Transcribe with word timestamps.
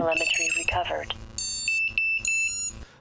Telemetry 0.00 0.48
recovered. 0.56 1.12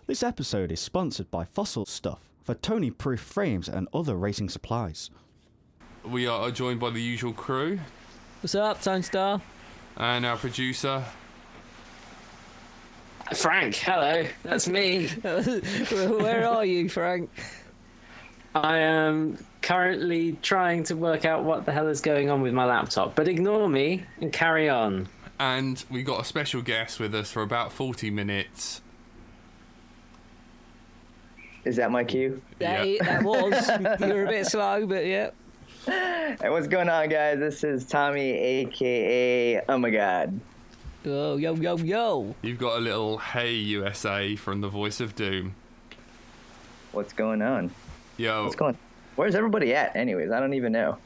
This 0.05 0.21
episode 0.21 0.69
is 0.69 0.81
sponsored 0.81 1.31
by 1.31 1.45
Fossil 1.45 1.85
Stuff 1.85 2.19
for 2.43 2.55
Tony 2.55 2.91
Proof 2.91 3.21
frames 3.21 3.69
and 3.69 3.87
other 3.93 4.17
racing 4.17 4.49
supplies. 4.49 5.09
We 6.03 6.27
are 6.27 6.51
joined 6.51 6.81
by 6.81 6.89
the 6.89 7.01
usual 7.01 7.31
crew 7.31 7.79
What's 8.41 8.53
up, 8.53 8.81
Tone 8.81 9.01
Star? 9.01 9.41
and 9.95 10.25
our 10.25 10.35
producer. 10.35 11.01
Frank, 13.33 13.75
hello, 13.75 14.25
that's 14.43 14.67
me. 14.67 15.07
Where 15.21 16.49
are 16.49 16.65
you, 16.65 16.89
Frank? 16.89 17.29
I 18.53 18.79
am 18.79 19.37
currently 19.61 20.33
trying 20.41 20.83
to 20.83 20.97
work 20.97 21.23
out 21.23 21.45
what 21.45 21.65
the 21.65 21.71
hell 21.71 21.87
is 21.87 22.01
going 22.01 22.29
on 22.29 22.41
with 22.41 22.53
my 22.53 22.65
laptop, 22.65 23.15
but 23.15 23.29
ignore 23.29 23.69
me 23.69 24.03
and 24.19 24.33
carry 24.33 24.67
on. 24.67 25.07
And 25.39 25.83
we 25.89 26.03
got 26.03 26.19
a 26.21 26.25
special 26.25 26.61
guest 26.61 26.99
with 26.99 27.15
us 27.15 27.31
for 27.31 27.41
about 27.43 27.71
40 27.71 28.09
minutes. 28.11 28.81
Is 31.65 31.75
that 31.77 31.91
my 31.91 32.03
cue? 32.03 32.41
That, 32.59 32.87
Yeah. 32.87 33.03
that 33.03 33.23
was. 33.23 33.69
You're 34.01 34.25
a 34.25 34.29
bit 34.29 34.45
slow, 34.47 34.85
but 34.85 35.05
yeah. 35.05 35.31
Hey, 35.85 36.49
what's 36.49 36.67
going 36.67 36.89
on, 36.89 37.09
guys? 37.09 37.39
This 37.39 37.63
is 37.63 37.85
Tommy, 37.85 38.31
aka 38.31 39.61
Oh 39.67 39.77
my 39.77 39.89
God. 39.89 40.39
Oh, 41.05 41.37
yo, 41.37 41.55
yo, 41.55 41.77
yo. 41.77 42.35
You've 42.41 42.57
got 42.59 42.77
a 42.77 42.81
little 42.81 43.17
Hey 43.17 43.53
USA 43.53 44.35
from 44.35 44.59
the 44.61 44.67
Voice 44.67 44.99
of 44.99 45.15
Doom. 45.15 45.55
What's 46.91 47.13
going 47.13 47.41
on? 47.41 47.71
Yo, 48.17 48.43
What's 48.43 48.55
going? 48.55 48.75
on? 48.75 48.79
Where's 49.15 49.35
everybody 49.35 49.73
at? 49.73 49.95
Anyways, 49.95 50.31
I 50.31 50.39
don't 50.39 50.53
even 50.53 50.73
know. 50.73 50.97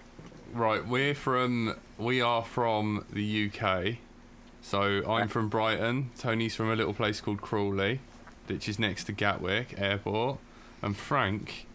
right, 0.53 0.85
we're 0.87 1.13
from, 1.15 1.75
we 1.97 2.21
are 2.21 2.43
from 2.43 3.05
the 3.11 3.51
UK. 3.51 3.97
So 4.65 5.03
I'm 5.07 5.27
from 5.27 5.49
Brighton. 5.49 6.09
Tony's 6.17 6.55
from 6.55 6.71
a 6.71 6.75
little 6.75 6.93
place 6.93 7.19
called 7.21 7.41
Crawley, 7.41 7.99
which 8.47 8.67
is 8.69 8.79
next 8.79 9.03
to 9.03 9.11
Gatwick 9.11 9.75
Airport. 9.77 10.39
And 10.81 10.95
Frank, 10.97 11.67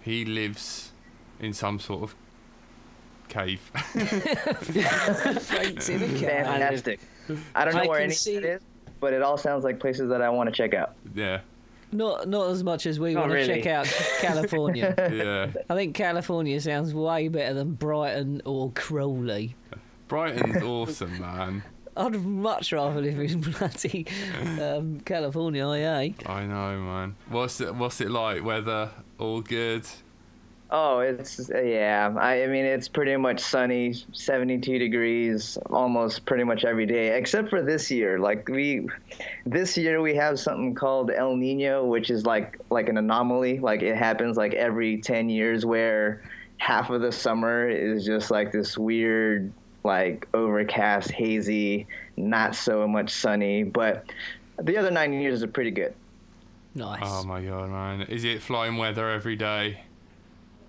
he 0.00 0.24
lives 0.24 0.92
in 1.40 1.52
some 1.52 1.80
sort 1.80 2.02
of 2.02 2.14
cave. 3.28 3.60
Frank's 5.40 5.88
in 5.88 6.02
a 6.02 6.18
cab. 6.20 6.46
Fantastic. 6.46 7.00
I 7.54 7.64
don't 7.64 7.74
know 7.74 7.80
I 7.82 7.86
where 7.86 7.98
can 7.98 8.04
any 8.04 8.14
see- 8.14 8.36
of 8.36 8.44
it 8.44 8.48
is, 8.48 8.60
but 9.00 9.12
it 9.12 9.22
all 9.22 9.36
sounds 9.36 9.64
like 9.64 9.80
places 9.80 10.08
that 10.10 10.22
I 10.22 10.28
want 10.28 10.48
to 10.48 10.54
check 10.54 10.74
out. 10.74 10.94
yeah, 11.14 11.40
Not, 11.92 12.28
not 12.28 12.50
as 12.50 12.62
much 12.62 12.86
as 12.86 12.98
we 13.00 13.14
Not 13.14 13.28
want 13.28 13.32
to 13.40 13.46
check 13.46 13.66
out 13.66 13.86
California. 14.20 14.94
yeah. 14.98 15.62
I 15.68 15.74
think 15.74 15.94
California 15.94 16.60
sounds 16.60 16.94
way 16.94 17.28
better 17.28 17.54
than 17.54 17.72
Brighton 17.72 18.42
or 18.44 18.70
Crawley. 18.74 19.56
Brighton's 20.08 20.62
awesome, 20.62 21.20
man. 21.20 21.62
I'd 21.98 22.14
much 22.24 22.72
rather 22.72 23.00
live 23.00 23.18
in 23.18 23.40
bloody 23.58 24.06
um, 24.62 25.00
California, 25.00 25.66
yeah. 25.76 26.08
I 26.26 26.44
know, 26.44 26.80
man. 26.80 27.16
What's 27.28 27.60
it? 27.60 27.74
What's 27.74 28.00
it 28.00 28.10
like? 28.10 28.44
Weather? 28.44 28.90
All 29.18 29.40
good? 29.40 29.84
Oh, 30.70 31.00
it's 31.00 31.50
yeah. 31.50 32.14
I, 32.16 32.44
I 32.44 32.46
mean, 32.46 32.66
it's 32.66 32.88
pretty 32.88 33.16
much 33.16 33.40
sunny, 33.40 33.94
72 34.12 34.78
degrees, 34.78 35.56
almost 35.70 36.24
pretty 36.26 36.44
much 36.44 36.64
every 36.64 36.84
day, 36.86 37.18
except 37.18 37.48
for 37.48 37.62
this 37.62 37.90
year. 37.90 38.18
Like 38.18 38.48
we, 38.48 38.86
this 39.46 39.76
year 39.76 40.00
we 40.00 40.14
have 40.14 40.38
something 40.38 40.74
called 40.74 41.10
El 41.10 41.36
Nino, 41.36 41.86
which 41.86 42.10
is 42.10 42.26
like 42.26 42.60
like 42.70 42.88
an 42.88 42.98
anomaly. 42.98 43.58
Like 43.58 43.82
it 43.82 43.96
happens 43.96 44.36
like 44.36 44.54
every 44.54 45.00
10 45.00 45.30
years, 45.30 45.66
where 45.66 46.22
half 46.58 46.90
of 46.90 47.00
the 47.00 47.12
summer 47.12 47.68
is 47.68 48.04
just 48.04 48.30
like 48.30 48.52
this 48.52 48.76
weird, 48.76 49.50
like 49.88 50.28
overcast, 50.34 51.10
hazy, 51.10 51.86
not 52.16 52.54
so 52.54 52.86
much 52.86 53.10
sunny. 53.10 53.64
But 53.64 54.04
the 54.62 54.76
other 54.76 54.90
nine 54.90 55.12
years 55.14 55.42
are 55.42 55.48
pretty 55.48 55.72
good. 55.72 55.94
Nice. 56.74 57.00
Oh 57.02 57.24
my 57.24 57.42
god, 57.42 57.70
man! 57.70 58.02
Is 58.02 58.22
it 58.24 58.40
flying 58.42 58.76
weather 58.76 59.10
every 59.10 59.34
day? 59.34 59.80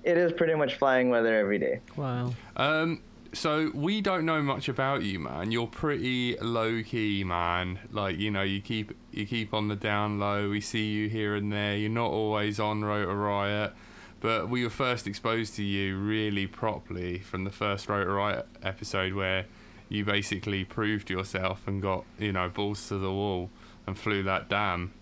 It 0.03 0.17
is 0.17 0.31
pretty 0.31 0.55
much 0.55 0.75
flying 0.75 1.09
weather 1.09 1.37
every 1.37 1.59
day. 1.59 1.81
wow. 1.97 2.33
Um, 2.55 3.01
so 3.33 3.69
we 3.75 4.01
don't 4.01 4.25
know 4.25 4.41
much 4.41 4.69
about 4.69 5.03
you, 5.03 5.19
man. 5.19 5.51
You're 5.51 5.67
pretty 5.67 6.37
low 6.39 6.81
key, 6.81 7.23
man. 7.23 7.79
Like 7.91 8.17
you 8.17 8.31
know, 8.31 8.41
you 8.41 8.61
keep 8.61 8.97
you 9.11 9.25
keep 9.25 9.53
on 9.53 9.67
the 9.67 9.75
down 9.75 10.19
low. 10.19 10.49
We 10.49 10.61
see 10.61 10.87
you 10.87 11.09
here 11.09 11.35
and 11.35 11.51
there. 11.51 11.75
You're 11.75 11.89
not 11.91 12.09
always 12.09 12.59
on 12.59 12.83
Rotor 12.83 13.15
Riot, 13.15 13.73
but 14.19 14.49
we 14.49 14.63
were 14.63 14.69
first 14.69 15.07
exposed 15.07 15.55
to 15.55 15.63
you 15.63 15.97
really 15.97 16.47
properly 16.47 17.19
from 17.19 17.43
the 17.43 17.51
first 17.51 17.87
Rotor 17.87 18.13
Riot 18.13 18.47
episode 18.61 19.13
where 19.13 19.45
you 19.87 20.05
basically 20.05 20.63
proved 20.63 21.09
yourself 21.09 21.67
and 21.67 21.81
got 21.81 22.05
you 22.17 22.31
know 22.31 22.49
balls 22.49 22.87
to 22.89 22.97
the 22.97 23.11
wall 23.11 23.49
and 23.87 23.97
flew 23.97 24.23
that 24.23 24.49
dam. 24.49 24.93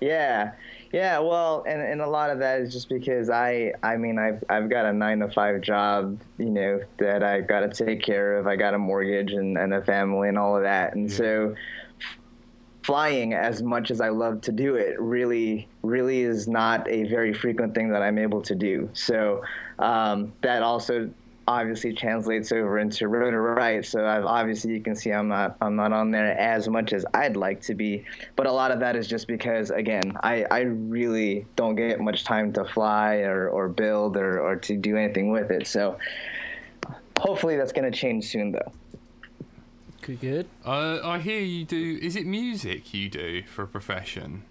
yeah. 0.00 0.52
Yeah 0.92 1.18
well 1.18 1.64
and, 1.66 1.82
and 1.82 2.00
a 2.00 2.06
lot 2.06 2.30
of 2.30 2.38
that 2.38 2.60
is 2.60 2.72
just 2.72 2.88
because 2.88 3.28
i 3.28 3.72
i 3.82 3.96
mean 3.96 4.18
i've 4.18 4.42
i've 4.48 4.70
got 4.70 4.86
a 4.86 4.92
nine 4.92 5.18
to 5.18 5.28
five 5.28 5.60
job 5.60 6.18
you 6.38 6.48
know 6.48 6.80
that 6.98 7.22
I've 7.22 7.46
got 7.46 7.60
to 7.60 7.84
take 7.84 8.02
care 8.02 8.38
of. 8.38 8.46
I 8.46 8.56
got 8.56 8.74
a 8.74 8.78
mortgage 8.78 9.32
and, 9.32 9.56
and 9.58 9.74
a 9.74 9.82
family 9.82 10.28
and 10.28 10.38
all 10.38 10.56
of 10.56 10.62
that. 10.62 10.94
And 10.94 11.10
so 11.10 11.54
flying 12.86 13.34
as 13.34 13.62
much 13.64 13.90
as 13.90 14.00
i 14.00 14.08
love 14.08 14.40
to 14.40 14.52
do 14.52 14.76
it 14.76 14.98
really 15.00 15.66
really 15.82 16.20
is 16.20 16.46
not 16.46 16.86
a 16.88 17.02
very 17.04 17.34
frequent 17.34 17.74
thing 17.74 17.88
that 17.88 18.00
i'm 18.00 18.16
able 18.16 18.40
to 18.40 18.54
do. 18.54 18.88
So 18.92 19.42
um, 19.80 20.32
that 20.42 20.62
also 20.62 21.10
obviously 21.48 21.92
translates 21.92 22.50
over 22.52 22.78
into 22.78 23.08
Rotor 23.08 23.40
Riot 23.40 23.86
so 23.86 24.06
I've, 24.06 24.24
obviously 24.24 24.72
you 24.72 24.80
can 24.80 24.96
see 24.96 25.12
i'm 25.12 25.28
not 25.28 25.56
i'm 25.60 25.76
not 25.76 25.92
on 25.92 26.10
there 26.10 26.36
as 26.38 26.68
much 26.68 26.92
as 26.92 27.04
i'd 27.14 27.36
like 27.36 27.60
to 27.62 27.74
be 27.74 28.04
but 28.34 28.46
a 28.46 28.52
lot 28.52 28.72
of 28.72 28.80
that 28.80 28.96
is 28.96 29.06
just 29.06 29.28
because 29.28 29.70
again 29.70 30.16
i 30.24 30.44
i 30.50 30.60
really 30.60 31.46
don't 31.54 31.76
get 31.76 32.00
much 32.00 32.24
time 32.24 32.52
to 32.54 32.64
fly 32.64 33.16
or 33.18 33.48
or 33.48 33.68
build 33.68 34.16
or 34.16 34.40
or 34.40 34.56
to 34.56 34.76
do 34.76 34.96
anything 34.96 35.30
with 35.30 35.50
it. 35.50 35.66
So 35.66 35.98
hopefully 37.18 37.56
that's 37.56 37.72
going 37.72 37.90
to 37.90 37.96
change 37.96 38.26
soon 38.26 38.52
though 38.52 38.72
Good, 40.06 40.20
good. 40.20 40.46
Uh, 40.64 41.00
I 41.02 41.18
hear 41.18 41.40
you 41.40 41.64
do. 41.64 41.98
Is 42.00 42.14
it 42.14 42.26
music 42.26 42.94
you 42.94 43.08
do 43.08 43.42
for 43.42 43.64
a 43.64 43.66
profession? 43.66 44.44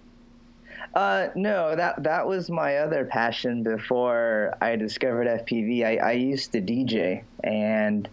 Uh, 0.93 1.29
no, 1.33 1.77
that 1.77 2.03
that 2.03 2.27
was 2.27 2.49
my 2.49 2.79
other 2.79 3.05
passion 3.05 3.63
before 3.63 4.53
I 4.59 4.75
discovered 4.75 5.27
FPV. 5.27 5.85
I, 5.85 6.09
I 6.09 6.11
used 6.11 6.51
to 6.51 6.61
DJ, 6.61 7.23
and 7.41 8.09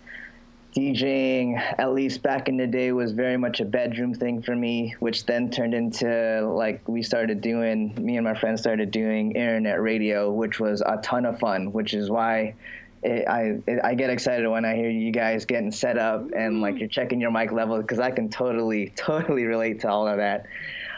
DJing, 0.76 1.58
at 1.78 1.92
least 1.92 2.22
back 2.22 2.48
in 2.48 2.56
the 2.56 2.66
day, 2.68 2.92
was 2.92 3.10
very 3.10 3.36
much 3.36 3.58
a 3.58 3.64
bedroom 3.64 4.14
thing 4.14 4.40
for 4.40 4.54
me, 4.54 4.94
which 5.00 5.26
then 5.26 5.50
turned 5.50 5.74
into 5.74 6.48
like 6.48 6.86
we 6.86 7.02
started 7.02 7.40
doing. 7.40 7.92
Me 7.96 8.18
and 8.18 8.24
my 8.24 8.38
friends 8.38 8.60
started 8.60 8.92
doing 8.92 9.32
internet 9.32 9.82
radio, 9.82 10.30
which 10.30 10.60
was 10.60 10.80
a 10.80 10.98
ton 10.98 11.26
of 11.26 11.40
fun. 11.40 11.72
Which 11.72 11.92
is 11.92 12.08
why. 12.08 12.54
It, 13.02 13.26
I 13.28 13.58
it, 13.66 13.80
I 13.82 13.94
get 13.94 14.10
excited 14.10 14.48
when 14.48 14.64
I 14.64 14.76
hear 14.76 14.90
you 14.90 15.10
guys 15.10 15.44
getting 15.44 15.72
set 15.72 15.98
up 15.98 16.24
and 16.36 16.60
like 16.60 16.78
you're 16.78 16.88
checking 16.88 17.20
your 17.20 17.30
mic 17.30 17.52
level 17.52 17.78
because 17.78 17.98
I 17.98 18.10
can 18.10 18.28
totally 18.28 18.90
totally 18.96 19.44
relate 19.44 19.80
to 19.80 19.88
all 19.88 20.06
of 20.06 20.18
that. 20.18 20.46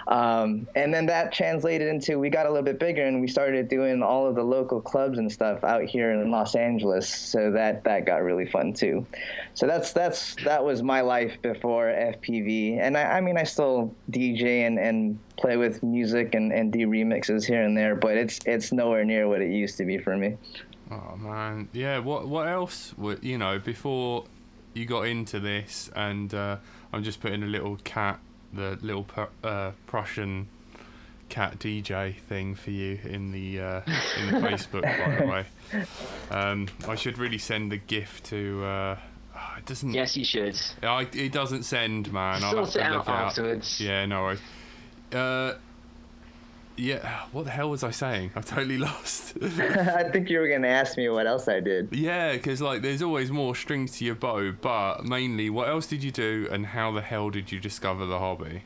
Um, 0.06 0.68
and 0.74 0.92
then 0.92 1.06
that 1.06 1.32
translated 1.32 1.88
into 1.88 2.18
we 2.18 2.28
got 2.28 2.46
a 2.46 2.50
little 2.50 2.64
bit 2.64 2.78
bigger 2.78 3.06
and 3.06 3.20
we 3.20 3.28
started 3.28 3.68
doing 3.68 4.02
all 4.02 4.26
of 4.26 4.34
the 4.34 4.42
local 4.42 4.80
clubs 4.80 5.18
and 5.18 5.32
stuff 5.32 5.64
out 5.64 5.84
here 5.84 6.10
in 6.10 6.30
Los 6.30 6.54
Angeles. 6.54 7.08
So 7.08 7.50
that 7.52 7.84
that 7.84 8.04
got 8.04 8.22
really 8.22 8.46
fun 8.46 8.74
too. 8.74 9.06
So 9.54 9.66
that's 9.66 9.92
that's 9.92 10.34
that 10.44 10.62
was 10.62 10.82
my 10.82 11.00
life 11.00 11.40
before 11.40 11.86
FPV. 11.86 12.78
And 12.80 12.98
I, 12.98 13.16
I 13.16 13.20
mean 13.20 13.38
I 13.38 13.44
still 13.44 13.94
DJ 14.10 14.66
and, 14.66 14.78
and 14.78 15.18
play 15.38 15.56
with 15.56 15.82
music 15.82 16.34
and, 16.34 16.52
and 16.52 16.72
do 16.72 16.86
remixes 16.86 17.44
here 17.44 17.62
and 17.62 17.76
there, 17.76 17.96
but 17.96 18.16
it's 18.16 18.40
it's 18.44 18.72
nowhere 18.72 19.04
near 19.04 19.26
what 19.26 19.40
it 19.40 19.50
used 19.50 19.78
to 19.78 19.86
be 19.86 19.96
for 19.96 20.16
me. 20.16 20.36
Oh 20.90 21.16
man, 21.16 21.68
yeah. 21.72 21.98
What 21.98 22.28
what 22.28 22.46
else? 22.48 22.94
You 23.22 23.38
know, 23.38 23.58
before 23.58 24.24
you 24.74 24.86
got 24.86 25.02
into 25.02 25.40
this, 25.40 25.90
and 25.96 26.32
uh, 26.34 26.56
I'm 26.92 27.02
just 27.02 27.20
putting 27.20 27.42
a 27.42 27.46
little 27.46 27.76
cat, 27.84 28.20
the 28.52 28.78
little 28.82 29.06
uh, 29.42 29.72
Prussian 29.86 30.48
cat 31.30 31.58
DJ 31.58 32.14
thing 32.20 32.54
for 32.54 32.70
you 32.70 32.98
in 33.02 33.32
the 33.32 33.60
uh, 33.60 33.80
in 34.20 34.26
the 34.34 34.40
Facebook, 34.46 34.82
by 34.82 35.16
the 35.20 35.26
way. 35.26 35.46
Um, 36.30 36.68
I 36.86 36.94
should 36.96 37.18
really 37.18 37.38
send 37.38 37.72
the 37.72 37.78
gift 37.78 38.24
to. 38.26 38.64
Uh, 38.64 38.98
oh, 39.36 39.54
it 39.58 39.64
doesn't. 39.66 39.92
Yes, 39.94 40.16
you 40.16 40.24
should. 40.24 40.60
I, 40.82 41.08
it 41.12 41.32
doesn't 41.32 41.62
send, 41.62 42.12
man. 42.12 42.44
I'll 42.44 42.56
have 42.56 42.68
Sort 42.68 42.70
to 42.72 42.78
it 42.80 42.82
out 42.82 42.92
look 42.92 43.06
it 43.08 43.10
up. 43.10 43.16
afterwards. 43.28 43.80
Yeah, 43.80 44.04
no 44.06 44.22
worries. 44.22 44.40
Uh, 45.12 45.54
yeah, 46.76 47.24
what 47.32 47.44
the 47.44 47.50
hell 47.50 47.70
was 47.70 47.84
I 47.84 47.90
saying? 47.90 48.32
I've 48.34 48.44
totally 48.44 48.78
lost. 48.88 49.36
I 49.42 50.08
think 50.10 50.28
you 50.30 50.38
were 50.38 50.48
gonna 50.48 50.68
ask 50.68 50.96
me 50.96 51.08
what 51.08 51.26
else 51.26 51.48
I 51.48 51.60
did. 51.60 51.88
Yeah, 51.92 52.32
because 52.32 52.60
like 52.60 52.82
there's 52.82 53.02
always 53.02 53.30
more 53.30 53.54
strings 53.54 53.98
to 53.98 54.04
your 54.04 54.14
bow, 54.14 54.52
but 54.52 55.04
mainly, 55.04 55.50
what 55.50 55.68
else 55.68 55.86
did 55.86 56.02
you 56.02 56.10
do, 56.10 56.48
and 56.50 56.66
how 56.66 56.92
the 56.92 57.02
hell 57.02 57.30
did 57.30 57.52
you 57.52 57.60
discover 57.60 58.06
the 58.06 58.18
hobby? 58.18 58.64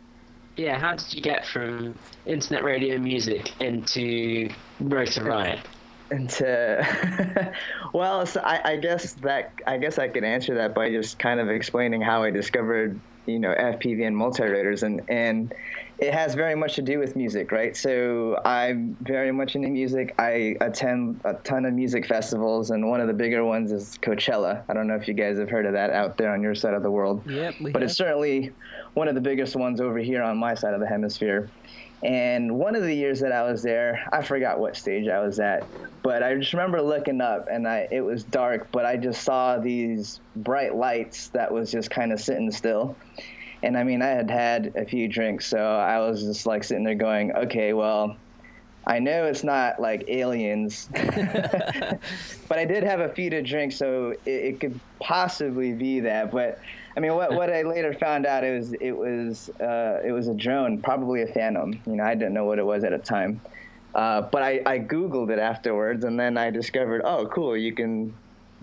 Yeah, 0.57 0.79
how 0.79 0.97
did 0.97 1.13
you 1.15 1.23
get 1.23 1.47
from 1.47 1.95
internet 2.27 2.65
radio 2.65 2.99
music 2.99 3.61
into 3.61 4.51
Rotor 4.81 5.25
Riot? 5.25 5.61
into 6.11 7.47
well 7.93 8.25
so 8.25 8.41
I, 8.41 8.73
I 8.73 8.77
guess 8.77 9.13
that 9.13 9.53
i 9.67 9.77
guess 9.77 9.99
i 9.99 10.09
could 10.09 10.25
answer 10.25 10.55
that 10.55 10.75
by 10.75 10.89
just 10.89 11.19
kind 11.19 11.39
of 11.39 11.51
explaining 11.51 12.01
how 12.01 12.23
i 12.23 12.31
discovered 12.31 12.99
you 13.29 13.39
know 13.39 13.55
FPV 13.55 14.07
and 14.07 14.17
multi-rotors, 14.17 14.83
and 14.83 15.03
and 15.09 15.55
it 15.99 16.15
has 16.15 16.35
very 16.35 16.55
much 16.55 16.77
to 16.77 16.83
do 16.83 16.99
with 16.99 17.17
music, 17.17 17.51
right? 17.51 17.77
So 17.77 18.41
I'm 18.45 18.97
very 19.01 19.33
much 19.33 19.57
into 19.57 19.69
music. 19.69 20.15
I 20.19 20.57
attend 20.61 21.21
a 21.25 21.35
ton 21.35 21.65
of 21.65 21.75
music 21.75 22.07
festivals, 22.07 22.71
and 22.71 22.89
one 22.89 23.01
of 23.01 23.09
the 23.09 23.15
bigger 23.15 23.45
ones 23.45 23.73
is 23.73 23.99
Coachella. 24.01 24.63
I 24.69 24.75
don't 24.75 24.87
know 24.87 24.95
if 24.95 25.09
you 25.09 25.15
guys 25.15 25.39
have 25.39 25.51
heard 25.51 25.67
of 25.67 25.73
that 25.73 25.91
out 25.91 26.17
there 26.17 26.33
on 26.33 26.41
your 26.41 26.55
side 26.55 26.75
of 26.75 26.85
the 26.85 26.91
world. 26.91 27.23
Yep, 27.27 27.55
but 27.61 27.75
have. 27.75 27.83
it's 27.83 27.97
certainly 27.97 28.53
one 28.95 29.09
of 29.09 29.17
the 29.17 29.21
biggest 29.21 29.57
ones 29.57 29.81
over 29.81 29.99
here 29.99 30.23
on 30.23 30.37
my 30.37 30.55
side 30.55 30.73
of 30.73 30.81
the 30.81 30.87
hemisphere. 30.87 31.51
And 32.05 32.57
one 32.57 32.77
of 32.77 32.83
the 32.83 32.95
years 32.95 33.19
that 33.21 33.33
I 33.33 33.43
was 33.43 33.61
there, 33.61 34.09
I 34.13 34.23
forgot 34.23 34.61
what 34.61 34.77
stage 34.77 35.09
I 35.09 35.19
was 35.21 35.41
at, 35.41 35.67
but 36.05 36.23
I 36.23 36.37
just 36.37 36.53
remember 36.53 36.81
looking 36.81 37.21
up 37.21 37.49
and 37.51 37.67
I 37.67 37.89
it 37.91 38.03
was 38.03 38.23
dark, 38.23 38.71
but 38.71 38.87
I 38.87 38.97
just 38.97 39.25
saw 39.25 39.59
these 39.59 40.21
bright 40.37 40.77
lights 40.77 41.29
that 41.31 41.53
was 41.53 41.73
just 41.73 41.91
kind 41.91 42.13
of 42.13 42.21
sitting 42.21 42.53
still. 42.53 42.95
And 43.63 43.77
I 43.77 43.83
mean, 43.85 44.03
I 44.03 44.09
had 44.09 44.31
had 44.31 44.73
a 44.77 44.85
few 44.85 45.09
drinks, 45.09 45.47
so 45.47 45.59
I 45.59 45.99
was 45.99 46.23
just 46.23 46.47
like 46.47 46.63
sitting 46.65 46.85
there 46.85 46.95
going, 46.95 47.35
okay, 47.35 47.73
well, 47.73 48.17
I 48.87 49.01
know 49.01 49.27
it's 49.27 49.45
not 49.45 49.81
like 49.81 50.05
aliens, 50.09 50.89
but 50.95 52.59
I 52.59 52.65
did 52.65 52.85
have 52.85 53.01
a 53.01 53.09
few 53.11 53.29
to 53.31 53.43
drink, 53.43 53.73
so 53.73 54.15
it, 54.25 54.31
it 54.31 54.61
could 54.61 54.81
possibly 54.99 55.73
be 55.73 56.01
that. 56.01 56.31
But 56.31 56.59
I 56.97 57.01
mean, 57.01 57.15
what 57.15 57.35
what 57.35 57.53
I 57.53 57.63
later 57.63 57.93
found 57.93 58.25
out 58.25 58.45
it 58.45 58.59
was 58.59 58.73
it 58.75 58.93
was 58.93 59.51
uh, 59.61 60.01
it 60.03 60.13
was 60.13 60.29
a 60.29 60.35
drone, 60.35 60.81
probably 60.81 61.23
a 61.23 61.27
Phantom. 61.27 61.79
You 61.87 61.97
know, 61.97 62.05
I 62.05 62.15
didn't 62.15 62.33
know 62.33 62.47
what 62.47 62.59
it 62.59 62.65
was 62.65 62.83
at 62.83 62.93
the 62.93 62.99
time, 62.99 63.43
uh, 63.95 64.23
but 64.23 64.43
I, 64.43 64.63
I 64.65 64.79
googled 64.79 65.31
it 65.31 65.39
afterwards, 65.39 66.05
and 66.05 66.19
then 66.19 66.39
I 66.39 66.51
discovered, 66.51 67.03
oh, 67.05 67.27
cool, 67.27 67.59
you 67.59 67.75
can 67.75 68.15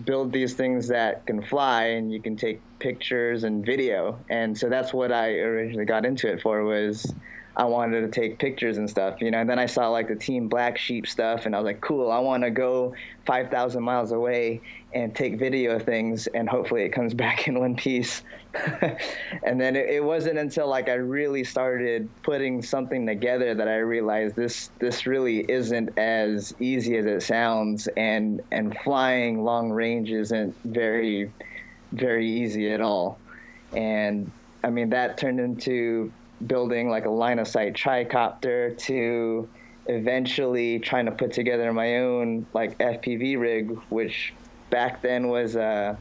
build 0.04 0.32
these 0.32 0.54
things 0.54 0.88
that 0.88 1.26
can 1.26 1.42
fly, 1.42 1.84
and 1.84 2.12
you 2.12 2.20
can 2.20 2.36
take 2.36 2.60
pictures 2.78 3.44
and 3.44 3.64
video, 3.64 4.18
and 4.28 4.56
so 4.56 4.68
that's 4.68 4.92
what 4.92 5.10
I 5.12 5.38
originally 5.38 5.86
got 5.86 6.04
into 6.04 6.30
it 6.30 6.42
for 6.42 6.64
was. 6.64 7.14
I 7.58 7.64
wanted 7.64 8.02
to 8.02 8.08
take 8.08 8.38
pictures 8.38 8.76
and 8.76 8.88
stuff, 8.88 9.22
you 9.22 9.30
know. 9.30 9.38
And 9.38 9.48
then 9.48 9.58
I 9.58 9.64
saw 9.64 9.88
like 9.88 10.08
the 10.08 10.14
Team 10.14 10.46
Black 10.46 10.76
Sheep 10.76 11.06
stuff, 11.06 11.46
and 11.46 11.56
I 11.56 11.58
was 11.58 11.64
like, 11.64 11.80
cool. 11.80 12.10
I 12.10 12.18
want 12.18 12.42
to 12.42 12.50
go 12.50 12.94
5,000 13.24 13.82
miles 13.82 14.12
away 14.12 14.60
and 14.96 15.14
take 15.14 15.38
video 15.38 15.76
of 15.76 15.82
things, 15.82 16.26
and 16.28 16.48
hopefully 16.48 16.82
it 16.82 16.88
comes 16.88 17.12
back 17.24 17.46
in 17.46 17.58
one 17.58 17.76
piece. 17.76 18.22
and 19.42 19.60
then 19.60 19.76
it, 19.76 19.90
it 19.90 20.02
wasn't 20.02 20.38
until 20.38 20.68
like 20.68 20.88
I 20.88 20.94
really 20.94 21.44
started 21.44 22.08
putting 22.22 22.62
something 22.62 23.06
together 23.06 23.54
that 23.54 23.68
I 23.68 23.76
realized 23.76 24.34
this 24.36 24.70
this 24.78 25.06
really 25.06 25.40
isn't 25.50 25.98
as 25.98 26.54
easy 26.58 26.96
as 26.96 27.04
it 27.04 27.22
sounds, 27.22 27.88
and 27.98 28.40
and 28.50 28.76
flying 28.78 29.44
long 29.44 29.70
range 29.70 30.10
isn't 30.10 30.56
very 30.64 31.30
very 31.92 32.26
easy 32.26 32.72
at 32.72 32.80
all. 32.80 33.18
And 33.74 34.30
I 34.64 34.70
mean 34.70 34.88
that 34.90 35.18
turned 35.18 35.40
into 35.40 36.10
building 36.46 36.88
like 36.88 37.04
a 37.04 37.10
line 37.10 37.38
of 37.38 37.48
sight 37.48 37.74
tricopter 37.74 38.76
to 38.78 39.46
eventually 39.88 40.78
trying 40.78 41.04
to 41.04 41.12
put 41.12 41.32
together 41.32 41.70
my 41.72 41.98
own 41.98 42.46
like 42.54 42.78
FPV 42.78 43.38
rig, 43.38 43.70
which 43.90 44.32
back 44.70 45.02
then 45.02 45.28
was 45.28 45.56
uh 45.56 45.96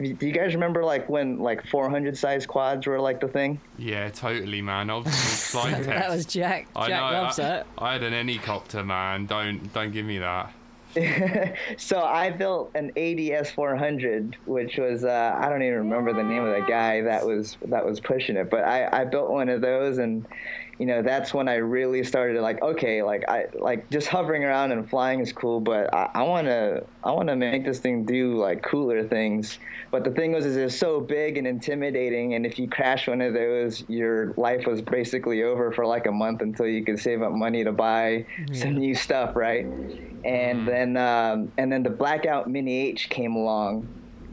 do 0.00 0.26
you 0.26 0.32
guys 0.32 0.54
remember 0.54 0.82
like 0.82 1.08
when 1.08 1.38
like 1.38 1.66
400 1.66 2.16
size 2.16 2.46
quads 2.46 2.86
were 2.86 2.98
like 2.98 3.20
the 3.20 3.28
thing? 3.28 3.60
Yeah, 3.76 4.08
totally, 4.08 4.62
man. 4.62 4.88
I 4.88 4.94
was 4.94 5.50
Flite 5.50 5.74
Test. 5.74 5.86
that 5.88 6.10
was 6.10 6.24
Jack. 6.24 6.68
I 6.74 6.88
Jack 6.88 7.00
know. 7.00 7.18
loves 7.22 7.38
I, 7.38 7.42
that. 7.42 7.66
I 7.76 7.92
had 7.92 8.02
an 8.02 8.12
helicopter, 8.14 8.82
man. 8.82 9.26
Don't 9.26 9.72
don't 9.74 9.92
give 9.92 10.06
me 10.06 10.18
that. 10.18 10.54
so 11.76 12.00
I 12.00 12.30
built 12.30 12.72
an 12.74 12.90
ADS 12.96 13.50
400, 13.50 14.36
which 14.46 14.76
was 14.76 15.04
uh, 15.04 15.36
I 15.38 15.48
don't 15.48 15.62
even 15.62 15.78
remember 15.78 16.12
the 16.12 16.22
name 16.22 16.44
of 16.44 16.54
the 16.54 16.66
guy 16.66 17.02
that 17.02 17.24
was 17.24 17.56
that 17.66 17.84
was 17.84 18.00
pushing 18.00 18.36
it, 18.36 18.50
but 18.50 18.64
I, 18.64 19.02
I 19.02 19.04
built 19.04 19.30
one 19.30 19.48
of 19.48 19.60
those, 19.60 19.98
and 19.98 20.26
you 20.80 20.86
know 20.86 21.02
that's 21.02 21.34
when 21.34 21.46
I 21.46 21.56
really 21.56 22.02
started 22.02 22.40
like 22.40 22.62
okay, 22.62 23.02
like 23.02 23.28
I 23.28 23.48
like 23.52 23.90
just 23.90 24.08
hovering 24.08 24.44
around 24.44 24.72
and 24.72 24.88
flying 24.88 25.20
is 25.20 25.30
cool, 25.30 25.60
but 25.60 25.92
I 25.92 26.22
want 26.22 26.46
to 26.46 26.82
I 27.04 27.12
want 27.12 27.28
to 27.28 27.36
make 27.36 27.66
this 27.66 27.80
thing 27.80 28.06
do 28.06 28.38
like 28.38 28.62
cooler 28.62 29.06
things. 29.06 29.58
But 29.90 30.04
the 30.04 30.10
thing 30.10 30.32
was, 30.32 30.46
is 30.46 30.56
it's 30.56 30.74
so 30.74 30.98
big 30.98 31.36
and 31.36 31.46
intimidating, 31.46 32.32
and 32.32 32.46
if 32.46 32.58
you 32.58 32.66
crash 32.66 33.08
one 33.08 33.20
of 33.20 33.34
those, 33.34 33.84
your 33.88 34.32
life 34.38 34.66
was 34.66 34.80
basically 34.80 35.42
over 35.42 35.70
for 35.70 35.84
like 35.84 36.06
a 36.06 36.12
month 36.12 36.40
until 36.40 36.66
you 36.66 36.82
could 36.82 36.98
save 36.98 37.20
up 37.20 37.32
money 37.32 37.62
to 37.62 37.72
buy 37.72 38.24
some 38.54 38.78
new 38.78 38.94
stuff, 38.94 39.36
right? 39.36 39.66
And 40.24 40.66
then 40.66 40.96
um, 40.96 41.52
and 41.58 41.70
then 41.70 41.82
the 41.82 41.90
Blackout 41.90 42.48
Mini 42.48 42.88
H 42.88 43.10
came 43.10 43.36
along, 43.36 43.86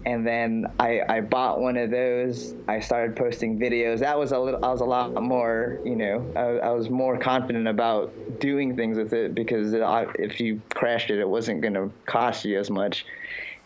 and 0.08 0.26
then 0.26 0.72
I, 0.80 1.02
I 1.10 1.20
bought 1.20 1.60
one 1.60 1.76
of 1.76 1.92
those. 1.92 2.56
I 2.70 2.80
started 2.80 3.18
posting 3.18 3.60
videos. 3.60 4.00
That 4.00 4.18
was 4.18 4.32
a 4.32 4.40
little. 4.40 4.64
I 4.64 4.70
was 4.70 4.80
a 4.80 4.86
lot 4.86 5.22
more. 5.22 5.82
You 5.84 5.98
know, 5.98 6.32
I, 6.34 6.70
I 6.70 6.72
was 6.72 6.90
more 6.90 7.18
confident 7.18 7.68
about 7.68 8.14
doing 8.40 8.78
things 8.78 8.98
with 8.98 9.12
it 9.12 9.36
because 9.36 9.74
it, 9.74 9.82
if 10.18 10.40
you 10.40 10.62
crashed 10.74 11.10
it, 11.10 11.20
it 11.20 11.28
wasn't 11.28 11.60
going 11.60 11.74
to 11.74 11.92
cost 12.06 12.46
you 12.46 12.58
as 12.58 12.70
much. 12.70 13.06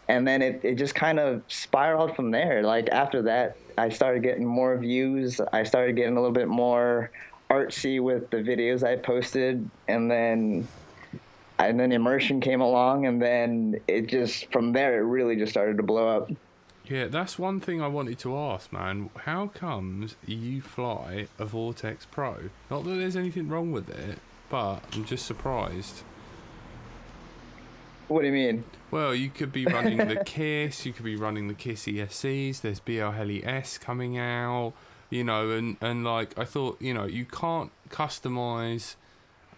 And 0.07 0.27
then 0.27 0.41
it, 0.41 0.65
it 0.65 0.75
just 0.79 0.95
kind 0.95 1.19
of 1.19 1.43
spiraled 1.47 2.15
from 2.15 2.31
there. 2.31 2.63
Like 2.63 2.89
after 2.89 3.21
that, 3.21 3.55
I 3.77 3.89
started 3.89 4.23
getting 4.23 4.47
more 4.47 4.75
views. 4.77 5.39
I 5.53 5.61
started 5.61 5.95
getting 5.95 6.17
a 6.17 6.19
little 6.19 6.33
bit 6.33 6.47
more 6.47 7.11
artsy 7.51 8.01
with 8.01 8.31
the 8.31 8.37
videos 8.37 8.81
I 8.81 8.95
posted, 8.95 9.69
and 9.87 10.09
then 10.09 10.67
and 11.61 11.79
then 11.79 11.91
immersion 11.91 12.41
came 12.41 12.61
along 12.61 13.05
and 13.05 13.21
then 13.21 13.79
it 13.87 14.07
just 14.07 14.51
from 14.51 14.73
there 14.73 14.99
it 14.99 15.03
really 15.03 15.35
just 15.35 15.51
started 15.51 15.77
to 15.77 15.83
blow 15.83 16.07
up 16.07 16.31
Yeah, 16.85 17.07
that's 17.07 17.37
one 17.39 17.59
thing 17.61 17.81
I 17.81 17.87
wanted 17.87 18.19
to 18.19 18.35
ask, 18.35 18.73
man. 18.73 19.09
How 19.25 19.47
comes 19.47 20.15
you 20.25 20.61
fly 20.61 21.27
a 21.39 21.45
Vortex 21.45 22.05
Pro? 22.05 22.49
Not 22.69 22.83
that 22.83 22.95
there's 22.95 23.15
anything 23.15 23.47
wrong 23.47 23.71
with 23.71 23.87
it, 23.89 24.17
but 24.49 24.83
I'm 24.93 25.05
just 25.05 25.25
surprised. 25.25 26.03
what 28.07 28.21
do 28.21 28.27
you 28.27 28.33
mean 28.33 28.63
Well, 28.89 29.15
you 29.15 29.29
could 29.29 29.53
be 29.53 29.65
running 29.65 29.99
the 29.99 30.21
Kiss, 30.25 30.85
you 30.85 30.91
could 30.91 31.05
be 31.05 31.15
running 31.15 31.47
the 31.47 31.53
Kiss 31.53 31.85
ESCs. 31.85 32.59
There's 32.61 32.79
BL 32.81 33.11
Heli 33.11 33.45
S 33.45 33.77
coming 33.77 34.17
out, 34.17 34.73
you 35.09 35.23
know, 35.23 35.51
and 35.51 35.77
and 35.79 36.03
like 36.03 36.37
I 36.37 36.43
thought, 36.43 36.81
you 36.81 36.93
know, 36.93 37.05
you 37.05 37.25
can't 37.25 37.71
customize 37.89 38.95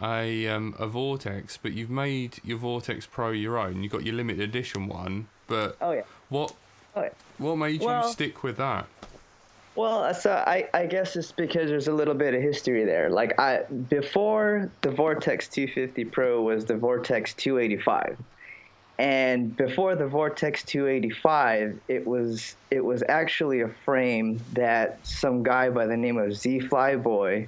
a 0.01 0.47
um, 0.47 0.75
a 0.79 0.87
Vortex, 0.87 1.57
but 1.61 1.73
you've 1.73 1.89
made 1.89 2.39
your 2.43 2.57
Vortex 2.57 3.05
Pro 3.05 3.31
your 3.31 3.57
own. 3.57 3.83
You 3.83 3.89
got 3.89 4.03
your 4.03 4.15
limited 4.15 4.41
edition 4.41 4.87
one, 4.87 5.27
but 5.47 5.77
oh 5.81 5.91
yeah 5.91 6.03
what 6.29 6.53
oh 6.95 7.03
yeah 7.03 7.09
what 7.37 7.55
made 7.55 7.81
you 7.81 8.01
stick 8.11 8.43
with 8.43 8.57
that? 8.57 8.87
well 9.75 10.13
so 10.13 10.31
I, 10.31 10.67
I 10.73 10.85
guess 10.85 11.15
it's 11.15 11.31
because 11.31 11.69
there's 11.69 11.87
a 11.87 11.93
little 11.93 12.13
bit 12.13 12.33
of 12.33 12.41
history 12.41 12.85
there 12.85 13.09
like 13.09 13.39
i 13.39 13.63
before 13.89 14.69
the 14.81 14.91
vortex 14.91 15.47
250 15.47 16.05
pro 16.05 16.41
was 16.41 16.65
the 16.65 16.75
vortex 16.75 17.33
285 17.33 18.17
and 18.99 19.55
before 19.55 19.95
the 19.95 20.05
vortex 20.05 20.63
285 20.63 21.79
it 21.87 22.05
was 22.05 22.55
it 22.69 22.85
was 22.85 23.03
actually 23.09 23.61
a 23.61 23.69
frame 23.83 24.39
that 24.53 24.99
some 25.05 25.41
guy 25.41 25.69
by 25.69 25.87
the 25.87 25.97
name 25.97 26.17
of 26.17 26.35
z 26.35 26.59
flyboy 26.59 27.47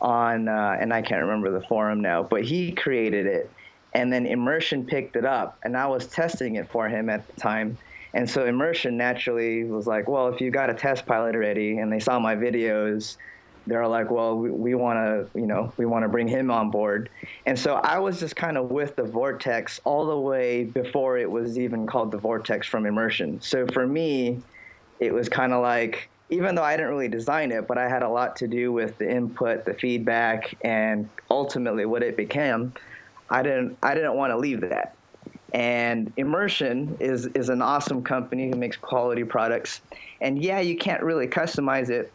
on 0.00 0.48
uh, 0.48 0.76
and 0.78 0.92
i 0.92 1.00
can't 1.00 1.22
remember 1.22 1.50
the 1.50 1.66
forum 1.66 2.00
now 2.00 2.22
but 2.22 2.44
he 2.44 2.72
created 2.72 3.26
it. 3.26 3.50
And 3.94 4.12
then 4.12 4.26
immersion 4.26 4.84
picked 4.84 5.16
it 5.16 5.24
up 5.24 5.58
and 5.62 5.76
i 5.76 5.86
was 5.86 6.06
testing 6.06 6.56
it 6.56 6.68
for 6.68 6.88
him 6.88 7.08
at 7.08 7.26
the 7.26 7.40
time. 7.40 7.78
And 8.14 8.28
so 8.28 8.46
immersion 8.46 8.96
naturally 8.96 9.64
was 9.64 9.86
like 9.86 10.08
well 10.08 10.28
if 10.28 10.40
you 10.40 10.50
got 10.50 10.70
a 10.70 10.74
test 10.74 11.06
pilot 11.06 11.34
already 11.34 11.78
and 11.78 11.92
they 11.92 12.00
saw 12.00 12.18
my 12.18 12.34
videos 12.36 13.16
they're 13.66 13.88
like 13.88 14.10
well 14.10 14.36
we, 14.36 14.50
we 14.50 14.74
want 14.74 14.98
to 14.98 15.38
you 15.38 15.46
know 15.46 15.72
we 15.76 15.86
want 15.86 16.04
to 16.04 16.08
bring 16.08 16.28
him 16.28 16.50
on 16.50 16.70
board. 16.70 17.08
And 17.46 17.58
so 17.58 17.76
i 17.76 17.98
was 17.98 18.20
just 18.20 18.36
kind 18.36 18.58
of 18.58 18.70
with 18.70 18.96
the 18.96 19.04
vortex 19.04 19.80
all 19.84 20.06
the 20.06 20.18
way 20.18 20.64
before 20.64 21.16
it 21.18 21.30
was 21.30 21.58
even 21.58 21.86
called 21.86 22.10
the 22.10 22.18
vortex 22.18 22.66
from 22.66 22.84
immersion. 22.86 23.40
So 23.40 23.66
for 23.66 23.86
me 23.86 24.42
it 25.00 25.12
was 25.12 25.28
kind 25.28 25.52
of 25.52 25.62
like 25.62 26.08
even 26.28 26.54
though 26.54 26.62
i 26.62 26.76
didn't 26.76 26.90
really 26.90 27.08
design 27.08 27.52
it 27.52 27.66
but 27.66 27.78
i 27.78 27.88
had 27.88 28.02
a 28.02 28.08
lot 28.08 28.36
to 28.36 28.46
do 28.46 28.72
with 28.72 28.96
the 28.98 29.10
input 29.10 29.64
the 29.64 29.74
feedback 29.74 30.54
and 30.62 31.08
ultimately 31.30 31.86
what 31.86 32.02
it 32.02 32.16
became 32.16 32.72
i 33.30 33.42
didn't 33.42 33.76
i 33.82 33.94
didn't 33.94 34.14
want 34.14 34.30
to 34.30 34.36
leave 34.36 34.60
that 34.60 34.96
and 35.52 36.12
immersion 36.16 36.96
is 37.00 37.26
is 37.34 37.48
an 37.48 37.62
awesome 37.62 38.02
company 38.02 38.50
who 38.50 38.56
makes 38.56 38.76
quality 38.76 39.24
products 39.24 39.80
and 40.20 40.42
yeah 40.42 40.60
you 40.60 40.76
can't 40.76 41.02
really 41.02 41.26
customize 41.26 41.90
it 41.90 42.12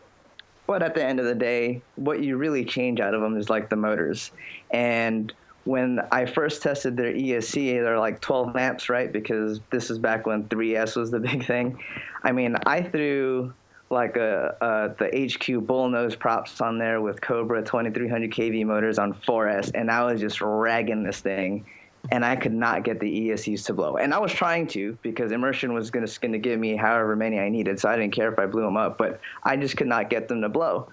but 0.67 0.83
at 0.83 0.95
the 0.95 1.03
end 1.03 1.19
of 1.19 1.25
the 1.25 1.35
day 1.35 1.81
what 1.95 2.21
you 2.21 2.37
really 2.37 2.65
change 2.65 2.99
out 2.99 3.13
of 3.13 3.21
them 3.21 3.37
is 3.37 3.49
like 3.49 3.69
the 3.69 3.75
motors 3.75 4.31
and 4.71 5.33
when 5.63 5.99
I 6.11 6.25
first 6.25 6.63
tested 6.63 6.97
their 6.97 7.13
ESC, 7.13 7.83
they're 7.83 7.99
like 7.99 8.19
12 8.21 8.55
amps, 8.55 8.89
right? 8.89 9.11
Because 9.11 9.59
this 9.71 9.91
is 9.91 9.99
back 9.99 10.25
when 10.25 10.45
3S 10.45 10.95
was 10.95 11.11
the 11.11 11.19
big 11.31 11.45
thing. 11.45 11.77
I 12.23 12.31
mean, 12.31 12.55
I 12.65 12.81
threw 12.81 13.53
like 13.91 14.17
a, 14.17 14.95
the 14.97 15.05
HQ 15.05 15.65
bullnose 15.65 16.17
props 16.17 16.61
on 16.61 16.77
there 16.77 17.01
with 17.01 17.21
Cobra 17.21 17.61
2300 17.61 18.31
kV 18.31 18.65
motors 18.65 18.97
on 18.97 19.13
4S, 19.13 19.71
and 19.75 19.91
I 19.91 20.03
was 20.03 20.21
just 20.21 20.41
ragging 20.41 21.03
this 21.03 21.19
thing 21.19 21.65
and 22.09 22.25
I 22.25 22.35
could 22.35 22.53
not 22.53 22.83
get 22.83 22.99
the 22.99 23.29
ESCs 23.29 23.65
to 23.65 23.73
blow. 23.73 23.97
And 23.97 24.13
I 24.13 24.17
was 24.17 24.33
trying 24.33 24.67
to 24.67 24.97
because 25.01 25.31
immersion 25.31 25.73
was 25.73 25.91
going 25.91 26.07
to 26.07 26.39
give 26.39 26.59
me 26.59 26.75
however 26.75 27.15
many 27.15 27.39
I 27.39 27.49
needed, 27.49 27.79
so 27.79 27.89
I 27.89 27.95
didn't 27.95 28.13
care 28.13 28.31
if 28.31 28.39
I 28.39 28.47
blew 28.47 28.63
them 28.63 28.77
up, 28.77 28.97
but 28.97 29.19
I 29.43 29.55
just 29.57 29.77
could 29.77 29.87
not 29.87 30.09
get 30.09 30.27
them 30.27 30.41
to 30.41 30.49
blow. 30.49 30.89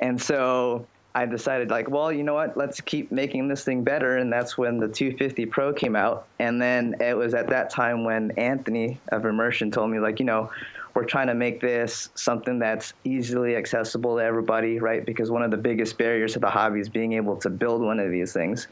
And 0.00 0.20
so 0.20 0.86
I 1.14 1.26
decided 1.26 1.70
like, 1.70 1.90
well, 1.90 2.12
you 2.12 2.22
know 2.22 2.34
what? 2.34 2.56
Let's 2.56 2.80
keep 2.80 3.10
making 3.10 3.48
this 3.48 3.64
thing 3.64 3.84
better, 3.84 4.16
and 4.16 4.32
that's 4.32 4.56
when 4.56 4.78
the 4.78 4.88
250 4.88 5.46
Pro 5.46 5.72
came 5.72 5.96
out. 5.96 6.26
And 6.38 6.60
then 6.60 6.96
it 7.00 7.16
was 7.16 7.34
at 7.34 7.48
that 7.48 7.70
time 7.70 8.04
when 8.04 8.30
Anthony 8.32 9.00
of 9.08 9.24
Immersion 9.24 9.70
told 9.70 9.90
me 9.90 9.98
like, 9.98 10.20
you 10.20 10.26
know, 10.26 10.50
we're 10.96 11.04
trying 11.04 11.26
to 11.26 11.34
make 11.34 11.60
this 11.60 12.08
something 12.14 12.58
that's 12.58 12.94
easily 13.04 13.54
accessible 13.54 14.16
to 14.16 14.24
everybody, 14.24 14.78
right? 14.78 15.04
Because 15.04 15.30
one 15.30 15.42
of 15.42 15.50
the 15.50 15.58
biggest 15.58 15.98
barriers 15.98 16.32
to 16.32 16.38
the 16.38 16.48
hobby 16.48 16.80
is 16.80 16.88
being 16.88 17.12
able 17.12 17.36
to 17.36 17.50
build 17.50 17.82
one 17.82 18.00
of 18.00 18.10
these 18.10 18.32
things. 18.32 18.66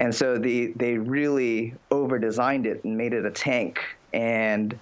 And 0.00 0.12
so 0.12 0.38
the 0.38 0.72
they 0.74 0.98
really 0.98 1.74
over 1.92 2.18
designed 2.18 2.66
it 2.66 2.82
and 2.82 2.98
made 2.98 3.12
it 3.12 3.24
a 3.24 3.30
tank. 3.30 3.78
And 4.12 4.74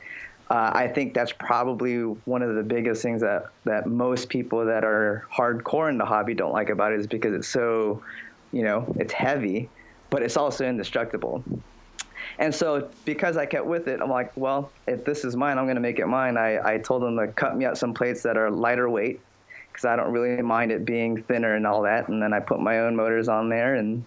uh, 0.49 0.71
I 0.73 0.89
think 0.89 1.13
that's 1.13 1.33
probably 1.33 1.99
one 2.01 2.41
of 2.41 2.55
the 2.55 2.63
biggest 2.63 3.03
things 3.03 3.21
that, 3.21 3.51
that 3.65 3.87
most 3.87 4.31
people 4.31 4.65
that 4.65 4.83
are 4.83 5.27
hardcore 5.31 5.91
in 5.91 5.99
the 5.99 6.07
hobby 6.07 6.33
don't 6.33 6.53
like 6.53 6.71
about 6.71 6.93
it 6.93 7.01
is 7.01 7.07
because 7.07 7.35
it's 7.35 7.49
so, 7.49 8.03
you 8.53 8.63
know, 8.63 8.87
it's 8.99 9.13
heavy, 9.13 9.69
but 10.09 10.23
it's 10.23 10.39
also 10.39 10.65
indestructible. 10.67 11.45
And 12.41 12.55
so 12.55 12.89
because 13.05 13.37
I 13.37 13.45
kept 13.47 13.67
with 13.67 13.87
it, 13.87 14.01
I'm 14.01 14.09
like, 14.11 14.33
well, 14.35 14.73
if 14.87 15.05
this 15.05 15.25
is 15.25 15.37
mine, 15.37 15.59
I'm 15.59 15.67
going 15.67 15.75
to 15.77 15.81
make 15.83 15.99
it 15.99 16.07
mine. 16.07 16.37
I, 16.39 16.75
I 16.75 16.79
told 16.79 17.03
them 17.03 17.17
to 17.19 17.29
cut 17.29 17.55
me 17.57 17.67
out 17.67 17.77
some 17.79 17.93
plates 17.95 18.23
that 18.23 18.37
are 18.39 18.51
lighter 18.51 18.89
weight 18.89 19.21
because 19.71 19.85
I 19.85 19.95
don't 19.95 20.11
really 20.11 20.41
mind 20.43 20.73
it 20.73 20.85
being 20.87 21.23
thinner 21.23 21.55
and 21.55 21.67
all 21.67 21.83
that. 21.83 22.09
And 22.09 22.21
then 22.23 22.33
I 22.33 22.41
put 22.41 22.59
my 22.59 22.81
own 22.81 22.97
motors 22.97 23.29
on 23.29 23.51
there, 23.51 23.75
and 23.75 24.03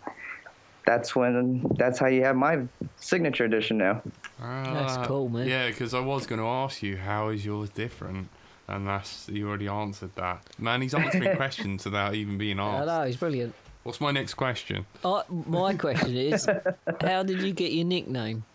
that's 0.86 1.16
when 1.16 1.64
that's 1.78 2.00
how 2.00 2.08
you 2.08 2.24
have 2.24 2.36
my 2.36 2.64
signature 2.98 3.46
edition 3.46 3.78
now. 3.78 4.02
That's 4.42 4.98
Ah, 4.98 5.06
cool, 5.06 5.30
man. 5.30 5.48
Yeah, 5.48 5.68
because 5.70 5.94
I 5.94 6.00
was 6.00 6.26
going 6.26 6.42
to 6.42 6.48
ask 6.48 6.82
you 6.82 6.98
how 6.98 7.30
is 7.30 7.46
yours 7.46 7.70
different, 7.70 8.30
and 8.68 8.88
that's 8.88 9.30
you 9.30 9.48
already 9.48 9.68
answered 9.68 10.16
that. 10.16 10.42
Man, 10.58 10.82
he's 10.82 10.96
answering 10.96 11.36
questions 11.38 11.86
without 11.86 12.16
even 12.16 12.40
being 12.40 12.60
I 12.60 12.78
asked. 12.78 12.88
no, 12.88 13.04
he's 13.04 13.16
brilliant. 13.18 13.54
What's 13.84 14.00
my 14.00 14.12
next 14.12 14.36
question? 14.36 14.86
Uh, 15.04 15.24
my 15.30 15.76
question 15.76 16.16
is, 16.16 16.48
how 17.02 17.24
did 17.24 17.42
you 17.42 17.52
get 17.54 17.72
your 17.74 17.86
nickname? 17.86 18.46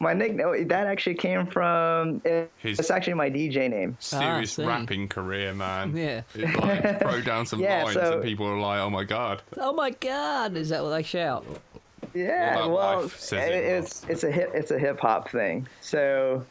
My 0.00 0.12
nickname 0.12 0.68
that 0.68 0.86
actually 0.86 1.14
came 1.16 1.46
from 1.46 2.20
it- 2.24 2.50
His- 2.58 2.78
it's 2.78 2.90
actually 2.90 3.14
my 3.14 3.30
DJ 3.30 3.68
name. 3.68 3.96
Serious 4.00 4.52
see. 4.54 4.64
rapping 4.64 5.08
career, 5.08 5.52
man. 5.54 5.96
Yeah. 5.96 6.22
It's 6.34 6.56
like 6.56 7.00
throw 7.00 7.20
down 7.20 7.46
some 7.46 7.60
Yeah, 7.60 7.82
lines 7.84 7.94
so- 7.94 8.12
and 8.14 8.22
people 8.22 8.46
are 8.46 8.58
like, 8.60 8.78
"Oh 8.80 8.90
my 8.90 9.02
god." 9.04 9.42
Oh 9.56 9.72
my 9.72 9.90
God! 9.90 10.56
Is 10.56 10.68
that 10.68 10.82
what 10.84 10.90
they 10.90 11.02
shout? 11.02 11.44
Yeah, 12.14 12.56
Well, 12.56 12.70
well, 12.70 13.00
wife 13.02 13.32
it- 13.32 13.36
it 13.38 13.72
will. 13.72 13.78
it's 13.84 14.04
it's 14.08 14.22
a 14.24 14.30
hip 14.30 14.50
it's 14.54 14.70
a 14.70 14.78
hip 14.78 15.00
hop 15.00 15.30
thing. 15.30 15.66
So 15.80 16.44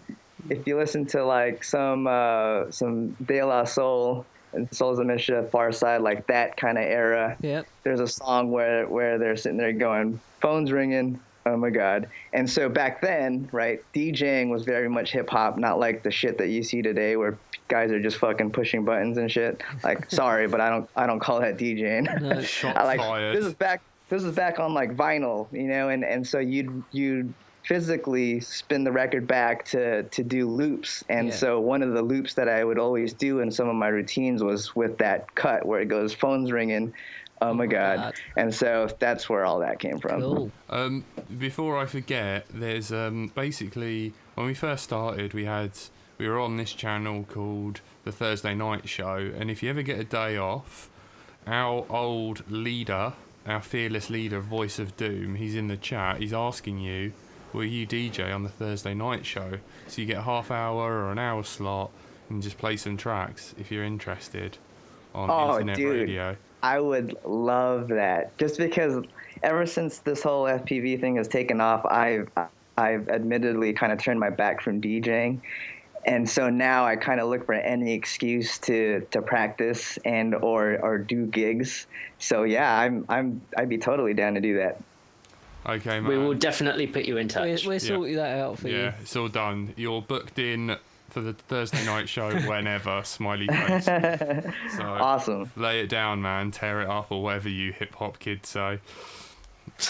if 0.49 0.67
you 0.67 0.77
listen 0.77 1.05
to 1.07 1.23
like 1.23 1.63
some 1.63 2.05
uh, 2.05 2.69
some 2.69 3.11
De 3.25 3.41
La 3.43 3.63
Soul 3.63 4.25
and 4.53 4.73
Souls 4.73 4.99
of 4.99 5.05
Mischief, 5.05 5.51
Pharcyde, 5.51 6.01
like 6.01 6.25
that 6.27 6.57
kind 6.57 6.77
of 6.77 6.83
era, 6.85 7.35
Yep. 7.41 7.67
there's 7.83 7.99
a 7.99 8.07
song 8.07 8.51
where 8.51 8.87
where 8.87 9.17
they're 9.17 9.37
sitting 9.37 9.57
there 9.57 9.73
going, 9.73 10.19
phones 10.41 10.71
ringing. 10.71 11.19
Oh 11.45 11.55
my 11.55 11.69
god! 11.69 12.09
And 12.33 12.49
so 12.49 12.67
back 12.67 12.99
then, 13.01 13.47
right, 13.53 13.81
DJing 13.93 14.49
was 14.49 14.63
very 14.63 14.89
much 14.89 15.11
hip 15.13 15.29
hop, 15.29 15.57
not 15.57 15.79
like 15.79 16.03
the 16.03 16.11
shit 16.11 16.37
that 16.39 16.49
you 16.49 16.61
see 16.61 16.81
today, 16.81 17.15
where 17.15 17.37
guys 17.69 17.89
are 17.91 18.01
just 18.01 18.17
fucking 18.17 18.51
pushing 18.51 18.83
buttons 18.83 19.17
and 19.17 19.31
shit. 19.31 19.61
Like, 19.83 20.11
sorry, 20.11 20.47
but 20.47 20.59
I 20.59 20.69
don't 20.69 20.89
I 20.97 21.07
don't 21.07 21.19
call 21.21 21.39
that 21.39 21.57
DJing. 21.57 22.21
No. 22.21 22.41
Shot 22.41 22.75
I 22.75 22.83
like 22.83 22.99
fired. 22.99 23.37
this 23.37 23.45
is 23.45 23.53
back 23.53 23.81
this 24.09 24.23
is 24.23 24.35
back 24.35 24.59
on 24.59 24.73
like 24.73 24.95
vinyl, 24.97 25.47
you 25.53 25.67
know, 25.67 25.87
and 25.87 26.03
and 26.03 26.27
so 26.27 26.39
you'd 26.39 26.83
you 26.91 27.33
physically 27.67 28.39
spin 28.39 28.83
the 28.83 28.91
record 28.91 29.27
back 29.27 29.65
to 29.65 30.03
to 30.03 30.23
do 30.23 30.49
loops. 30.49 31.03
And 31.09 31.27
Yeah. 31.27 31.33
so 31.33 31.59
one 31.59 31.83
of 31.83 31.93
the 31.93 32.01
loops 32.01 32.33
that 32.35 32.47
I 32.47 32.63
would 32.63 32.79
always 32.79 33.13
do 33.13 33.39
in 33.41 33.51
some 33.51 33.67
of 33.67 33.75
my 33.75 33.89
routines 33.89 34.41
was 34.41 34.75
with 34.75 34.97
that 34.99 35.35
cut 35.35 35.65
where 35.65 35.81
it 35.81 35.87
goes 35.89 36.13
phones 36.13 36.51
ringing. 36.51 36.93
Oh 37.41 37.53
my 37.53 37.67
god. 37.67 37.97
God. 37.97 38.13
And 38.35 38.55
so 38.55 38.87
that's 38.99 39.29
where 39.29 39.45
all 39.45 39.59
that 39.59 39.79
came 39.79 39.99
from. 39.99 40.21
Cool. 40.21 40.51
Um, 40.69 41.03
before 41.37 41.77
I 41.77 41.85
forget, 41.85 42.45
there's 42.51 42.91
um, 42.91 43.31
basically 43.35 44.13
when 44.35 44.47
we 44.47 44.53
first 44.53 44.85
started, 44.85 45.33
we 45.33 45.45
had 45.45 45.71
we 46.17 46.27
were 46.27 46.39
on 46.39 46.57
this 46.57 46.73
channel 46.73 47.25
called 47.29 47.81
the 48.05 48.11
Thursday 48.11 48.55
Night 48.55 48.87
Show, 48.89 49.31
and 49.37 49.51
if 49.51 49.61
you 49.61 49.69
ever 49.69 49.81
get 49.83 49.99
a 49.99 50.03
day 50.03 50.37
off, 50.37 50.89
our 51.45 51.85
old 51.89 52.49
leader, 52.49 53.13
our 53.45 53.61
fearless 53.61 54.09
leader, 54.09 54.39
Voice 54.39 54.79
of 54.79 54.95
Doom, 54.97 55.35
he's 55.35 55.55
in 55.55 55.67
the 55.67 55.77
chat. 55.77 56.17
He's 56.17 56.33
asking 56.33 56.79
you, 56.79 57.11
will 57.57 57.65
you 57.65 57.87
DJ 57.87 58.33
on 58.33 58.43
the 58.43 58.49
Thursday 58.49 58.93
Night 58.93 59.25
Show? 59.25 59.57
So 59.87 60.01
you 60.01 60.07
get 60.07 60.17
a 60.17 60.21
half 60.21 60.51
hour 60.51 61.05
or 61.05 61.11
an 61.11 61.17
hour 61.17 61.43
slot 61.43 61.91
and 62.29 62.41
just 62.41 62.57
play 62.57 62.77
some 62.77 62.97
tracks 62.97 63.55
if 63.59 63.71
you're 63.71 63.83
interested 63.83 64.57
on 65.15 65.29
Oh, 65.29 65.53
internet 65.53 65.75
dude. 65.77 66.01
radio. 66.01 66.35
I 66.61 66.79
would 66.79 67.17
love 67.25 67.87
that. 67.89 68.37
Just 68.37 68.57
because 68.57 69.03
ever 69.43 69.65
since 69.65 69.99
this 69.99 70.21
whole 70.21 70.43
FPV 70.43 70.99
thing 71.01 71.15
has 71.15 71.27
taken 71.27 71.59
off, 71.59 71.85
I've 71.85 72.29
I've 72.77 73.09
admittedly 73.09 73.73
kind 73.73 73.91
of 73.91 73.97
turned 73.99 74.19
my 74.19 74.29
back 74.29 74.61
from 74.61 74.79
DJing. 74.79 75.41
And 76.05 76.29
so 76.29 76.49
now 76.49 76.85
I 76.85 76.95
kind 76.95 77.19
of 77.19 77.27
look 77.27 77.45
for 77.45 77.53
any 77.53 77.91
excuse 77.93 78.59
to, 78.59 79.05
to 79.11 79.21
practice 79.21 79.97
and 80.05 80.35
or, 80.35 80.77
or 80.81 80.99
do 80.99 81.25
gigs. 81.25 81.87
So 82.19 82.43
yeah, 82.43 82.79
I'm 82.79 83.03
I'm 83.09 83.41
I'd 83.57 83.67
be 83.67 83.79
totally 83.79 84.13
down 84.13 84.35
to 84.35 84.41
do 84.41 84.57
that. 84.57 84.79
Okay, 85.67 85.99
man. 85.99 86.07
We 86.09 86.17
will 86.17 86.33
definitely 86.33 86.87
put 86.87 87.05
you 87.05 87.17
in 87.17 87.27
We'll, 87.27 87.55
touch. 87.55 87.65
we'll 87.65 87.79
sort 87.79 88.13
that 88.13 88.39
out 88.39 88.59
for 88.59 88.69
you. 88.69 88.77
Yeah, 88.77 88.93
it's 89.01 89.15
all 89.15 89.27
done. 89.27 89.73
You're 89.75 90.01
booked 90.01 90.39
in 90.39 90.77
for 91.09 91.19
the 91.21 91.33
Thursday 91.33 91.85
night 91.85 92.07
show 92.07 92.31
whenever, 92.47 93.01
smiley 93.03 93.47
face. 93.47 93.85
So 93.85 94.83
Awesome. 94.83 95.51
lay 95.55 95.81
it 95.81 95.89
down, 95.89 96.21
man. 96.21 96.51
Tear 96.51 96.81
it 96.81 96.89
up, 96.89 97.11
or 97.11 97.21
whatever 97.21 97.49
you 97.49 97.73
hip 97.73 97.95
hop 97.95 98.19
kids 98.19 98.49
say. 98.49 98.79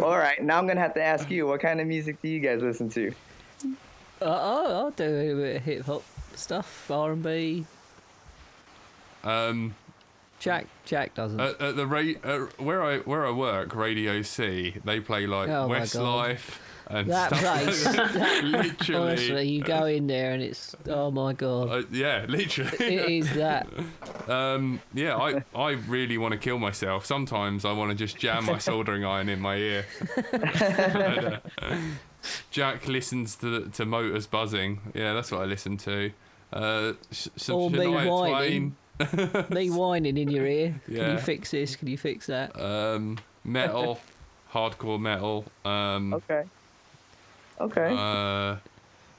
All 0.00 0.16
right, 0.18 0.42
now 0.42 0.58
I'm 0.58 0.66
gonna 0.66 0.80
have 0.80 0.94
to 0.94 1.02
ask 1.02 1.30
you, 1.30 1.46
what 1.46 1.60
kind 1.60 1.80
of 1.80 1.86
music 1.86 2.20
do 2.22 2.28
you 2.28 2.40
guys 2.40 2.62
listen 2.62 2.88
to? 2.90 3.00
you. 3.02 3.14
Uh, 4.20 4.24
I'll, 4.24 4.76
I'll 4.76 4.90
do 4.92 5.04
a 5.04 5.34
bit 5.34 5.56
of 5.56 5.62
hip 5.62 5.84
hop 5.84 6.02
stuff, 6.34 6.90
R 6.90 7.12
and 7.12 7.22
B. 7.22 7.66
Um, 9.24 9.74
Jack 10.38 10.66
Jack 10.84 11.14
doesn't. 11.14 11.40
at, 11.40 11.60
at 11.60 11.76
the 11.76 11.86
ra- 11.86 12.02
uh, 12.24 12.46
where 12.58 12.82
I 12.82 12.98
where 12.98 13.26
I 13.26 13.30
work, 13.30 13.74
Radio 13.74 14.22
C, 14.22 14.74
they 14.84 15.00
play 15.00 15.26
like 15.26 15.48
Oh. 15.48 15.68
Westlife 15.68 16.58
and 16.88 17.10
that 17.10 17.34
stuff. 17.34 17.40
place, 17.40 17.84
that, 17.84 18.44
literally, 18.44 19.10
honestly, 19.10 19.48
you 19.48 19.60
go 19.62 19.86
in 19.86 20.06
there 20.06 20.30
and 20.32 20.42
it's 20.42 20.76
oh 20.88 21.10
my 21.10 21.32
god, 21.32 21.68
uh, 21.70 21.82
yeah, 21.90 22.24
literally. 22.28 23.18
is 23.18 23.32
that. 23.34 23.68
Um, 24.28 24.80
yeah, 24.92 25.16
I, 25.16 25.44
I 25.54 25.70
really 25.86 26.18
want 26.18 26.32
to 26.32 26.38
kill 26.38 26.58
myself. 26.58 27.06
Sometimes 27.06 27.64
I 27.64 27.70
want 27.70 27.92
to 27.92 27.96
just 27.96 28.16
jam 28.18 28.44
my 28.44 28.58
soldering 28.70 29.04
iron 29.04 29.28
in 29.28 29.38
my 29.40 29.54
ear. 29.54 29.86
And, 30.32 31.40
uh, 31.62 31.76
Jack 32.50 32.88
listens 32.88 33.36
to 33.36 33.68
to 33.68 33.84
motors 33.84 34.26
buzzing. 34.26 34.80
Yeah, 34.94 35.12
that's 35.14 35.30
what 35.30 35.42
I 35.42 35.44
listen 35.44 35.76
to. 35.78 36.10
Uh, 36.52 36.92
s- 37.12 37.28
some 37.36 37.54
Or 37.56 37.70
me 37.70 37.86
whining. 37.86 38.06
Twain, 38.08 38.76
Me 39.50 39.70
whining 39.70 40.16
in 40.16 40.28
your 40.30 40.46
ear. 40.46 40.80
Can 40.86 40.94
Yeah. 40.96 41.12
you 41.12 41.18
fix 41.18 41.50
this? 41.50 41.76
Can 41.76 41.88
you 41.88 41.98
fix 41.98 42.26
that? 42.26 42.58
um, 42.60 43.18
metal, 43.44 44.00
hardcore 44.52 45.00
metal. 45.00 45.44
Um, 45.64 46.14
Okay. 46.14 46.44
Okay. 47.60 47.88
uh, 47.96 48.56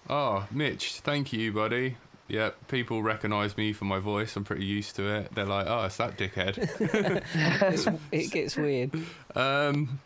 oh, 0.10 0.48
Mitch, 0.52 1.00
thank 1.02 1.34
you, 1.34 1.52
buddy. 1.52 1.98
Yeah, 2.28 2.50
people 2.68 3.02
recognise 3.02 3.56
me 3.56 3.72
for 3.74 3.86
my 3.86 4.00
voice. 4.00 4.36
I'm 4.36 4.44
pretty 4.44 4.66
used 4.66 4.96
to 4.98 5.08
it. 5.08 5.34
They're 5.34 5.46
like, 5.46 5.66
"Oh, 5.68 5.86
it's 5.86 5.96
that 5.98 6.18
dickhead." 6.18 6.58
It 8.12 8.32
gets 8.32 8.58
weird. 8.58 8.92
Um, 9.34 10.00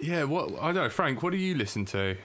yeah, 0.00 0.22
what 0.24 0.50
I 0.60 0.66
don't 0.66 0.74
know, 0.74 0.88
Frank. 0.88 1.22
What 1.22 1.32
do 1.32 1.36
you 1.38 1.54
listen 1.56 1.84
to? 1.86 2.16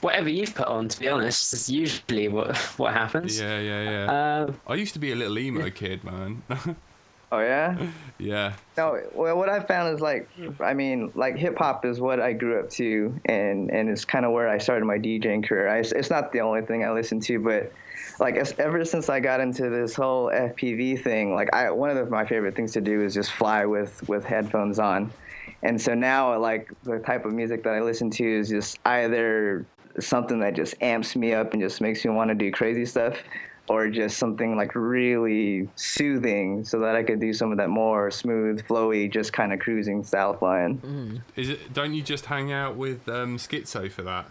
Whatever 0.00 0.28
you've 0.28 0.54
put 0.54 0.66
on, 0.66 0.88
to 0.88 1.00
be 1.00 1.08
honest, 1.08 1.52
is 1.52 1.68
usually 1.68 2.28
what 2.28 2.56
what 2.78 2.92
happens. 2.92 3.40
Yeah, 3.40 3.58
yeah, 3.58 3.82
yeah. 3.90 4.44
Um, 4.44 4.60
I 4.66 4.74
used 4.74 4.94
to 4.94 5.00
be 5.00 5.12
a 5.12 5.16
little 5.16 5.38
emo 5.38 5.70
kid, 5.70 6.04
man. 6.04 6.42
oh 7.32 7.40
yeah. 7.40 7.76
yeah, 8.18 8.54
No, 8.76 9.00
well, 9.14 9.36
what 9.36 9.48
I 9.48 9.60
found 9.60 9.94
is 9.94 10.00
like, 10.00 10.28
I 10.60 10.74
mean, 10.74 11.12
like 11.14 11.36
hip 11.36 11.58
hop 11.58 11.84
is 11.84 12.00
what 12.00 12.20
I 12.20 12.32
grew 12.32 12.60
up 12.60 12.70
to, 12.70 13.14
and 13.26 13.70
and 13.70 13.88
it's 13.88 14.04
kind 14.04 14.24
of 14.24 14.32
where 14.32 14.48
I 14.48 14.58
started 14.58 14.84
my 14.84 14.98
DJing 14.98 15.46
career. 15.46 15.68
I, 15.68 15.78
it's 15.78 16.10
not 16.10 16.32
the 16.32 16.40
only 16.40 16.62
thing 16.62 16.84
I 16.84 16.92
listen 16.92 17.20
to, 17.20 17.38
but 17.38 17.72
like 18.20 18.36
as, 18.36 18.54
ever 18.58 18.84
since 18.84 19.08
I 19.08 19.18
got 19.20 19.40
into 19.40 19.70
this 19.70 19.94
whole 19.94 20.26
FPV 20.26 21.02
thing, 21.02 21.34
like 21.34 21.52
I 21.54 21.70
one 21.70 21.90
of 21.90 21.96
the, 21.96 22.06
my 22.06 22.24
favorite 22.24 22.54
things 22.54 22.72
to 22.72 22.80
do 22.80 23.02
is 23.02 23.14
just 23.14 23.32
fly 23.32 23.64
with 23.64 24.06
with 24.08 24.24
headphones 24.24 24.78
on, 24.78 25.10
and 25.62 25.80
so 25.80 25.94
now 25.94 26.38
like 26.38 26.72
the 26.84 26.98
type 26.98 27.24
of 27.24 27.32
music 27.32 27.64
that 27.64 27.74
I 27.74 27.80
listen 27.80 28.10
to 28.10 28.24
is 28.24 28.48
just 28.48 28.78
either 28.84 29.66
something 30.00 30.40
that 30.40 30.54
just 30.54 30.74
amps 30.82 31.14
me 31.16 31.32
up 31.34 31.52
and 31.52 31.62
just 31.62 31.80
makes 31.80 32.04
me 32.04 32.10
want 32.10 32.28
to 32.28 32.34
do 32.34 32.50
crazy 32.50 32.84
stuff. 32.86 33.16
or 33.68 33.88
just 33.88 34.18
something 34.18 34.56
like 34.56 34.74
really 34.74 35.68
soothing 35.76 36.64
so 36.64 36.80
that 36.80 36.96
I 36.96 37.04
could 37.04 37.20
do 37.20 37.32
some 37.32 37.52
of 37.52 37.58
that 37.58 37.68
more 37.68 38.10
smooth, 38.10 38.66
flowy, 38.66 39.08
just 39.08 39.32
kind 39.32 39.52
of 39.52 39.60
cruising 39.60 40.02
style 40.02 40.34
flying. 40.34 41.22
Is 41.36 41.50
it? 41.50 41.72
Don't 41.72 41.94
you 41.94 42.02
just 42.02 42.26
hang 42.26 42.50
out 42.50 42.74
with 42.74 43.08
um, 43.08 43.36
Skitzo 43.36 43.88
for 43.92 44.02
that? 44.02 44.26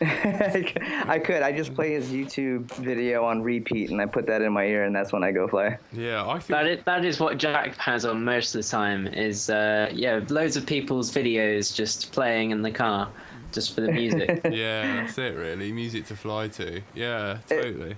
I 0.00 1.20
could. 1.22 1.42
I 1.42 1.52
just 1.52 1.74
play 1.74 1.92
his 1.92 2.08
YouTube 2.08 2.72
video 2.76 3.24
on 3.24 3.42
repeat 3.42 3.90
and 3.90 4.00
I 4.00 4.06
put 4.06 4.26
that 4.26 4.40
in 4.42 4.52
my 4.52 4.64
ear 4.64 4.84
and 4.84 4.96
that's 4.96 5.12
when 5.12 5.22
I 5.22 5.32
go 5.32 5.46
fly. 5.46 5.78
Yeah, 5.92 6.26
I 6.26 6.38
think. 6.38 6.48
That 6.48 6.66
is, 6.66 6.84
that 6.86 7.04
is 7.04 7.20
what 7.20 7.38
Jack 7.38 7.76
has 7.76 8.04
on 8.04 8.24
most 8.24 8.54
of 8.54 8.62
the 8.62 8.68
time. 8.68 9.06
Is 9.06 9.50
uh, 9.50 9.90
yeah, 9.92 10.20
loads 10.28 10.56
of 10.56 10.66
people's 10.66 11.12
videos 11.12 11.74
just 11.74 12.10
playing 12.10 12.50
in 12.50 12.62
the 12.62 12.70
car, 12.70 13.10
just 13.52 13.74
for 13.74 13.82
the 13.82 13.92
music. 13.92 14.40
Yeah, 14.52 15.02
that's 15.02 15.16
it. 15.18 15.36
Really, 15.36 15.72
music 15.72 16.06
to 16.06 16.16
fly 16.16 16.48
to. 16.48 16.82
Yeah, 16.94 17.38
totally. 17.46 17.96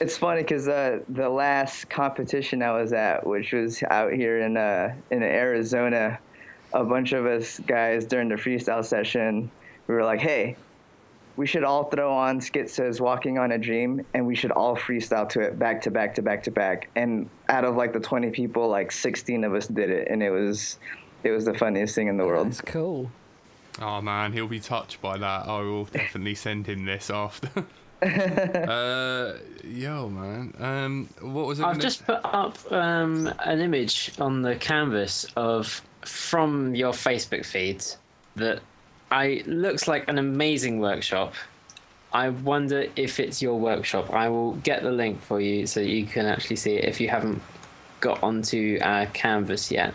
It's 0.00 0.16
funny 0.16 0.42
because 0.42 0.68
uh, 0.68 1.00
the 1.08 1.28
last 1.28 1.88
competition 1.90 2.62
I 2.62 2.72
was 2.72 2.92
at, 2.92 3.26
which 3.26 3.52
was 3.52 3.82
out 3.84 4.12
here 4.12 4.40
in 4.40 4.56
uh, 4.56 4.94
in 5.10 5.22
Arizona, 5.22 6.18
a 6.72 6.84
bunch 6.84 7.12
of 7.12 7.26
us 7.26 7.60
guys 7.60 8.04
during 8.04 8.28
the 8.28 8.36
freestyle 8.36 8.84
session, 8.84 9.50
we 9.86 9.94
were 9.94 10.04
like, 10.04 10.20
"Hey, 10.20 10.56
we 11.36 11.46
should 11.46 11.64
all 11.64 11.84
throw 11.84 12.12
on 12.12 12.40
Skitzo's 12.40 13.00
"Walking 13.00 13.38
on 13.38 13.52
a 13.52 13.58
Dream" 13.58 14.04
and 14.14 14.26
we 14.26 14.34
should 14.34 14.50
all 14.50 14.76
freestyle 14.76 15.28
to 15.30 15.40
it 15.40 15.58
back 15.58 15.80
to 15.82 15.90
back 15.90 16.14
to 16.16 16.22
back 16.22 16.42
to 16.44 16.50
back." 16.50 16.88
And 16.96 17.28
out 17.48 17.64
of 17.64 17.76
like 17.76 17.92
the 17.92 18.00
20 18.00 18.30
people, 18.30 18.68
like 18.68 18.90
16 18.90 19.44
of 19.44 19.54
us 19.54 19.66
did 19.68 19.90
it, 19.90 20.08
and 20.10 20.22
it 20.22 20.30
was 20.30 20.78
it 21.22 21.30
was 21.30 21.44
the 21.44 21.54
funniest 21.54 21.94
thing 21.94 22.08
in 22.08 22.16
the 22.16 22.26
world. 22.26 22.48
That's 22.48 22.60
cool. 22.60 23.10
Oh 23.80 24.00
man, 24.00 24.32
he'll 24.32 24.48
be 24.48 24.60
touched 24.60 25.00
by 25.00 25.16
that. 25.18 25.46
I 25.46 25.60
will 25.60 25.84
definitely 25.86 26.34
send 26.34 26.66
him 26.66 26.84
this 26.84 27.10
after. 27.10 27.48
uh, 28.02 29.34
yo, 29.62 30.08
man. 30.08 30.52
Um, 30.58 31.08
what 31.20 31.46
was 31.46 31.60
it? 31.60 31.64
I've 31.64 31.78
just 31.78 32.04
put 32.04 32.20
up 32.24 32.58
um, 32.72 33.32
an 33.44 33.60
image 33.60 34.12
on 34.18 34.42
the 34.42 34.56
canvas 34.56 35.24
of 35.36 35.80
from 36.00 36.74
your 36.74 36.92
Facebook 36.92 37.46
feed 37.46 37.84
that 38.34 38.60
I 39.12 39.44
looks 39.46 39.86
like 39.86 40.08
an 40.08 40.18
amazing 40.18 40.80
workshop. 40.80 41.34
I 42.12 42.30
wonder 42.30 42.86
if 42.96 43.20
it's 43.20 43.40
your 43.40 43.58
workshop. 43.60 44.12
I 44.12 44.28
will 44.28 44.54
get 44.56 44.82
the 44.82 44.90
link 44.90 45.22
for 45.22 45.40
you 45.40 45.66
so 45.68 45.78
you 45.78 46.04
can 46.04 46.26
actually 46.26 46.56
see 46.56 46.74
it 46.74 46.84
if 46.84 47.00
you 47.00 47.08
haven't 47.08 47.40
got 48.00 48.20
onto 48.20 48.80
our 48.82 49.06
canvas 49.06 49.70
yet. 49.70 49.94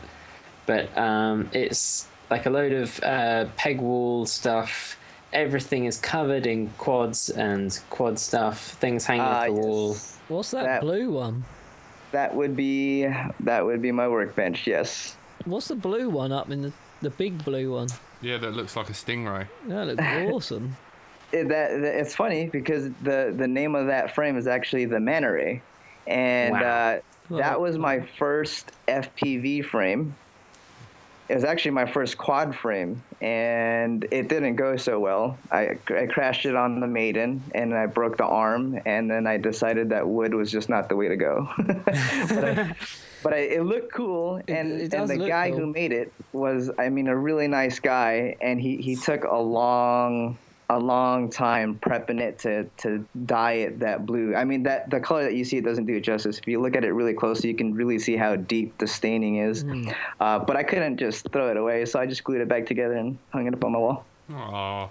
But 0.66 0.98
um, 0.98 1.50
it's 1.52 2.07
like 2.30 2.46
a 2.46 2.50
load 2.50 2.74
of 2.74 3.00
uh, 3.04 3.46
peg 3.56 3.80
wall 3.80 4.26
stuff. 4.26 4.98
Everything 5.34 5.86
is 5.86 5.98
covered 5.98 6.46
in 6.48 6.70
quads 6.78 7.30
and 7.30 7.78
quad 7.90 8.18
stuff. 8.18 8.72
Things 8.80 9.06
hanging 9.06 9.22
Ah, 9.22 9.42
off 9.42 9.46
the 9.48 9.54
yes. 9.54 9.64
wall. 9.66 9.98
What's 10.30 10.52
that, 10.52 10.64
That- 10.64 10.82
blue 10.82 11.12
one? 11.12 11.46
That 12.14 12.34
would 12.34 12.56
be 12.56 13.06
that 13.42 13.66
would 13.66 13.82
be 13.82 13.92
my 13.92 14.08
workbench. 14.08 14.66
Yes. 14.66 15.18
What's 15.44 15.68
the 15.68 15.76
blue 15.76 16.10
one 16.10 16.32
up 16.32 16.50
in 16.50 16.62
the 16.62 16.72
the 17.02 17.10
big 17.10 17.44
blue 17.44 17.74
one? 17.74 17.90
Yeah, 18.22 18.38
that 18.38 18.54
looks 18.54 18.76
like 18.78 18.90
a 18.90 18.94
stingray. 18.94 19.48
That 19.68 19.88
looks 19.88 20.02
awesome. 20.34 20.78
it, 21.34 21.50
that, 21.50 21.70
that- 21.82 22.00
it's 22.00 22.16
funny 22.16 22.48
because 22.48 22.90
the 23.04 23.34
the 23.38 23.48
name 23.48 23.76
of 23.76 23.88
that 23.88 24.16
frame 24.16 24.38
is 24.38 24.48
actually 24.48 24.86
the 24.86 25.00
Manta 25.02 25.32
Ray, 25.34 25.62
and 26.08 26.54
Wow. 26.54 26.62
uh, 27.30 27.38
that 27.38 27.60
was 27.60 27.78
my 27.78 28.00
first 28.18 28.72
FPV 28.88 29.66
frame. 29.66 30.16
It 31.30 31.36
was 31.36 31.44
actually 31.44 31.72
my 31.72 31.86
first 31.86 32.18
quad 32.18 32.56
frame, 32.56 33.04
and 33.22 34.08
it 34.12 34.30
didn't 34.30 34.56
go 34.56 34.78
so 34.78 35.00
well. 35.00 35.38
I, 35.52 35.78
I 35.90 36.06
crashed 36.06 36.46
it 36.46 36.56
on 36.56 36.80
the 36.80 36.88
Maiden, 36.88 37.44
and 37.54 37.74
I 37.74 37.86
broke 37.86 38.18
the 38.18 38.26
arm, 38.26 38.80
and 38.86 39.12
then 39.12 39.28
I 39.28 39.36
decided 39.38 39.90
that 39.90 40.08
wood 40.08 40.34
was 40.34 40.50
just 40.52 40.70
not 40.70 40.88
the 40.88 40.96
way 40.96 41.10
to 41.10 41.18
go. 41.18 41.50
but 41.58 42.44
I, 42.46 42.76
but 43.24 43.34
I, 43.34 43.38
it 43.38 43.64
looked 43.66 43.92
cool, 43.94 44.38
and, 44.48 44.82
it 44.82 44.94
and 44.94 45.10
the 45.10 45.18
guy 45.18 45.50
cool. 45.50 45.60
who 45.60 45.66
made 45.68 45.92
it 45.92 46.14
was, 46.32 46.72
I 46.78 46.88
mean, 46.88 47.08
a 47.08 47.16
really 47.16 47.48
nice 47.48 47.80
guy, 47.80 48.38
and 48.40 48.62
he, 48.62 48.78
he 48.78 48.96
took 48.96 49.26
a 49.26 49.38
long 49.38 50.38
a 50.70 50.78
long 50.78 51.30
time 51.30 51.80
prepping 51.82 52.20
it 52.20 52.38
to 52.40 52.66
to 52.78 53.06
dye 53.26 53.54
it 53.54 53.80
that 53.80 54.06
blue. 54.06 54.36
I 54.36 54.44
mean 54.44 54.64
that 54.64 54.90
the 54.90 55.00
color 55.00 55.24
that 55.24 55.34
you 55.34 55.46
see 55.46 55.58
it 55.58 55.64
doesn't 55.64 55.86
do 55.86 55.96
it 55.96 56.02
justice. 56.02 56.38
If 56.38 56.48
you 56.48 56.60
look 56.62 56.76
at 56.76 56.84
it 56.84 56.92
really 56.92 57.14
closely, 57.14 57.50
you 57.50 57.56
can 57.56 57.74
really 57.74 57.98
see 58.00 58.18
how 58.18 58.36
deep 58.36 58.78
the 58.78 58.88
staining 58.88 59.38
is. 59.38 59.62
Hmm. 59.62 59.90
Uh, 60.20 60.40
but 60.40 60.58
I 60.58 60.64
couldn't 60.64 60.98
just 60.98 61.30
throw 61.32 61.50
it 61.50 61.58
away, 61.58 61.86
so 61.86 62.00
I 62.00 62.06
just 62.06 62.24
glued 62.24 62.42
it 62.42 62.50
back 62.50 62.66
together 62.66 62.96
and 62.96 63.18
hung 63.32 63.48
it 63.48 63.54
up 63.54 63.64
on 63.64 63.72
my 63.72 63.80
wall. 63.80 64.06
Oh, 64.34 64.90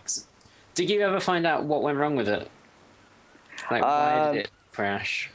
Did 0.74 0.88
you 0.88 1.03
ever 1.03 1.20
find 1.20 1.46
out 1.46 1.64
what 1.64 1.83
went 1.83 1.98
wrong 1.98 2.16
with 2.16 2.29
it? 2.29 2.51
Like, 3.70 3.83
why 3.83 4.12
Um, 4.14 4.35
did 4.35 4.44
it 4.46 4.51
crash? 4.72 5.31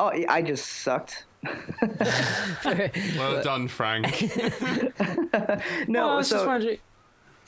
Oh, 0.00 0.10
I 0.28 0.42
just 0.42 0.66
sucked. 0.66 1.24
well 3.16 3.42
done, 3.42 3.68
Frank. 3.68 4.06
No, 5.88 6.00
well, 6.02 6.10
I 6.10 6.16
was 6.16 6.28
so 6.28 6.36
just 6.36 6.46
wondering. 6.46 6.78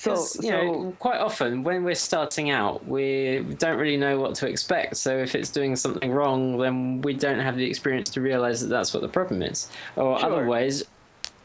So, 0.01 0.25
you 0.41 0.51
know, 0.51 0.97
quite 0.99 1.19
often 1.21 1.63
when 1.63 1.85
we're 1.85 1.95
starting 1.95 2.49
out, 2.49 2.87
we 2.87 3.45
don't 3.59 3.77
really 3.79 3.99
know 3.99 4.19
what 4.19 4.35
to 4.37 4.49
expect. 4.49 4.97
So 4.97 5.19
if 5.19 5.35
it's 5.35 5.51
doing 5.51 5.77
something 5.77 6.11
wrong, 6.11 6.57
then 6.57 7.03
we 7.03 7.13
don't 7.13 7.39
have 7.41 7.57
the 7.57 7.67
experience 7.67 8.09
to 8.11 8.23
realize 8.23 8.63
that 8.63 8.69
that's 8.69 8.95
what 8.95 9.03
the 9.03 9.09
problem 9.09 9.43
is. 9.43 9.69
Or 9.97 10.19
Sure. 10.19 10.33
otherwise, 10.33 10.85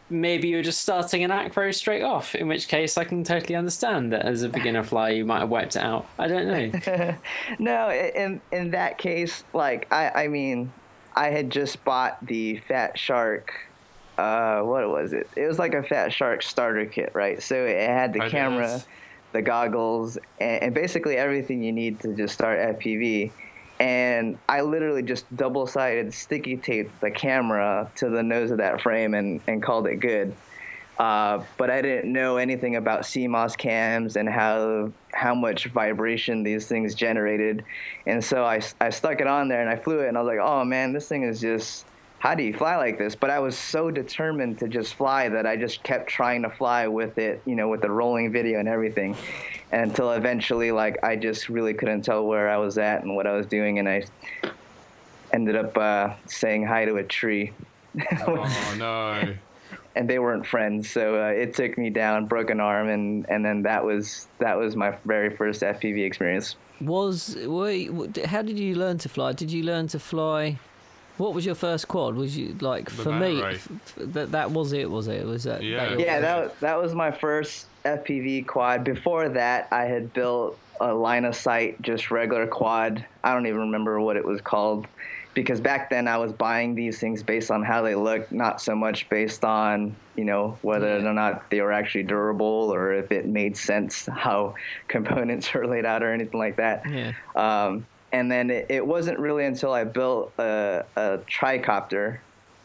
maybe 0.09 0.47
you're 0.47 0.63
just 0.63 0.81
starting 0.81 1.23
an 1.25 1.31
act 1.31 1.47
acro 1.51 1.71
straight 1.71 2.03
off. 2.03 2.33
In 2.33 2.47
which 2.47 2.69
case, 2.69 2.97
I 2.97 3.03
can 3.03 3.25
totally 3.25 3.55
understand 3.55 4.13
that 4.13 4.23
as 4.25 4.43
a 4.43 4.47
beginner 4.49 4.83
fly, 4.83 5.09
you 5.09 5.25
might 5.25 5.39
have 5.39 5.49
wiped 5.49 5.75
it 5.75 5.81
out. 5.83 6.05
I 6.17 6.27
don't 6.27 6.47
know. 6.47 7.15
no, 7.59 7.91
in 7.91 8.39
in 8.53 8.71
that 8.71 8.97
case, 8.97 9.43
like 9.51 9.91
I 9.91 10.23
I 10.23 10.27
mean, 10.29 10.71
I 11.13 11.29
had 11.29 11.49
just 11.49 11.83
bought 11.83 12.25
the 12.25 12.57
Fat 12.69 12.97
Shark. 12.97 13.53
Uh, 14.17 14.61
what 14.61 14.87
was 14.89 15.13
it? 15.13 15.29
It 15.35 15.47
was 15.47 15.59
like 15.59 15.73
a 15.73 15.83
Fat 15.83 16.13
Shark 16.13 16.41
starter 16.41 16.85
kit, 16.85 17.11
right? 17.13 17.41
So 17.41 17.55
it 17.55 17.87
had 17.87 18.13
the 18.13 18.23
It 18.23 18.31
camera, 18.31 18.75
is. 18.75 18.85
the 19.33 19.41
goggles, 19.41 20.17
and, 20.39 20.63
and 20.63 20.73
basically 20.73 21.17
everything 21.17 21.61
you 21.61 21.73
need 21.73 21.99
to 22.01 22.15
just 22.15 22.33
start 22.33 22.79
FPV. 22.79 23.31
And 23.79 24.37
I 24.47 24.61
literally 24.61 25.03
just 25.03 25.25
double-sided 25.35 26.13
sticky 26.13 26.55
taped 26.57 27.01
the 27.01 27.11
camera 27.11 27.91
to 27.97 28.09
the 28.09 28.23
nose 28.23 28.51
of 28.51 28.59
that 28.59 28.81
frame 28.81 29.13
and, 29.13 29.41
and 29.47 29.61
called 29.61 29.85
it 29.87 29.97
good. 29.97 30.33
Uh, 30.97 31.43
but 31.57 31.69
I 31.69 31.81
didn't 31.81 32.11
know 32.13 32.37
anything 32.37 32.77
about 32.77 33.01
CMOS 33.01 33.57
cams 33.57 34.15
and 34.15 34.29
how 34.29 34.93
how 35.13 35.35
much 35.35 35.65
vibration 35.65 36.43
these 36.43 36.67
things 36.67 36.95
generated, 36.95 37.65
and 38.05 38.23
so 38.23 38.45
I, 38.45 38.61
I 38.79 38.91
stuck 38.91 39.19
it 39.19 39.27
on 39.27 39.49
there 39.49 39.59
and 39.59 39.69
I 39.69 39.75
flew 39.75 39.99
it 39.99 40.07
and 40.07 40.17
I 40.17 40.21
was 40.21 40.27
like, 40.27 40.39
oh 40.41 40.63
man, 40.63 40.93
this 40.93 41.09
thing 41.09 41.23
is 41.23 41.41
just 41.41 41.85
how 42.25 42.33
do 42.33 42.41
you 42.41 42.55
fly 42.55 42.75
like 42.75 42.97
this? 42.97 43.13
But 43.13 43.29
I 43.29 43.37
was 43.37 43.55
so 43.55 43.91
determined 43.91 44.57
to 44.57 44.67
just 44.67 44.95
fly 44.95 45.29
that 45.29 45.45
I 45.45 45.55
just 45.55 45.83
kept 45.83 46.09
trying 46.09 46.41
to 46.41 46.49
fly 46.49 46.87
with 46.87 47.19
it, 47.19 47.39
you 47.45 47.55
know, 47.55 47.69
with 47.69 47.81
the 47.81 47.91
rolling 47.91 48.31
video 48.31 48.59
and 48.59 48.67
everything, 48.67 49.15
until 49.71 50.11
eventually 50.11 50.71
like 50.71 51.03
I 51.03 51.17
just 51.17 51.49
really 51.49 51.75
couldn't 51.75 52.01
tell 52.01 52.25
where 52.25 52.49
I 52.49 52.57
was 52.57 52.79
at 52.79 53.03
and 53.03 53.15
what 53.15 53.27
I 53.27 53.33
was 53.33 53.45
doing, 53.45 53.77
and 53.77 53.87
I 53.87 54.05
ended 55.33 55.55
up 55.55 55.77
uh, 55.77 56.15
saying 56.25 56.65
hi 56.65 56.85
to 56.85 56.95
a 56.95 57.03
tree. 57.03 57.53
oh 58.27 58.75
no. 58.79 59.35
and 59.95 60.09
they 60.09 60.17
weren't 60.17 60.47
friends. 60.47 60.89
So 60.89 61.21
uh, 61.23 61.27
it 61.27 61.53
took 61.53 61.77
me 61.77 61.91
down, 61.91 62.25
broke 62.25 62.49
an 62.49 62.59
arm, 62.59 62.89
and 62.89 63.29
and 63.29 63.45
then 63.45 63.61
that 63.61 63.85
was 63.85 64.27
that 64.39 64.57
was 64.57 64.75
my 64.75 64.97
very 65.05 65.29
first 65.29 65.61
FPV 65.61 66.03
experience. 66.03 66.55
Was 66.81 67.37
wait, 67.45 68.25
how 68.25 68.41
did 68.41 68.57
you 68.57 68.73
learn 68.73 68.97
to 68.97 69.09
fly? 69.09 69.33
Did 69.33 69.51
you 69.51 69.61
learn 69.61 69.87
to 69.89 69.99
fly? 69.99 70.57
What 71.17 71.33
was 71.33 71.45
your 71.45 71.55
first 71.55 71.87
quad? 71.87 72.15
Was 72.15 72.37
you 72.37 72.55
like 72.59 72.89
The 72.89 73.03
for 73.03 73.11
me? 73.13 73.41
F- 73.41 73.71
f- 73.71 73.95
that 73.97 74.31
that 74.31 74.51
was 74.51 74.73
it. 74.73 74.89
Was 74.89 75.07
it? 75.07 75.25
Was 75.25 75.43
that? 75.43 75.63
Yeah. 75.63 75.89
that 75.89 75.99
Yeah, 75.99 76.19
that 76.19 76.43
was, 76.43 76.51
that 76.59 76.81
was 76.81 76.93
my 76.93 77.11
first 77.11 77.67
FPV 77.85 78.47
quad. 78.47 78.83
Before 78.83 79.29
that, 79.29 79.67
I 79.71 79.83
had 79.83 80.13
built 80.13 80.57
a 80.81 80.93
line 80.93 81.23
of 81.25 81.35
sight, 81.35 81.81
just 81.81 82.11
regular 82.11 82.47
quad. 82.47 83.05
I 83.23 83.33
don't 83.33 83.47
even 83.47 83.61
remember 83.61 83.99
what 84.01 84.17
it 84.17 84.25
was 84.25 84.41
called, 84.41 84.87
because 85.33 85.61
back 85.61 85.89
then 85.89 86.07
I 86.07 86.17
was 86.17 86.33
buying 86.33 86.75
these 86.75 86.99
things 86.99 87.23
based 87.23 87.49
on 87.49 87.63
how 87.63 87.81
they 87.81 87.95
looked, 87.95 88.33
not 88.33 88.61
so 88.61 88.75
much 88.75 89.07
based 89.09 89.45
on 89.45 89.95
you 90.17 90.25
know 90.25 90.57
whether 90.61 90.97
or 90.97 91.13
not 91.13 91.49
they 91.49 91.61
were 91.61 91.71
actually 91.71 92.03
durable 92.03 92.73
or 92.73 92.93
if 92.93 93.11
it 93.11 93.25
made 93.25 93.55
sense 93.55 94.05
how 94.07 94.55
components 94.87 95.53
were 95.53 95.67
laid 95.67 95.85
out 95.85 96.03
or 96.03 96.11
anything 96.11 96.39
like 96.39 96.57
that. 96.57 96.83
Yeah. 96.89 97.13
Um, 97.35 97.85
and 98.15 98.31
then 98.31 98.49
it, 98.49 98.67
it 98.69 98.87
wasn't 98.87 99.19
really 99.19 99.43
until 99.43 99.73
I 99.73 99.83
built 99.83 100.31
a, 100.37 100.85
a 100.95 101.17
tricopter 101.29 102.19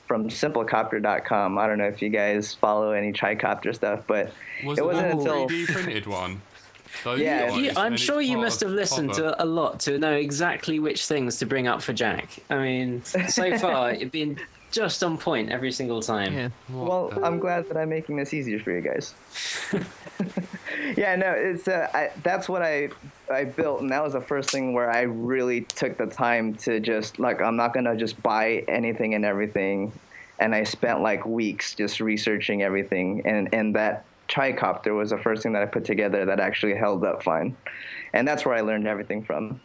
from 0.07 0.29
simplecopter.com. 0.29 1.59
I 1.59 1.67
don't 1.67 1.79
know 1.79 1.89
if 1.89 2.01
you 2.01 2.09
guys 2.09 2.55
follow 2.55 2.93
any 2.93 3.13
tricopter 3.13 3.75
stuff, 3.75 4.05
but 4.07 4.33
Was 4.65 4.79
it 4.79 4.83
it, 4.83 4.85
wasn't 4.87 5.11
the 5.11 5.19
until 5.19 5.49
3D 5.49 5.67
printed 5.73 6.07
one? 6.07 6.41
Those 7.03 7.19
Yeah. 7.19 7.57
You, 7.57 7.73
I'm 7.77 7.97
sure 7.97 8.21
you 8.21 8.39
must 8.39 8.61
have 8.61 8.71
listened 8.71 9.11
Hopper. 9.11 9.23
to 9.23 9.43
a 9.43 9.47
lot 9.47 9.81
to 9.81 9.99
know 9.99 10.13
exactly 10.13 10.79
which 10.79 11.07
things 11.07 11.39
to 11.39 11.47
bring 11.47 11.67
up 11.67 11.83
for 11.83 11.93
Jack. 11.93 12.39
I 12.49 12.59
mean, 12.59 13.03
so 13.05 13.59
far 13.59 13.91
it's 13.91 14.11
been 14.11 14.39
just 14.71 15.03
on 15.03 15.19
point 15.19 15.51
every 15.51 15.73
single 15.73 16.01
time. 16.01 16.33
Yeah. 16.33 16.49
Well, 16.69 17.09
the- 17.09 17.25
I'm 17.25 17.41
glad 17.41 17.69
that 17.69 17.77
I'm 17.77 17.89
making 17.89 18.17
this 18.19 18.33
easier 18.33 18.61
for 18.61 18.71
you 18.71 18.83
guys. 18.83 19.15
yeah, 20.97 21.17
no, 21.17 21.33
it's 21.33 21.67
uh, 21.67 21.89
I, 21.93 22.11
that's 22.23 22.49
what 22.49 22.63
I 22.63 22.91
I 23.31 23.45
built, 23.45 23.81
and 23.81 23.91
that 23.91 24.03
was 24.03 24.15
the 24.15 24.21
first 24.21 24.51
thing 24.51 24.73
where 24.73 24.91
I 24.91 25.03
really 25.03 25.63
took 25.63 25.97
the 25.97 26.07
time 26.07 26.55
to 26.57 26.81
just 26.81 27.19
like 27.19 27.41
I'm 27.41 27.57
not 27.57 27.73
gonna 27.73 27.97
just 27.97 28.21
buy 28.23 28.65
anything 28.69 29.15
and 29.15 29.25
everything, 29.25 29.93
and 30.39 30.55
I 30.55 30.65
spent 30.65 31.01
like 31.01 31.25
weeks 31.27 31.75
just 31.75 32.01
researching 32.01 32.63
everything, 32.63 33.23
and 33.25 33.53
and 33.55 33.75
that 33.77 34.05
tricopter 34.29 34.97
was 34.97 35.11
the 35.11 35.19
first 35.19 35.43
thing 35.43 35.53
that 35.53 35.63
I 35.63 35.67
put 35.67 35.85
together 35.85 36.25
that 36.25 36.41
actually 36.41 36.75
held 36.75 37.05
up 37.05 37.23
fine, 37.23 37.57
and 38.13 38.27
that's 38.27 38.45
where 38.45 38.55
I 38.55 38.61
learned 38.61 38.87
everything 38.87 39.23
from. 39.23 39.61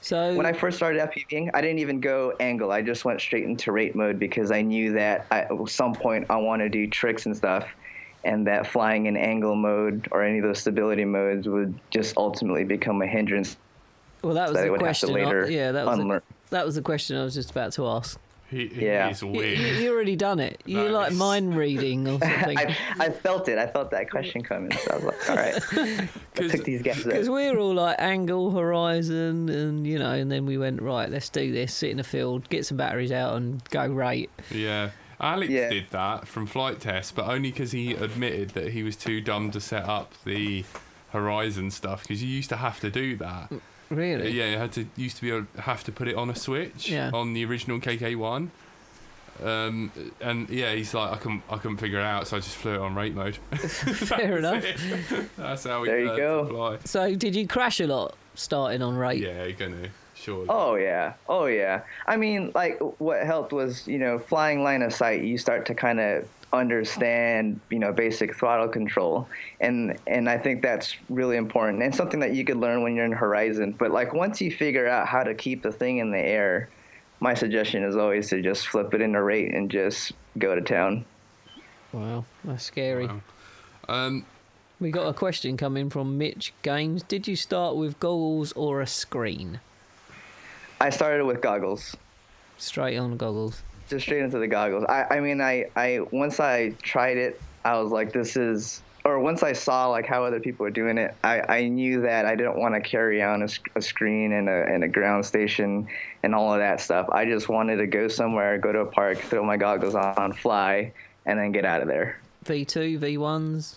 So 0.00 0.34
When 0.34 0.44
I 0.44 0.52
first 0.52 0.76
started 0.76 1.00
FPVing, 1.00 1.50
I 1.54 1.62
didn't 1.62 1.78
even 1.78 1.98
go 1.98 2.34
angle. 2.38 2.70
I 2.70 2.82
just 2.82 3.06
went 3.06 3.22
straight 3.22 3.44
into 3.44 3.72
rate 3.72 3.94
mode 3.96 4.18
because 4.18 4.50
I 4.50 4.60
knew 4.60 4.92
that 4.92 5.26
I, 5.30 5.40
at 5.40 5.68
some 5.68 5.94
point 5.94 6.26
I 6.28 6.36
want 6.36 6.60
to 6.60 6.68
do 6.68 6.86
tricks 6.86 7.24
and 7.24 7.34
stuff, 7.34 7.66
and 8.24 8.46
that 8.46 8.66
flying 8.66 9.06
in 9.06 9.16
angle 9.16 9.54
mode 9.54 10.08
or 10.10 10.22
any 10.22 10.38
of 10.38 10.44
those 10.44 10.58
stability 10.58 11.04
modes 11.04 11.48
would 11.48 11.74
just 11.90 12.16
ultimately 12.16 12.64
become 12.64 13.02
a 13.02 13.06
hindrance. 13.06 13.56
well, 14.22 14.34
that 14.34 14.48
was 14.48 14.56
that 14.56 14.62
I 14.62 14.64
the 14.66 14.70
would 14.72 14.82
have 14.82 14.98
to 14.98 15.06
question. 15.06 15.20
I- 15.20 15.24
later 15.26 15.50
yeah, 15.50 15.72
that 15.72 15.86
was 15.86 15.96
the, 15.96 16.02
unlearn. 16.02 16.22
that 16.50 16.64
was 16.66 16.74
the 16.76 16.82
question 16.82 17.16
I 17.16 17.24
was 17.24 17.34
just 17.34 17.50
about 17.50 17.72
to 17.74 17.86
ask. 17.86 18.18
He, 18.50 18.68
he 18.68 18.84
Yeah. 18.86 19.08
is 19.08 19.22
You, 19.22 19.28
weird. 19.28 19.58
you, 19.58 19.66
you 19.66 19.92
already 19.92 20.16
done 20.16 20.38
it. 20.38 20.62
You 20.66 20.84
That 20.84 20.92
like 20.92 21.12
mind 21.14 21.56
reading 21.56 22.06
or 22.06 22.18
something. 22.20 22.56
I, 22.58 22.76
I 23.00 23.08
felt 23.10 23.48
it. 23.48 23.58
I 23.58 23.66
felt 23.66 23.90
that 23.90 24.10
question 24.10 24.42
coming. 24.42 24.70
So 24.70 24.92
I 24.92 24.94
was 24.96 25.04
like, 25.04 25.30
all 25.30 25.36
right, 25.36 25.54
I 25.72 26.08
'Cause- 26.34 26.50
took 26.52 26.64
these 26.64 26.82
guys. 26.82 27.02
Because 27.02 27.28
we're 27.28 27.56
all 27.58 27.74
like 27.74 27.96
angle, 27.98 28.50
horizon, 28.52 29.48
and 29.48 29.86
you 29.86 29.98
know, 29.98 30.12
and 30.12 30.30
then 30.30 30.46
we 30.46 30.58
went 30.58 30.80
right. 30.82 31.10
Let's 31.10 31.30
do 31.30 31.50
this. 31.52 31.72
Sit 31.74 31.90
in 31.90 31.96
the 31.96 32.04
field, 32.04 32.48
get 32.50 32.64
some 32.66 32.76
batteries 32.76 33.12
out, 33.12 33.34
and 33.36 33.64
go 33.70 33.86
right. 33.86 34.30
Yeah. 34.50 34.90
Alex 35.20 35.50
Yeah. 35.50 35.70
did 35.70 35.86
that 35.90 36.26
from 36.28 36.46
Flite 36.46 36.80
Test, 36.80 37.14
but 37.14 37.26
only 37.26 37.50
because 37.50 37.72
he 37.72 37.92
admitted 37.94 38.50
that 38.50 38.72
he 38.72 38.82
was 38.82 38.96
too 38.96 39.20
dumb 39.20 39.50
to 39.52 39.60
set 39.60 39.84
up 39.88 40.12
the 40.24 40.64
Horizon 41.10 41.70
stuff. 41.70 42.02
Because 42.02 42.22
you 42.22 42.28
used 42.28 42.48
to 42.50 42.56
have 42.56 42.80
to 42.80 42.90
do 42.90 43.16
that. 43.16 43.52
Really? 43.90 44.30
Yeah, 44.30 44.50
you 44.50 44.58
had 44.58 44.72
to 44.72 44.86
used 44.96 45.16
to 45.16 45.22
be 45.22 45.30
able 45.30 45.46
have 45.60 45.84
to 45.84 45.92
put 45.92 46.08
it 46.08 46.16
on 46.16 46.30
a 46.30 46.34
switch 46.34 46.88
Yeah. 46.90 47.10
on 47.12 47.34
the 47.34 47.44
original 47.44 47.78
KK 47.78 48.16
one. 48.16 48.50
Um, 49.42 49.90
and 50.20 50.48
yeah, 50.48 50.72
he's 50.74 50.94
like, 50.94 51.10
I 51.12 51.16
couldn't, 51.16 51.42
I 51.50 51.56
couldn't 51.58 51.78
figure 51.78 51.98
it 51.98 52.04
out, 52.04 52.28
so 52.28 52.36
I 52.36 52.40
just 52.40 52.56
flew 52.56 52.74
it 52.74 52.80
on 52.80 52.94
rate 52.94 53.14
mode. 53.14 53.36
Fair 53.58 54.38
enough. 54.38 54.64
That's 55.36 55.64
how 55.64 55.80
we 55.82 55.88
There 55.88 55.98
you 56.00 56.06
learned 56.06 56.18
go. 56.18 56.44
to 56.44 56.50
fly. 56.50 56.78
So, 56.84 57.14
did 57.16 57.34
you 57.34 57.46
crash 57.48 57.80
a 57.80 57.86
lot 57.88 58.14
starting 58.34 58.80
on 58.80 58.96
rate? 58.96 59.20
Yeah, 59.20 59.42
you're 59.44 59.52
gonna 59.52 59.88
sure. 60.24 60.46
Oh 60.48 60.74
yeah, 60.76 61.14
oh 61.28 61.46
yeah. 61.46 61.82
I 62.06 62.16
mean, 62.16 62.52
like 62.54 62.78
what 62.98 63.24
helped 63.24 63.52
was 63.52 63.86
you 63.86 63.98
know 63.98 64.18
flying 64.18 64.62
line 64.62 64.82
of 64.82 64.92
sight. 64.92 65.22
You 65.22 65.38
start 65.38 65.66
to 65.66 65.74
kind 65.74 66.00
of 66.00 66.28
understand 66.52 67.58
you 67.70 67.78
know 67.78 67.92
basic 67.92 68.34
throttle 68.34 68.68
control, 68.68 69.28
and 69.60 69.98
and 70.06 70.28
I 70.28 70.38
think 70.38 70.62
that's 70.62 70.96
really 71.08 71.36
important 71.36 71.82
and 71.82 71.94
something 71.94 72.20
that 72.20 72.34
you 72.34 72.44
could 72.44 72.56
learn 72.56 72.82
when 72.82 72.94
you're 72.94 73.04
in 73.04 73.12
Horizon. 73.12 73.72
But 73.78 73.90
like 73.90 74.12
once 74.14 74.40
you 74.40 74.50
figure 74.50 74.88
out 74.88 75.06
how 75.06 75.22
to 75.22 75.34
keep 75.34 75.62
the 75.62 75.72
thing 75.72 75.98
in 75.98 76.10
the 76.10 76.18
air, 76.18 76.68
my 77.20 77.34
suggestion 77.34 77.82
is 77.82 77.96
always 77.96 78.28
to 78.30 78.42
just 78.42 78.68
flip 78.68 78.94
it 78.94 79.00
into 79.00 79.22
rate 79.22 79.52
and 79.54 79.70
just 79.70 80.12
go 80.38 80.54
to 80.54 80.60
town. 80.60 81.04
Wow, 81.92 82.24
that's 82.44 82.64
scary. 82.64 83.06
Wow. 83.06 83.20
Um, 83.88 84.26
We 84.80 84.90
got 84.90 85.06
a 85.06 85.14
question 85.14 85.56
coming 85.56 85.90
from 85.90 86.18
Mitch 86.18 86.52
Games. 86.62 87.02
Did 87.04 87.28
you 87.28 87.36
start 87.36 87.76
with 87.76 88.00
goggles 88.00 88.52
or 88.52 88.80
a 88.80 88.86
screen? 88.86 89.60
I 90.84 90.90
started 90.90 91.24
with 91.24 91.40
goggles. 91.40 91.96
Straight 92.58 92.98
on 92.98 93.16
goggles. 93.16 93.62
just 93.88 94.04
straight 94.04 94.20
into 94.20 94.38
the 94.38 94.46
goggles. 94.46 94.84
I, 94.86 95.16
I 95.16 95.20
mean, 95.20 95.40
I, 95.40 95.64
I 95.74 96.00
once 96.10 96.40
I 96.40 96.74
tried 96.82 97.16
it, 97.16 97.40
I 97.64 97.80
was 97.80 97.90
like, 97.90 98.12
this 98.12 98.36
is, 98.36 98.82
or 99.02 99.18
once 99.18 99.42
I 99.42 99.54
saw 99.54 99.86
like 99.86 100.04
how 100.04 100.24
other 100.24 100.40
people 100.40 100.64
were 100.64 100.70
doing 100.70 100.98
it, 100.98 101.14
I, 101.24 101.40
I 101.60 101.68
knew 101.68 102.02
that 102.02 102.26
I 102.26 102.34
didn't 102.36 102.58
want 102.58 102.74
to 102.74 102.82
carry 102.82 103.22
on 103.22 103.40
a, 103.40 103.48
a 103.76 103.80
screen 103.80 104.34
and 104.34 104.46
a, 104.46 104.66
and 104.66 104.84
a 104.84 104.88
ground 104.88 105.24
station 105.24 105.88
and 106.22 106.34
all 106.34 106.52
of 106.52 106.58
that 106.58 106.82
stuff. 106.82 107.08
I 107.10 107.24
just 107.24 107.48
wanted 107.48 107.76
to 107.76 107.86
go 107.86 108.06
somewhere, 108.06 108.58
go 108.58 108.70
to 108.70 108.80
a 108.80 108.86
park, 108.86 109.16
throw 109.16 109.42
my 109.42 109.56
goggles 109.56 109.94
on, 109.94 110.34
fly, 110.34 110.92
and 111.24 111.38
then 111.38 111.50
get 111.50 111.64
out 111.64 111.80
of 111.80 111.88
there. 111.88 112.20
V2, 112.44 112.98
V1s. 112.98 113.76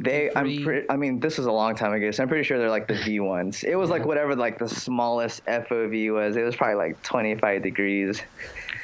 They, 0.00 0.30
I'm 0.36 0.62
pretty. 0.62 0.88
I 0.88 0.96
mean, 0.96 1.18
this 1.18 1.38
was 1.38 1.46
a 1.46 1.52
long 1.52 1.74
time 1.74 1.92
ago, 1.92 2.10
so 2.12 2.22
I'm 2.22 2.28
pretty 2.28 2.44
sure 2.44 2.58
they're 2.58 2.70
like 2.70 2.86
the 2.86 2.94
V 2.94 3.18
ones. 3.18 3.64
It 3.64 3.74
was 3.74 3.90
like 3.90 4.04
whatever 4.04 4.36
like 4.36 4.58
the 4.58 4.68
smallest 4.68 5.44
FOV 5.46 6.14
was. 6.14 6.36
It 6.36 6.42
was 6.42 6.54
probably 6.54 6.76
like 6.76 7.02
25 7.02 7.62
degrees, 7.62 8.22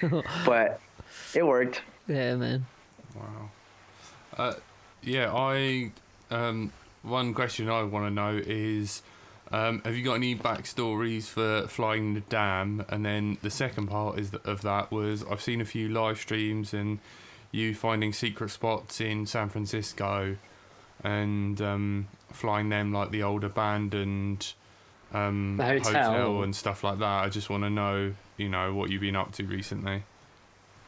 but 0.45 0.81
it 1.35 1.47
worked. 1.47 1.83
Yeah, 2.09 2.35
man. 2.35 2.67
Wow. 3.15 3.51
Uh, 4.37 4.55
yeah, 5.03 5.33
I. 5.33 5.93
Um, 6.31 6.73
one 7.05 7.35
question 7.35 7.69
I 7.69 7.83
want 7.83 8.07
to 8.07 8.11
know 8.11 8.41
is, 8.45 9.03
um, 9.53 9.83
have 9.85 9.95
you 9.95 10.03
got 10.03 10.15
any 10.15 10.35
backstories 10.35 11.25
for 11.25 11.69
flying 11.69 12.15
the 12.15 12.21
dam? 12.21 12.85
And 12.89 13.05
then 13.05 13.39
the 13.43 13.51
second 13.51 13.87
part 13.87 14.19
is 14.19 14.33
of 14.45 14.63
that 14.63 14.91
was 14.91 15.25
I've 15.31 15.43
seen 15.43 15.61
a 15.61 15.65
few 15.65 15.89
live 15.89 16.19
streams 16.19 16.75
and 16.75 16.99
you 17.53 17.75
finding 17.75 18.13
secret 18.13 18.51
spots 18.51 19.01
in 19.01 19.27
San 19.27 19.49
Francisco, 19.49 20.37
and 21.05 21.61
um, 21.61 22.09
flying 22.33 22.71
them 22.71 22.93
like 22.93 23.11
the 23.11 23.23
old 23.23 23.45
abandoned 23.45 24.53
um, 25.13 25.57
The 25.59 25.65
hotel. 25.65 26.43
and 26.43 26.57
stuff 26.57 26.83
like 26.83 26.99
that. 26.99 27.25
I 27.25 27.29
just 27.29 27.49
want 27.51 27.63
to 27.63 27.71
know, 27.71 28.15
you 28.37 28.49
know, 28.49 28.75
what 28.75 28.91
you've 28.91 29.03
been 29.03 29.15
up 29.15 29.33
to 29.33 29.45
recently. 29.45 30.03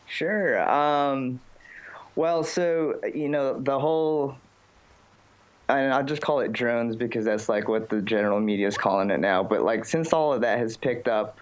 Sure. 0.07 0.69
Um, 0.69 1.41
well, 2.17 2.43
so 2.43 2.99
you 3.15 3.29
know 3.29 3.61
the 3.61 3.79
whole, 3.79 4.37
and 5.69 5.93
I'll 5.93 6.05
just 6.05 6.23
call 6.23 6.41
it 6.41 6.53
drones 6.53 6.97
because 6.97 7.25
that's 7.25 7.49
like 7.49 7.69
what 7.69 7.89
the 7.89 8.01
general 8.01 8.41
media 8.41 8.67
is 8.67 8.79
calling 8.79 9.11
it 9.11 9.21
now. 9.21 9.43
But 9.43 9.63
like 9.63 9.85
since 9.85 10.13
all 10.13 10.33
of 10.33 10.41
that 10.41 10.59
has 10.59 10.77
picked 10.77 11.09
up, 11.09 11.39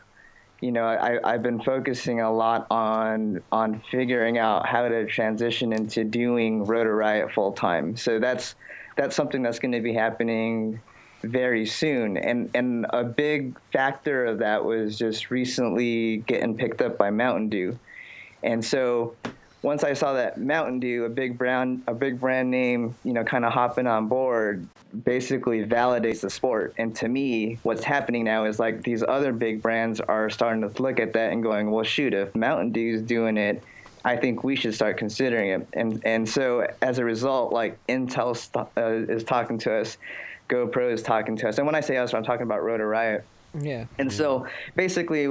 you 0.60 0.72
know, 0.72 0.84
I, 0.84 1.18
I've 1.24 1.42
been 1.42 1.60
focusing 1.60 2.20
a 2.20 2.32
lot 2.32 2.66
on 2.70 3.42
on 3.52 3.82
figuring 3.90 4.38
out 4.38 4.66
how 4.66 4.88
to 4.88 5.06
transition 5.06 5.72
into 5.72 6.04
doing 6.04 6.64
Rotor 6.64 6.94
Riot 6.94 7.32
full 7.32 7.52
time. 7.52 7.96
So 7.96 8.18
that's 8.18 8.54
that's 8.96 9.16
something 9.16 9.42
that's 9.42 9.58
going 9.58 9.72
to 9.72 9.80
be 9.80 9.92
happening 9.92 10.80
very 11.22 11.66
soon. 11.66 12.16
And 12.16 12.50
and 12.54 12.86
a 12.90 13.04
big 13.04 13.58
factor 13.72 14.24
of 14.24 14.38
that 14.38 14.64
was 14.64 14.96
just 14.96 15.30
recently 15.30 16.18
getting 16.18 16.56
picked 16.56 16.80
up 16.80 16.96
by 16.98 17.10
Mountain 17.10 17.48
Dew. 17.48 17.78
And 18.42 18.64
so 18.64 19.14
once 19.64 19.82
I 19.82 19.94
saw 19.94 20.12
that 20.12 20.38
Mountain 20.38 20.80
Dew, 20.80 21.06
a 21.06 21.08
big 21.08 21.38
brand, 21.38 21.82
a 21.86 21.94
big 21.94 22.20
brand 22.20 22.50
name, 22.50 22.94
you 23.02 23.14
know, 23.14 23.24
kind 23.24 23.46
of 23.46 23.52
hopping 23.52 23.86
on 23.86 24.08
board, 24.08 24.68
basically 25.04 25.64
validates 25.64 26.20
the 26.20 26.28
sport. 26.28 26.74
And 26.76 26.94
to 26.96 27.08
me, 27.08 27.58
what's 27.62 27.82
happening 27.82 28.24
now 28.24 28.44
is 28.44 28.58
like 28.58 28.82
these 28.82 29.02
other 29.02 29.32
big 29.32 29.62
brands 29.62 30.00
are 30.00 30.28
starting 30.28 30.60
to 30.68 30.82
look 30.82 31.00
at 31.00 31.14
that 31.14 31.32
and 31.32 31.42
going, 31.42 31.70
well, 31.70 31.82
shoot, 31.82 32.12
if 32.12 32.34
Mountain 32.34 32.72
Dew's 32.72 33.00
doing 33.00 33.38
it, 33.38 33.62
I 34.04 34.16
think 34.16 34.44
we 34.44 34.54
should 34.54 34.74
start 34.74 34.98
considering 34.98 35.48
it. 35.48 35.66
And 35.72 36.04
and 36.04 36.28
so 36.28 36.66
as 36.82 36.98
a 36.98 37.04
result, 37.04 37.50
like 37.54 37.78
Intel 37.86 38.36
st- 38.36 38.68
uh, 38.76 39.10
is 39.10 39.24
talking 39.24 39.56
to 39.60 39.72
us, 39.72 39.96
GoPro 40.50 40.92
is 40.92 41.02
talking 41.02 41.36
to 41.36 41.48
us, 41.48 41.56
and 41.56 41.66
when 41.66 41.74
I 41.74 41.80
say 41.80 41.96
us, 41.96 42.12
I'm 42.12 42.22
talking 42.22 42.42
about 42.42 42.62
Rotor 42.62 42.86
Riot. 42.86 43.24
Yeah. 43.58 43.86
And 43.98 44.12
so 44.12 44.46
basically, 44.76 45.26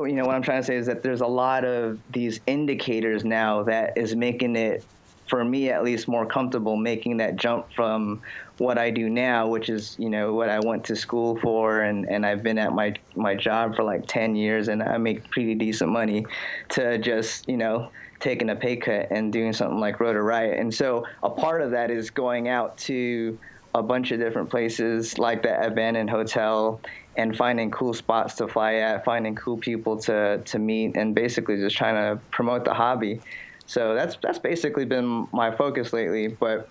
you 0.00 0.12
know, 0.12 0.24
what 0.24 0.34
I'm 0.34 0.42
trying 0.42 0.60
to 0.60 0.66
say 0.66 0.76
is 0.76 0.86
that 0.86 1.02
there's 1.02 1.20
a 1.20 1.26
lot 1.26 1.64
of 1.64 1.98
these 2.10 2.40
indicators 2.46 3.24
now 3.24 3.62
that 3.64 3.96
is 3.96 4.16
making 4.16 4.56
it, 4.56 4.84
for 5.28 5.44
me 5.44 5.70
at 5.70 5.84
least, 5.84 6.08
more 6.08 6.26
comfortable 6.26 6.76
making 6.76 7.18
that 7.18 7.36
jump 7.36 7.72
from 7.72 8.20
what 8.58 8.78
I 8.78 8.90
do 8.90 9.08
now, 9.08 9.48
which 9.48 9.68
is, 9.68 9.96
you 9.98 10.10
know, 10.10 10.34
what 10.34 10.48
I 10.48 10.60
went 10.60 10.84
to 10.84 10.96
school 10.96 11.38
for 11.40 11.80
and, 11.80 12.08
and 12.08 12.26
I've 12.26 12.42
been 12.42 12.58
at 12.58 12.72
my, 12.72 12.94
my 13.16 13.34
job 13.34 13.74
for 13.74 13.82
like 13.82 14.06
10 14.06 14.36
years 14.36 14.68
and 14.68 14.82
I 14.82 14.98
make 14.98 15.28
pretty 15.30 15.54
decent 15.54 15.90
money 15.90 16.26
to 16.70 16.98
just, 16.98 17.48
you 17.48 17.56
know, 17.56 17.90
taking 18.20 18.50
a 18.50 18.56
pay 18.56 18.76
cut 18.76 19.08
and 19.10 19.32
doing 19.32 19.52
something 19.52 19.80
like 19.80 20.00
Rotor 20.00 20.22
Riot. 20.22 20.58
And 20.58 20.72
so 20.72 21.06
a 21.22 21.30
part 21.30 21.62
of 21.62 21.70
that 21.72 21.90
is 21.90 22.10
going 22.10 22.48
out 22.48 22.76
to 22.78 23.38
a 23.74 23.82
bunch 23.82 24.12
of 24.12 24.20
different 24.20 24.50
places 24.50 25.18
like 25.18 25.42
the 25.42 25.66
abandoned 25.66 26.08
hotel 26.08 26.80
and 27.16 27.36
finding 27.36 27.70
cool 27.70 27.94
spots 27.94 28.34
to 28.36 28.48
fly 28.48 28.74
at, 28.74 29.04
finding 29.04 29.34
cool 29.34 29.56
people 29.56 29.98
to, 29.98 30.42
to 30.44 30.58
meet, 30.58 30.96
and 30.96 31.14
basically 31.14 31.56
just 31.56 31.76
trying 31.76 31.94
to 31.94 32.20
promote 32.30 32.64
the 32.64 32.74
hobby. 32.74 33.20
So 33.66 33.94
that's 33.94 34.16
that's 34.22 34.38
basically 34.38 34.84
been 34.84 35.26
my 35.32 35.50
focus 35.50 35.92
lately. 35.92 36.28
But 36.28 36.68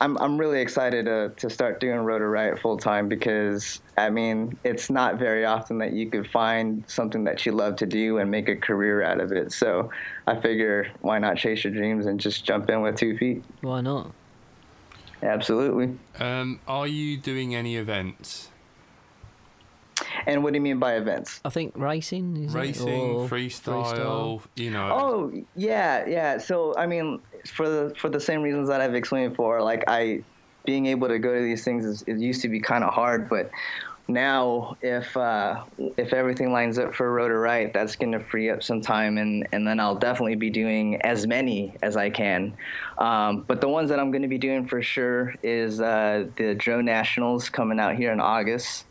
I'm 0.00 0.18
I'm 0.18 0.38
really 0.38 0.60
excited 0.60 1.06
to, 1.06 1.32
to 1.36 1.50
start 1.50 1.80
doing 1.80 1.98
Rotor 1.98 2.30
Riot 2.30 2.58
full 2.58 2.76
time 2.76 3.08
because 3.08 3.80
I 3.96 4.10
mean 4.10 4.56
it's 4.64 4.90
not 4.90 5.18
very 5.18 5.44
often 5.44 5.78
that 5.78 5.92
you 5.92 6.10
could 6.10 6.28
find 6.30 6.84
something 6.86 7.24
that 7.24 7.46
you 7.46 7.52
love 7.52 7.76
to 7.76 7.86
do 7.86 8.18
and 8.18 8.30
make 8.30 8.48
a 8.48 8.56
career 8.56 9.02
out 9.02 9.20
of 9.20 9.32
it. 9.32 9.52
So 9.52 9.90
I 10.26 10.36
figure 10.36 10.90
why 11.00 11.18
not 11.18 11.36
chase 11.36 11.64
your 11.64 11.72
dreams 11.72 12.06
and 12.06 12.20
just 12.20 12.44
jump 12.44 12.68
in 12.70 12.82
with 12.82 12.96
two 12.96 13.16
feet. 13.16 13.42
Why 13.62 13.80
not? 13.80 14.12
Absolutely. 15.22 15.98
Um, 16.18 16.60
are 16.66 16.86
you 16.86 17.18
doing 17.18 17.54
any 17.54 17.76
events? 17.76 18.48
And 20.26 20.42
what 20.42 20.52
do 20.52 20.56
you 20.58 20.62
mean 20.62 20.78
by 20.78 20.94
events? 20.94 21.40
I 21.44 21.50
think 21.50 21.72
racing 21.76 22.36
is 22.36 22.54
it? 22.54 22.58
Racing, 22.58 22.88
Or 22.88 23.28
freestyle, 23.28 24.42
you 24.56 24.70
know. 24.70 24.88
Oh 24.92 25.44
yeah, 25.56 26.06
yeah. 26.06 26.38
So 26.38 26.74
I 26.76 26.86
mean, 26.86 27.20
for 27.46 27.68
the 27.68 27.94
for 27.96 28.08
the 28.08 28.20
same 28.20 28.42
reasons 28.42 28.68
that 28.68 28.80
I've 28.80 28.94
explained 28.94 29.32
before, 29.32 29.62
like 29.62 29.84
I 29.88 30.22
being 30.64 30.86
able 30.86 31.08
to 31.08 31.18
go 31.18 31.34
to 31.34 31.40
these 31.40 31.64
things 31.64 31.84
is, 31.84 32.02
it 32.02 32.18
used 32.18 32.42
to 32.42 32.48
be 32.48 32.60
kind 32.60 32.84
of 32.84 32.92
hard, 32.92 33.28
but 33.28 33.50
now 34.08 34.76
if 34.82 35.16
uh, 35.16 35.62
if 35.96 36.12
everything 36.12 36.52
lines 36.52 36.78
up 36.78 36.94
for 36.94 37.12
Rotor 37.12 37.40
Riot, 37.40 37.72
that's 37.72 37.96
going 37.96 38.12
to 38.12 38.20
free 38.20 38.50
up 38.50 38.62
some 38.62 38.80
time, 38.80 39.18
and 39.18 39.46
and 39.52 39.66
then 39.66 39.80
I'll 39.80 39.94
definitely 39.94 40.34
be 40.34 40.50
doing 40.50 41.00
as 41.02 41.26
many 41.26 41.76
as 41.82 41.96
I 41.96 42.10
can. 42.10 42.56
Um, 42.98 43.42
but 43.46 43.60
the 43.60 43.68
ones 43.68 43.88
that 43.90 43.98
I'm 43.98 44.10
going 44.10 44.22
to 44.22 44.28
be 44.28 44.38
doing 44.38 44.66
for 44.66 44.82
sure 44.82 45.34
is 45.42 45.80
uh, 45.80 46.26
the 46.36 46.54
Drone 46.54 46.84
Nationals 46.84 47.48
coming 47.48 47.78
out 47.78 47.94
here 47.94 48.12
in 48.12 48.20
August. 48.20 48.84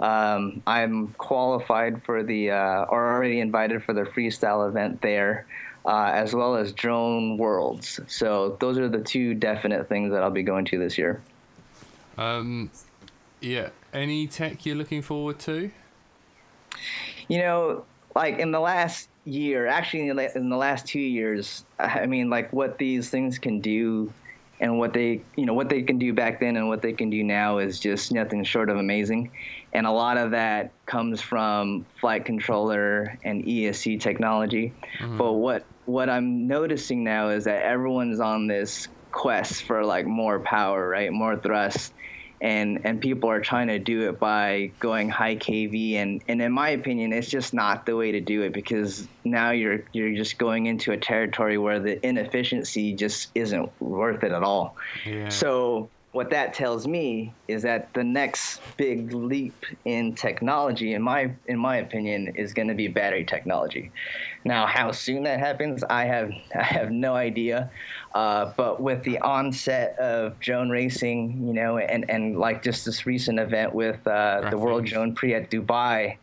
Um, 0.00 0.62
I'm 0.66 1.08
qualified 1.18 2.02
for 2.04 2.22
the 2.22 2.50
uh, 2.50 2.84
or 2.84 3.14
already 3.14 3.40
invited 3.40 3.82
for 3.84 3.92
the 3.92 4.02
freestyle 4.02 4.68
event 4.68 5.00
there. 5.00 5.46
Uh, 5.86 6.10
as 6.14 6.34
well 6.34 6.56
as 6.56 6.72
drone 6.72 7.36
worlds. 7.36 8.00
So 8.06 8.56
those 8.58 8.78
are 8.78 8.88
the 8.88 9.02
two 9.02 9.34
definite 9.34 9.86
things 9.86 10.12
that 10.12 10.22
I'll 10.22 10.30
be 10.30 10.42
going 10.42 10.64
to 10.64 10.78
this 10.78 10.96
year. 10.96 11.20
Um, 12.16 12.70
yeah. 13.42 13.68
Any 13.92 14.26
tech 14.26 14.64
you're 14.64 14.76
looking 14.76 15.02
forward 15.02 15.38
to? 15.40 15.70
You 17.28 17.38
know, 17.38 17.84
like 18.14 18.38
in 18.38 18.50
the 18.50 18.60
last 18.60 19.10
year, 19.26 19.66
actually 19.66 20.08
in 20.08 20.16
the, 20.16 20.34
in 20.34 20.48
the 20.48 20.56
last 20.56 20.86
two 20.86 21.00
years, 21.00 21.66
I 21.78 22.06
mean, 22.06 22.30
like 22.30 22.50
what 22.50 22.78
these 22.78 23.10
things 23.10 23.38
can 23.38 23.60
do 23.60 24.10
and 24.64 24.78
what 24.78 24.94
they, 24.94 25.20
you 25.36 25.44
know, 25.44 25.52
what 25.52 25.68
they 25.68 25.82
can 25.82 25.98
do 25.98 26.14
back 26.14 26.40
then 26.40 26.56
and 26.56 26.66
what 26.68 26.80
they 26.80 26.94
can 26.94 27.10
do 27.10 27.22
now 27.22 27.58
is 27.58 27.78
just 27.78 28.12
nothing 28.12 28.42
short 28.42 28.70
of 28.70 28.78
amazing. 28.78 29.30
And 29.74 29.86
a 29.86 29.90
lot 29.90 30.16
of 30.16 30.30
that 30.30 30.72
comes 30.86 31.20
from 31.20 31.84
flight 32.00 32.24
controller 32.24 33.18
and 33.24 33.44
ESC 33.44 34.00
technology. 34.00 34.72
Mm-hmm. 35.00 35.18
But 35.18 35.34
what 35.34 35.66
what 35.84 36.08
I'm 36.08 36.46
noticing 36.46 37.04
now 37.04 37.28
is 37.28 37.44
that 37.44 37.62
everyone's 37.62 38.20
on 38.20 38.46
this 38.46 38.88
quest 39.12 39.64
for 39.64 39.84
like 39.84 40.06
more 40.06 40.40
power, 40.40 40.88
right? 40.88 41.12
More 41.12 41.36
thrust. 41.36 41.92
And 42.40 42.80
and 42.84 43.00
people 43.00 43.30
are 43.30 43.40
trying 43.40 43.68
to 43.68 43.78
do 43.78 44.08
it 44.08 44.18
by 44.18 44.72
going 44.78 45.08
high 45.08 45.36
KV 45.36 45.94
and, 45.94 46.22
and 46.28 46.42
in 46.42 46.52
my 46.52 46.70
opinion 46.70 47.12
it's 47.12 47.28
just 47.28 47.54
not 47.54 47.86
the 47.86 47.96
way 47.96 48.12
to 48.12 48.20
do 48.20 48.42
it 48.42 48.52
because 48.52 49.08
now 49.24 49.50
you're 49.50 49.84
you're 49.92 50.14
just 50.14 50.36
going 50.38 50.66
into 50.66 50.92
a 50.92 50.96
territory 50.96 51.56
where 51.56 51.80
the 51.80 52.04
inefficiency 52.06 52.94
just 52.94 53.30
isn't 53.34 53.70
worth 53.80 54.24
it 54.24 54.32
at 54.32 54.42
all. 54.42 54.76
Yeah. 55.06 55.30
So 55.30 55.90
what 56.14 56.30
that 56.30 56.54
tells 56.54 56.86
me 56.86 57.34
is 57.48 57.62
that 57.62 57.92
the 57.92 58.04
next 58.04 58.60
big 58.76 59.12
leap 59.12 59.64
in 59.84 60.14
technology, 60.14 60.94
in 60.94 61.02
my 61.02 61.34
in 61.46 61.58
my 61.58 61.78
opinion, 61.78 62.34
is 62.36 62.54
going 62.54 62.68
to 62.68 62.74
be 62.74 62.86
battery 62.86 63.24
technology. 63.24 63.90
Now, 64.44 64.66
how 64.66 64.92
soon 64.92 65.22
that 65.24 65.38
happens, 65.38 65.82
I 65.84 66.04
have 66.04 66.30
I 66.54 66.62
have 66.62 66.90
no 66.90 67.14
idea. 67.14 67.70
Uh, 68.14 68.52
but 68.56 68.80
with 68.80 69.02
the 69.02 69.18
onset 69.18 69.98
of 69.98 70.38
drone 70.38 70.70
racing, 70.70 71.44
you 71.44 71.52
know, 71.52 71.78
and, 71.78 72.08
and 72.08 72.38
like 72.38 72.62
just 72.62 72.84
this 72.84 73.06
recent 73.06 73.40
event 73.40 73.74
with 73.74 74.06
uh, 74.06 74.48
the 74.50 74.56
World. 74.56 74.84
Drone 74.84 75.14
Prix 75.14 75.34
at 75.34 75.50
Dubai, 75.50 76.16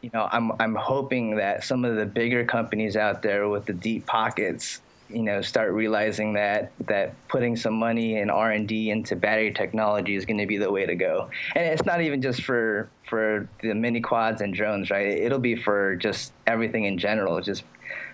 you 0.00 0.10
know, 0.14 0.28
I'm 0.30 0.52
I'm 0.60 0.74
hoping 0.74 1.36
that 1.36 1.64
some 1.64 1.84
of 1.84 1.96
the 1.96 2.06
bigger 2.06 2.44
companies 2.44 2.96
out 2.96 3.22
there 3.22 3.48
with 3.48 3.66
the 3.66 3.72
deep 3.72 4.06
pockets, 4.06 4.80
you 5.08 5.22
know, 5.22 5.40
start 5.40 5.72
realizing 5.72 6.32
that 6.34 6.72
that 6.86 7.14
putting 7.28 7.54
some 7.56 7.74
money 7.74 8.18
and 8.18 8.30
R 8.30 8.50
and 8.50 8.66
D 8.66 8.90
into 8.90 9.14
battery 9.16 9.52
technology 9.52 10.14
is 10.16 10.24
going 10.24 10.38
to 10.38 10.46
be 10.46 10.56
the 10.56 10.70
way 10.70 10.84
to 10.86 10.94
go. 10.94 11.30
And 11.54 11.64
it's 11.64 11.84
not 11.84 12.00
even 12.02 12.20
just 12.20 12.42
for 12.42 12.88
for 13.08 13.48
the 13.62 13.74
mini 13.74 14.00
quads 14.00 14.40
and 14.40 14.52
drones, 14.52 14.90
right? 14.90 15.06
It'll 15.06 15.38
be 15.38 15.54
for 15.56 15.94
just 15.96 16.32
everything 16.46 16.84
in 16.86 16.98
general. 16.98 17.40
Just, 17.40 17.62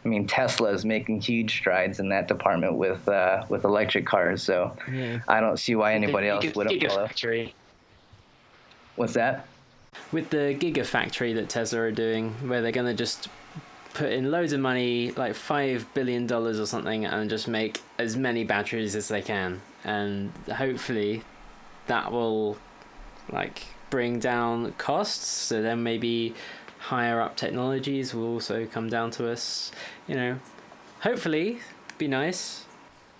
I 0.04 0.08
mean, 0.08 0.26
Tesla 0.26 0.70
is 0.70 0.84
making 0.84 1.22
huge 1.22 1.52
strides 1.56 1.98
in 1.98 2.10
that 2.10 2.28
department 2.28 2.74
with 2.74 3.08
uh, 3.08 3.44
with 3.48 3.64
electric 3.64 4.04
cars. 4.04 4.42
So 4.42 4.76
Yeah. 4.92 5.20
I 5.28 5.40
don't 5.40 5.56
see 5.58 5.74
why 5.74 5.94
anybody 5.94 6.26
The 6.26 6.32
else 6.34 6.44
Giga- 6.44 6.56
wouldn't 6.56 6.82
follow. 6.84 7.06
Gigafactory. 7.06 7.52
What's 8.96 9.14
that? 9.14 9.46
with 10.10 10.30
the 10.30 10.56
gigafactory 10.58 11.34
that 11.34 11.48
Tesla 11.50 11.80
are 11.80 11.90
doing, 11.90 12.32
where 12.48 12.60
they're 12.62 12.72
gonna 12.72 12.94
just 12.94 13.28
put 13.94 14.12
in 14.12 14.30
loads 14.30 14.52
of 14.52 14.60
money, 14.60 15.12
like 15.12 15.34
five 15.34 15.86
billion 15.94 16.26
dollars 16.26 16.58
or 16.58 16.66
something, 16.66 17.04
and 17.04 17.28
just 17.28 17.48
make 17.48 17.80
as 17.98 18.16
many 18.16 18.44
batteries 18.44 18.94
as 18.96 19.08
they 19.08 19.22
can, 19.22 19.60
and 19.84 20.32
hopefully 20.54 21.22
that 21.86 22.12
will 22.12 22.56
like 23.30 23.64
bring 23.90 24.18
down 24.18 24.72
costs. 24.72 25.26
So 25.26 25.62
then 25.62 25.82
maybe 25.82 26.34
higher 26.78 27.20
up 27.20 27.36
technologies 27.36 28.14
will 28.14 28.26
also 28.26 28.66
come 28.66 28.88
down 28.88 29.10
to 29.12 29.30
us. 29.30 29.70
You 30.06 30.14
know, 30.14 30.38
hopefully, 31.00 31.60
be 31.98 32.08
nice. 32.08 32.64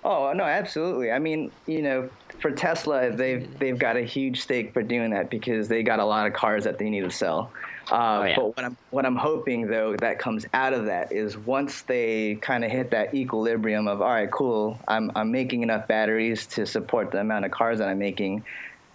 Oh 0.04 0.32
no, 0.32 0.44
absolutely. 0.44 1.12
I 1.12 1.18
mean, 1.18 1.52
you 1.66 1.82
know, 1.82 2.10
for 2.40 2.50
Tesla, 2.50 3.10
they've 3.10 3.58
they've 3.58 3.78
got 3.78 3.96
a 3.96 4.02
huge 4.02 4.40
stake 4.40 4.72
for 4.72 4.82
doing 4.82 5.10
that 5.10 5.30
because 5.30 5.68
they 5.68 5.82
got 5.82 6.00
a 6.00 6.04
lot 6.04 6.26
of 6.26 6.32
cars 6.32 6.64
that 6.64 6.78
they 6.78 6.90
need 6.90 7.02
to 7.02 7.10
sell. 7.10 7.52
Uh, 7.90 8.24
yeah. 8.28 8.36
But 8.36 8.56
what 8.56 8.64
I'm 8.64 8.76
what 8.90 9.06
I'm 9.06 9.16
hoping 9.16 9.66
though 9.66 9.96
that 9.96 10.18
comes 10.18 10.46
out 10.54 10.72
of 10.72 10.86
that 10.86 11.12
is 11.12 11.36
once 11.36 11.82
they 11.82 12.36
kind 12.36 12.64
of 12.64 12.70
hit 12.70 12.90
that 12.92 13.14
equilibrium 13.14 13.88
of 13.88 14.00
all 14.00 14.08
right, 14.08 14.30
cool, 14.30 14.78
I'm 14.88 15.10
I'm 15.14 15.30
making 15.30 15.62
enough 15.62 15.88
batteries 15.88 16.46
to 16.48 16.66
support 16.66 17.10
the 17.10 17.20
amount 17.20 17.44
of 17.44 17.50
cars 17.50 17.78
that 17.78 17.88
I'm 17.88 17.98
making. 17.98 18.44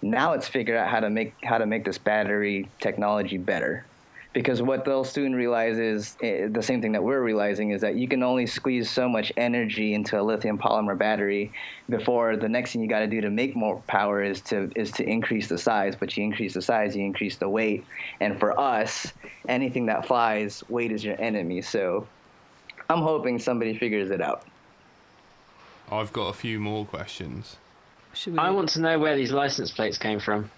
Now 0.00 0.30
let's 0.30 0.48
figure 0.48 0.76
out 0.76 0.88
how 0.88 1.00
to 1.00 1.10
make 1.10 1.34
how 1.42 1.58
to 1.58 1.66
make 1.66 1.84
this 1.84 1.98
battery 1.98 2.68
technology 2.80 3.36
better 3.36 3.84
because 4.32 4.60
what 4.60 4.84
they'll 4.84 5.04
soon 5.04 5.34
realize 5.34 5.78
is 5.78 6.16
eh, 6.22 6.48
the 6.50 6.62
same 6.62 6.80
thing 6.82 6.92
that 6.92 7.02
we're 7.02 7.22
realizing 7.22 7.70
is 7.70 7.80
that 7.80 7.96
you 7.96 8.06
can 8.06 8.22
only 8.22 8.46
squeeze 8.46 8.90
so 8.90 9.08
much 9.08 9.32
energy 9.36 9.94
into 9.94 10.20
a 10.20 10.22
lithium 10.22 10.58
polymer 10.58 10.96
battery 10.96 11.50
before 11.88 12.36
the 12.36 12.48
next 12.48 12.72
thing 12.72 12.82
you 12.82 12.88
got 12.88 13.00
to 13.00 13.06
do 13.06 13.20
to 13.20 13.30
make 13.30 13.56
more 13.56 13.82
power 13.86 14.22
is 14.22 14.40
to 14.42 14.70
is 14.76 14.90
to 14.92 15.08
increase 15.08 15.48
the 15.48 15.58
size 15.58 15.96
but 15.96 16.16
you 16.16 16.22
increase 16.22 16.54
the 16.54 16.62
size 16.62 16.94
you 16.94 17.04
increase 17.04 17.36
the 17.36 17.48
weight 17.48 17.84
and 18.20 18.38
for 18.38 18.58
us 18.60 19.12
anything 19.48 19.86
that 19.86 20.06
flies 20.06 20.62
weight 20.68 20.92
is 20.92 21.02
your 21.04 21.20
enemy 21.20 21.62
so 21.62 22.06
i'm 22.90 23.00
hoping 23.00 23.38
somebody 23.38 23.76
figures 23.76 24.10
it 24.10 24.20
out 24.20 24.44
I've 25.90 26.12
got 26.12 26.28
a 26.28 26.32
few 26.32 26.60
more 26.60 26.84
questions. 26.84 27.56
We? 28.26 28.36
I 28.36 28.50
want 28.50 28.68
to 28.70 28.80
know 28.80 28.98
where 28.98 29.16
these 29.16 29.32
license 29.32 29.70
plates 29.70 29.96
came 29.96 30.20
from. 30.20 30.50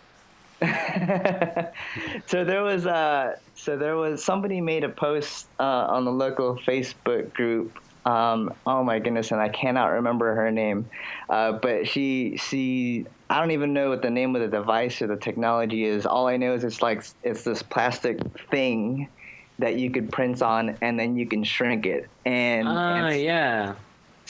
so 2.26 2.44
there 2.44 2.62
was 2.62 2.86
uh 2.86 3.36
so 3.54 3.76
there 3.76 3.96
was 3.96 4.22
somebody 4.22 4.60
made 4.60 4.84
a 4.84 4.88
post 4.88 5.48
uh, 5.58 5.62
on 5.62 6.04
the 6.04 6.10
local 6.10 6.56
Facebook 6.56 7.32
group. 7.32 7.78
Um, 8.04 8.54
oh 8.66 8.82
my 8.82 8.98
goodness, 8.98 9.30
and 9.30 9.40
I 9.40 9.48
cannot 9.50 9.86
remember 9.86 10.34
her 10.34 10.50
name, 10.50 10.88
uh, 11.28 11.52
but 11.52 11.86
she 11.88 12.36
she 12.36 13.06
I 13.28 13.38
don't 13.38 13.52
even 13.52 13.72
know 13.72 13.90
what 13.90 14.02
the 14.02 14.10
name 14.10 14.34
of 14.34 14.42
the 14.42 14.48
device 14.48 15.00
or 15.00 15.06
the 15.06 15.16
technology 15.16 15.84
is. 15.84 16.06
All 16.06 16.26
I 16.26 16.36
know 16.36 16.54
is 16.54 16.64
it's 16.64 16.82
like 16.82 17.04
it's 17.22 17.44
this 17.44 17.62
plastic 17.62 18.18
thing 18.50 19.08
that 19.58 19.76
you 19.76 19.90
could 19.90 20.10
print 20.10 20.42
on, 20.42 20.76
and 20.80 20.98
then 20.98 21.16
you 21.16 21.26
can 21.26 21.44
shrink 21.44 21.86
it. 21.86 22.08
And, 22.24 22.66
Ah, 22.66 23.06
and 23.08 23.20
yeah. 23.20 23.74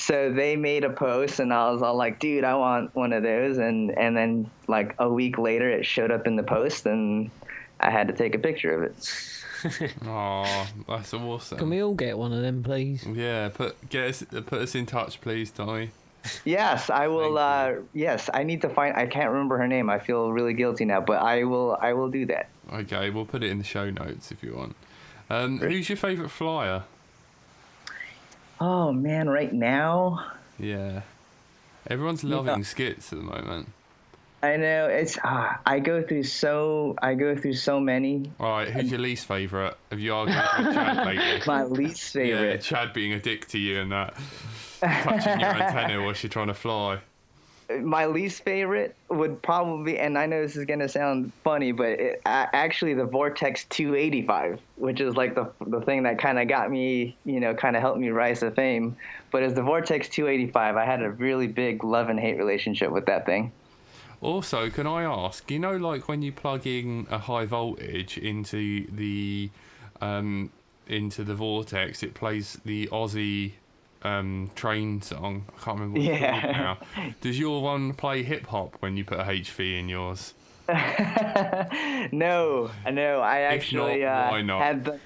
So 0.00 0.32
they 0.32 0.56
made 0.56 0.82
a 0.82 0.90
post 0.90 1.40
and 1.40 1.52
I 1.52 1.70
was 1.70 1.82
all 1.82 1.94
like, 1.94 2.18
dude, 2.18 2.42
I 2.42 2.54
want 2.54 2.94
one 2.94 3.12
of 3.12 3.22
those 3.22 3.58
and 3.58 3.96
and 3.98 4.16
then 4.16 4.50
like 4.66 4.94
a 4.98 5.08
week 5.08 5.38
later 5.38 5.68
it 5.68 5.84
showed 5.84 6.10
up 6.10 6.26
in 6.26 6.36
the 6.36 6.42
post 6.42 6.86
and 6.86 7.30
I 7.78 7.90
had 7.90 8.08
to 8.08 8.14
take 8.14 8.34
a 8.34 8.38
picture 8.38 8.74
of 8.74 8.82
it. 8.90 9.36
Oh, 10.06 10.66
that's 10.88 11.12
awesome. 11.12 11.58
Can 11.58 11.68
we 11.68 11.82
all 11.82 11.92
get 11.92 12.16
one 12.16 12.32
of 12.32 12.40
them, 12.40 12.62
please? 12.62 13.04
Yeah, 13.04 13.50
put 13.50 13.76
get 13.90 14.08
us 14.08 14.24
put 14.46 14.54
us 14.62 14.74
in 14.74 14.86
touch, 14.86 15.20
please, 15.20 15.50
Tommy. 15.50 15.90
Yes, 16.44 16.88
I 16.88 17.08
will 17.08 17.36
uh 17.36 17.74
yes, 17.92 18.30
I 18.32 18.42
need 18.42 18.62
to 18.62 18.70
find 18.70 18.96
I 18.96 19.06
can't 19.06 19.30
remember 19.30 19.58
her 19.58 19.68
name. 19.68 19.90
I 19.90 19.98
feel 19.98 20.32
really 20.32 20.54
guilty 20.54 20.86
now, 20.86 21.02
but 21.02 21.20
I 21.20 21.44
will 21.44 21.76
I 21.78 21.92
will 21.92 22.08
do 22.10 22.24
that. 22.26 22.48
Okay, 22.72 23.10
we'll 23.10 23.26
put 23.26 23.42
it 23.42 23.50
in 23.50 23.58
the 23.58 23.64
show 23.64 23.90
notes 23.90 24.32
if 24.32 24.42
you 24.42 24.54
want. 24.56 24.76
Um, 25.28 25.58
who's 25.58 25.90
your 25.90 25.96
favourite 25.96 26.30
flyer? 26.30 26.84
Oh 28.61 28.92
man, 28.92 29.29
right 29.29 29.53
now 29.53 30.33
Yeah, 30.59 31.03
everyone's 31.87 32.23
loving 32.25 32.64
skits 32.64 33.12
at 33.12 33.18
the 33.18 33.25
moment. 33.25 33.68
I 34.42 34.57
know 34.57 34.87
it's 34.87 35.18
uh, 35.18 35.57
I 35.66 35.81
go 35.81 36.03
through 36.03 36.23
so 36.23 36.96
I 37.03 37.14
go 37.14 37.37
through 37.37 37.55
so 37.55 37.79
many. 37.79 38.31
All 38.40 38.49
right, 38.51 38.68
who's 38.68 38.90
your 38.90 39.01
least 39.01 39.27
favourite? 39.27 39.75
Have 39.90 40.01
you 40.01 40.14
argued 40.14 40.37
with 40.37 40.75
Chad 40.75 41.07
lately? 41.07 41.42
My 41.46 41.64
least 41.64 42.12
favorite. 42.12 42.29
Yeah, 42.29 42.37
favorite. 42.38 42.62
Chad 42.62 42.92
being 42.94 43.12
a 43.12 43.20
dick 43.20 43.49
to 43.49 43.59
you 43.59 43.81
and 43.81 43.92
that, 43.92 44.14
touching 44.81 45.40
your 45.40 45.51
antenna 45.51 46.03
while 46.03 46.14
you're 46.14 46.31
trying 46.31 46.46
to 46.46 46.55
fly. 46.55 47.01
My 47.78 48.06
least 48.06 48.42
favorite 48.42 48.94
would 49.09 49.40
probably, 49.42 49.98
and 49.98 50.18
I 50.18 50.26
know 50.26 50.42
this 50.42 50.56
is 50.56 50.64
gonna 50.64 50.88
sound 50.88 51.33
funny, 51.44 51.72
but 51.72 51.88
it, 51.88 52.22
actually 52.24 52.94
the 52.94 53.04
Vortex 53.04 53.64
285, 53.64 54.61
which 54.76 55.00
is 55.00 55.16
like 55.16 55.35
the 55.35 55.50
the 55.66 55.80
thing 55.80 56.02
that 56.04 56.18
kind 56.18 56.38
of 56.38 56.48
got 56.48 56.70
me, 56.70 57.16
you 57.24 57.40
know, 57.40 57.54
kind 57.54 57.76
of 57.76 57.83
helped 57.83 58.00
me 58.00 58.11
rise 58.11 58.40
to 58.40 58.50
fame. 58.50 58.96
But 59.30 59.42
as 59.42 59.54
the 59.54 59.62
Vortex 59.62 60.09
285, 60.09 60.76
I 60.76 60.85
had 60.85 61.02
a 61.02 61.11
really 61.11 61.46
big 61.46 61.85
love 61.85 62.09
and 62.09 62.18
hate 62.18 62.38
relationship 62.38 62.90
with 62.90 63.06
that 63.06 63.26
thing. 63.26 63.52
Also, 64.20 64.68
can 64.68 64.87
I 64.87 65.04
ask, 65.04 65.50
you 65.50 65.59
know, 65.59 65.76
like 65.76 66.09
when 66.09 66.20
you 66.20 66.33
plug 66.33 66.66
in 66.66 67.06
a 67.11 67.18
high 67.18 67.46
voltage 67.46 68.18
into 68.18 68.87
the 68.90 69.50
um, 70.00 70.50
into 70.87 71.24
the 71.24 71.35
vortex, 71.35 72.02
it 72.02 72.14
plays 72.14 72.59
the 72.64 72.87
Aussie 72.88 73.52
um, 74.02 74.50
train 74.54 75.02
song. 75.02 75.44
I 75.48 75.62
can't 75.64 75.78
remember 75.80 76.00
what 76.00 76.08
Yeah. 76.20 76.76
now. 76.96 77.12
Does 77.20 77.38
your 77.38 77.62
one 77.62 77.92
play 77.94 78.22
hip 78.22 78.46
hop 78.46 78.76
when 78.80 78.96
you 78.96 79.04
put 79.04 79.18
a 79.20 79.24
HV 79.24 79.78
in 79.78 79.88
yours? 79.88 80.34
no, 82.12 82.70
no. 82.90 83.20
I 83.20 83.40
actually 83.40 84.02
not, 84.02 84.26
uh, 84.26 84.30
why 84.30 84.42
not? 84.42 84.62
had 84.62 84.84
the. 84.84 85.00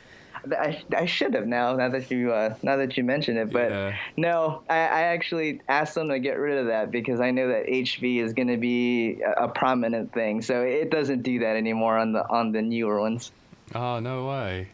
I, 0.60 0.82
I 0.94 1.06
should 1.06 1.32
have 1.32 1.46
now. 1.46 1.74
Now 1.74 1.88
that 1.88 2.10
you 2.10 2.30
uh, 2.30 2.54
now 2.62 2.76
that 2.76 2.98
you 2.98 3.04
mention 3.04 3.38
it, 3.38 3.50
but 3.50 3.70
Yeah. 3.70 3.96
no, 4.18 4.62
I, 4.68 4.74
I 4.76 5.00
actually 5.14 5.60
asked 5.68 5.94
them 5.94 6.10
to 6.10 6.18
get 6.18 6.34
rid 6.34 6.58
of 6.58 6.66
that 6.66 6.90
because 6.90 7.18
I 7.18 7.30
know 7.30 7.48
that 7.48 7.66
HV 7.66 8.18
is 8.22 8.34
going 8.34 8.48
to 8.48 8.58
be 8.58 9.22
a, 9.22 9.44
a 9.44 9.48
prominent 9.48 10.12
thing. 10.12 10.42
So 10.42 10.60
it 10.60 10.90
doesn't 10.90 11.22
do 11.22 11.38
that 11.38 11.56
anymore 11.56 11.96
on 11.96 12.12
the 12.12 12.28
on 12.28 12.52
the 12.52 12.60
newer 12.60 13.00
ones. 13.00 13.32
Oh 13.74 14.00
no 14.00 14.26
way. 14.26 14.68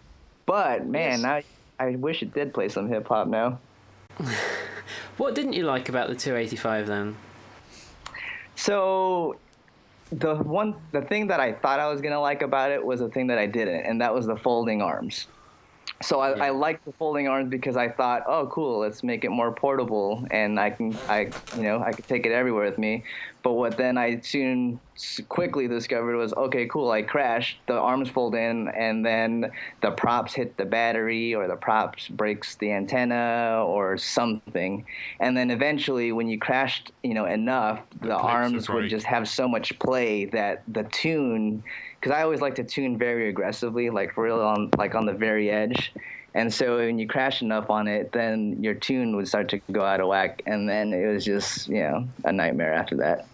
But 0.45 0.87
man, 0.87 1.25
I 1.25 1.45
I 1.79 1.91
wish 1.95 2.23
it 2.25 2.35
did 2.35 2.53
play 2.53 2.69
some 2.69 2.89
hip 2.89 3.07
hop 3.07 3.29
now. 3.29 3.61
What 5.17 5.35
didn't 5.35 5.53
you 5.53 5.65
like 5.65 5.89
about 5.89 6.09
the 6.09 6.15
285 6.15 6.87
then? 6.87 7.17
So 8.55 9.37
the 10.13 10.35
one 10.37 10.75
the 10.93 11.03
thing 11.03 11.27
that 11.29 11.41
I 11.41 11.53
thought 11.53 11.79
I 11.79 11.89
was 11.89 12.01
gonna 12.01 12.21
like 12.21 12.43
about 12.43 12.71
it 12.71 12.85
was 12.85 13.01
the 13.01 13.09
thing 13.09 13.27
that 13.29 13.39
I 13.39 13.47
didn't, 13.47 13.87
and 13.87 14.01
that 14.01 14.15
was 14.15 14.27
the 14.27 14.37
folding 14.37 14.83
arms. 14.83 15.27
So 16.03 16.21
I, 16.21 16.35
Yeah. 16.35 16.45
I 16.45 16.51
liked 16.51 16.87
the 16.87 16.93
folding 16.93 17.29
arms 17.29 17.51
because 17.51 17.77
I 17.77 17.89
thought, 17.89 18.25
oh, 18.27 18.47
cool, 18.47 18.79
let's 18.79 19.03
make 19.03 19.25
it 19.25 19.31
more 19.31 19.53
portable, 19.53 20.27
and 20.31 20.59
I 20.59 20.71
can, 20.71 20.97
I, 21.09 21.31
you 21.57 21.63
know, 21.63 21.83
I 21.83 21.93
could 21.93 22.09
take 22.09 22.25
it 22.25 22.33
everywhere 22.33 22.65
with 22.65 22.79
me. 22.79 23.05
But 23.43 23.53
what 23.53 23.77
then 23.77 23.97
I 23.99 24.21
soon 24.21 24.81
quickly 25.29 25.67
discovered 25.69 26.17
was, 26.17 26.33
okay, 26.35 26.67
cool, 26.67 26.91
I 26.91 27.03
crashed, 27.03 27.59
the 27.67 27.75
arms 27.75 28.09
fold 28.09 28.35
in, 28.35 28.69
and 28.69 29.05
then 29.05 29.51
the 29.83 29.91
props 29.91 30.33
hit 30.35 30.57
the 30.57 30.65
battery, 30.65 31.35
or 31.35 31.47
the 31.47 31.57
props 31.57 32.09
breaks 32.09 32.55
the 32.57 32.73
antenna, 32.73 33.63
or 33.67 33.99
something, 33.99 34.87
and 35.21 35.37
then 35.37 35.51
eventually, 35.51 36.13
when 36.13 36.29
you 36.29 36.39
crashed, 36.39 36.93
you 37.03 37.13
know, 37.13 37.27
enough, 37.27 37.81
the, 38.01 38.09
would 38.09 38.15
arms 38.15 38.71
would 38.71 38.89
just 38.89 39.07
have 39.07 39.29
so 39.29 39.47
much 39.47 39.79
play 39.79 40.25
that 40.27 40.63
the 40.69 40.85
tune 40.85 41.63
because 42.01 42.17
I 42.17 42.23
always 42.23 42.41
like 42.41 42.55
to 42.55 42.65
tune 42.65 42.97
very 42.97 43.29
aggressively, 43.29 43.91
like 43.91 44.17
real 44.17 44.41
on 44.41 44.71
like 44.79 44.95
on 44.95 45.05
the 45.05 45.13
very 45.13 45.51
edge. 45.51 45.93
And 46.33 46.53
so 46.53 46.79
when 46.79 46.99
you 46.99 47.07
crash 47.07 47.43
enough 47.43 47.69
on 47.71 47.89
it, 47.89 48.13
then 48.13 48.63
your 48.63 48.75
tune 48.75 49.17
would 49.17 49.29
start 49.29 49.49
to 49.51 49.59
go 49.73 49.83
out 49.83 50.01
of 50.01 50.09
whack, 50.09 50.43
and 50.47 50.69
then 50.69 50.93
it 50.93 51.07
was 51.07 51.25
just 51.25 51.69
you 51.69 51.83
know 51.83 52.09
a 52.25 52.33
nightmare 52.33 52.73
after 52.73 52.97
that. 52.97 53.27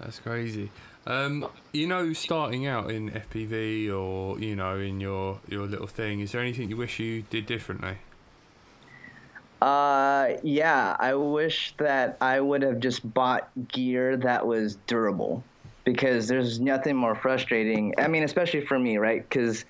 That's 0.00 0.18
crazy. 0.18 0.70
Um, 1.06 1.46
you 1.72 1.86
know, 1.86 2.12
starting 2.14 2.66
out 2.66 2.90
in 2.90 3.10
FPV 3.10 3.94
or 3.94 4.38
you 4.40 4.56
know 4.56 4.76
in 4.78 5.00
your 5.00 5.38
your 5.48 5.66
little 5.66 5.86
thing, 5.86 6.20
is 6.20 6.32
there 6.32 6.40
anything 6.40 6.68
you 6.68 6.76
wish 6.76 6.98
you 6.98 7.22
did 7.22 7.46
differently? 7.46 7.98
Uh, 9.62 10.34
yeah, 10.42 10.96
I 10.98 11.14
wish 11.14 11.74
that 11.78 12.18
I 12.20 12.40
would 12.40 12.62
have 12.62 12.80
just 12.80 13.14
bought 13.14 13.48
gear 13.68 14.16
that 14.16 14.46
was 14.46 14.76
durable 14.86 15.42
because 15.84 16.28
there's 16.28 16.60
nothing 16.60 16.96
more 16.96 17.14
frustrating. 17.14 17.94
I 17.98 18.08
mean, 18.08 18.22
especially 18.22 18.64
for 18.66 18.78
me, 18.78 18.96
right? 18.98 19.28
Because 19.28 19.64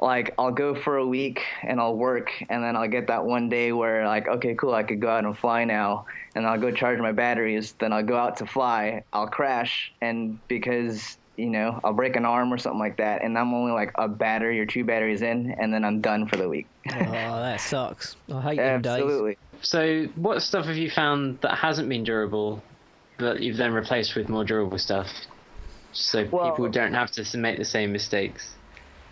like 0.00 0.32
I'll 0.38 0.52
go 0.52 0.74
for 0.74 0.98
a 0.98 1.06
week 1.06 1.42
and 1.62 1.80
I'll 1.80 1.96
work 1.96 2.30
and 2.48 2.62
then 2.62 2.76
I'll 2.76 2.88
get 2.88 3.08
that 3.08 3.24
one 3.24 3.48
day 3.48 3.72
where 3.72 4.06
like 4.06 4.28
okay 4.28 4.54
cool 4.54 4.72
I 4.72 4.84
could 4.84 5.00
go 5.00 5.08
out 5.08 5.24
and 5.24 5.36
fly 5.36 5.64
now 5.64 6.06
and 6.36 6.46
I'll 6.46 6.60
go 6.60 6.70
charge 6.70 7.00
my 7.00 7.10
batteries 7.10 7.74
then 7.80 7.92
I'll 7.92 8.04
go 8.04 8.16
out 8.16 8.36
to 8.36 8.46
fly 8.46 9.02
I'll 9.12 9.26
crash 9.26 9.92
and 10.00 10.38
because 10.46 11.18
you 11.36 11.46
know 11.46 11.80
I'll 11.82 11.94
break 11.94 12.14
an 12.14 12.24
arm 12.24 12.52
or 12.52 12.58
something 12.58 12.78
like 12.78 12.98
that 12.98 13.24
and 13.24 13.36
I'm 13.36 13.52
only 13.52 13.72
like 13.72 13.90
a 13.96 14.06
battery 14.06 14.60
or 14.60 14.66
two 14.66 14.84
batteries 14.84 15.22
in 15.22 15.50
and 15.58 15.74
then 15.74 15.84
I'm 15.84 16.00
done 16.00 16.28
for 16.28 16.36
the 16.36 16.48
week 16.48 16.68
Oh, 16.90 16.94
that 16.94 17.60
sucks. 17.60 18.14
I 18.32 18.40
hate 18.40 18.56
them 18.56 18.82
days. 18.82 18.92
absolutely 18.92 19.36
So, 19.62 20.04
what 20.14 20.42
stuff 20.42 20.66
have 20.66 20.76
you 20.76 20.90
found 20.92 21.40
that 21.40 21.56
hasn't 21.58 21.88
been 21.88 22.04
durable 22.04 22.62
that 23.18 23.40
you've 23.40 23.56
then 23.56 23.72
replaced 23.72 24.14
with 24.14 24.28
more 24.28 24.44
durable 24.44 24.78
stuff? 24.78 25.08
So 25.92 26.26
Well- 26.30 26.50
people 26.50 26.68
don't 26.68 26.94
have 26.94 27.10
to 27.12 27.38
make 27.38 27.58
the 27.58 27.64
same 27.64 27.92
mistakes. 27.92 28.54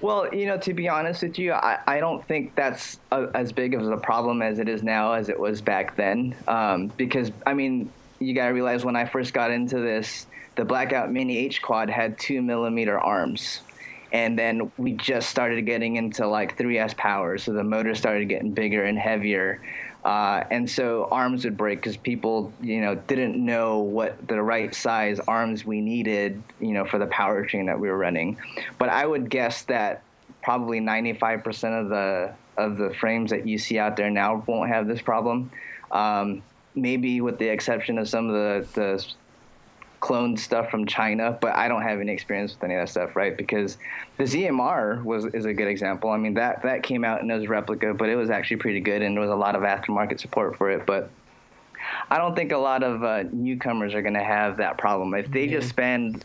Well, 0.01 0.33
you 0.35 0.47
know, 0.47 0.59
to 0.59 0.75
be 0.75 0.89
honest 0.89 1.23
with 1.23 1.39
you, 1.39 1.53
I, 1.53 1.79
I 1.87 2.01
don't 2.01 2.27
think 2.29 2.55
that's 2.55 3.01
a, 3.13 3.29
as 3.35 3.51
big 3.51 3.75
of 3.75 3.91
a 3.91 3.97
problem 3.97 4.43
as 4.43 4.59
it 4.59 4.69
is 4.69 4.83
now 4.83 5.13
as 5.13 5.31
it 5.31 5.41
was 5.41 5.63
back 5.63 5.97
then. 5.97 6.35
Um, 6.47 6.89
because, 6.99 7.33
I 7.47 7.55
mean, 7.55 7.91
you 8.19 8.35
got 8.35 8.49
to 8.49 8.53
realize 8.53 8.85
when 8.85 8.97
I 8.97 9.07
first 9.07 9.33
got 9.33 9.51
into 9.51 9.79
this, 9.79 10.27
the 10.57 10.65
Blackout 10.65 11.11
Mini 11.11 11.39
H 11.39 11.63
Quad 11.63 11.89
had 11.89 12.19
two 12.19 12.43
millimeter 12.43 12.99
arms. 12.99 13.61
And 14.13 14.39
then 14.39 14.71
we 14.77 14.93
just 14.93 15.31
started 15.31 15.65
getting 15.67 15.97
into 15.97 16.27
like 16.27 16.57
3S 16.59 16.97
power. 16.97 17.39
So 17.39 17.53
the 17.53 17.65
motor 17.65 17.95
started 17.95 18.29
getting 18.29 18.53
bigger 18.53 18.85
and 18.85 18.99
heavier. 18.99 19.61
Uh, 20.05 20.45
and 20.51 20.71
so 20.71 21.09
arms 21.11 21.45
would 21.45 21.57
break 21.57 21.81
because 21.81 21.97
people, 21.97 22.53
you 22.61 22.81
know, 22.81 22.95
didn't 22.95 23.37
know 23.45 23.79
what 23.79 24.29
the 24.29 24.41
right 24.41 24.75
size 24.75 25.19
arms 25.27 25.65
we 25.65 25.81
needed, 25.81 26.41
you 26.61 26.73
know, 26.73 26.85
for 26.85 26.99
the 26.99 27.07
powertrain 27.07 27.67
that 27.67 27.79
we 27.79 27.89
were 27.89 27.99
running. 27.99 28.37
But 28.79 28.89
I 28.89 29.05
would 29.05 29.29
guess 29.29 29.63
that 29.65 30.03
probably 30.43 30.81
95% 30.81 31.81
of 31.81 31.89
the 31.89 32.33
of 32.57 32.79
the 32.79 32.95
frames 32.95 33.31
that 33.31 33.47
you 33.47 33.59
see 33.59 33.79
out 33.79 33.97
there 33.97 34.11
now 34.11 34.43
won't 34.47 34.71
have 34.71 34.87
this 34.87 35.03
problem. 35.03 35.51
Um, 35.91 36.43
maybe 36.75 37.21
with 37.21 37.39
the 37.39 37.49
exception 37.49 37.99
of 37.99 38.09
some 38.09 38.29
of 38.29 38.35
the 38.35 38.81
the 38.81 39.07
cloned 40.01 40.39
stuff 40.39 40.71
from 40.71 40.87
China, 40.87 41.37
but 41.41 41.55
I 41.55 41.69
don't 41.69 41.83
have 41.83 42.01
any 42.01 42.13
experience 42.13 42.55
with 42.55 42.65
any 42.65 42.75
of 42.75 42.83
that 42.83 42.91
stuff, 42.91 43.17
right? 43.17 43.37
Because 43.37 43.79
the 44.19 44.25
ZMR 44.25 45.03
was 45.03 45.27
is 45.27 45.45
a 45.45 45.55
good 45.55 45.69
example. 45.69 46.11
I 46.11 46.17
mean 46.17 46.35
that 46.35 46.63
that 46.63 46.83
came 46.83 47.05
out 47.05 47.23
and 47.23 47.31
it 47.31 47.35
was 47.35 47.49
replica, 47.49 47.95
but 47.95 48.09
it 48.09 48.17
was 48.17 48.31
actually 48.31 48.59
pretty 48.59 48.81
good, 48.81 49.03
and 49.03 49.17
there 49.17 49.23
was 49.23 49.31
a 49.31 49.37
lot 49.37 49.55
of 49.55 49.63
aftermarket 49.63 50.21
support 50.21 50.57
for 50.57 50.71
it. 50.71 50.87
But 50.87 51.11
I 52.11 52.19
don't 52.19 52.35
think 52.35 52.53
a 52.53 52.59
lot 52.59 52.83
of 52.83 53.03
uh, 53.03 53.25
newcomers 53.33 53.95
are 53.95 54.03
going 54.03 54.15
to 54.15 54.25
have 54.25 54.59
that 54.59 54.79
problem 54.79 55.15
if 55.15 55.31
they 55.31 55.47
just 55.47 55.69
spend 55.69 56.25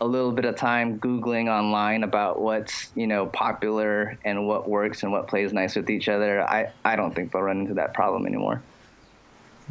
a 0.00 0.06
little 0.06 0.32
bit 0.32 0.44
of 0.44 0.56
time 0.56 0.98
googling 0.98 1.48
online 1.48 2.02
about 2.02 2.40
what's 2.40 2.90
you 2.96 3.06
know 3.06 3.26
popular 3.26 4.18
and 4.24 4.48
what 4.48 4.68
works 4.68 5.04
and 5.04 5.12
what 5.12 5.28
plays 5.28 5.52
nice 5.52 5.76
with 5.76 5.90
each 5.90 6.08
other. 6.08 6.42
I 6.42 6.72
I 6.84 6.96
don't 6.96 7.14
think 7.14 7.32
they'll 7.32 7.42
run 7.42 7.60
into 7.60 7.74
that 7.74 7.94
problem 7.94 8.26
anymore. 8.26 8.62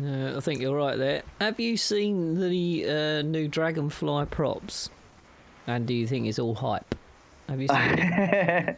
Uh, 0.02 0.38
I 0.38 0.40
think 0.40 0.62
you're 0.62 0.76
right 0.76 0.98
there. 0.98 1.24
Have 1.40 1.60
you 1.60 1.78
seen 1.78 2.40
the 2.40 2.86
uh, 2.88 3.22
new 3.24 3.48
Dragonfly 3.48 4.26
props? 4.28 4.90
And 5.68 5.86
do 5.86 5.94
you 5.94 6.08
think 6.08 6.28
it's 6.28 6.40
all 6.40 6.56
hype? 6.56 6.96
Have 7.48 7.62
you 7.62 7.68
seen 7.68 8.76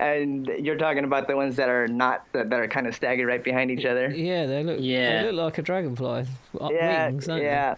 and 0.00 0.46
you're 0.58 0.76
talking 0.76 1.04
about 1.04 1.28
the 1.28 1.36
ones 1.36 1.56
that 1.56 1.68
are 1.68 1.86
not 1.86 2.24
that, 2.32 2.48
that 2.50 2.58
are 2.58 2.66
kind 2.66 2.86
of 2.86 2.94
staggered 2.94 3.28
right 3.28 3.44
behind 3.44 3.70
each 3.70 3.84
other. 3.84 4.10
Yeah, 4.10 4.46
they 4.46 4.64
look. 4.64 4.78
Yeah. 4.80 5.22
They 5.22 5.32
look 5.32 5.44
like 5.44 5.58
a 5.58 5.62
dragonfly. 5.62 6.26
Yeah, 6.70 7.08
wings, 7.08 7.26
don't 7.26 7.42
yeah. 7.42 7.76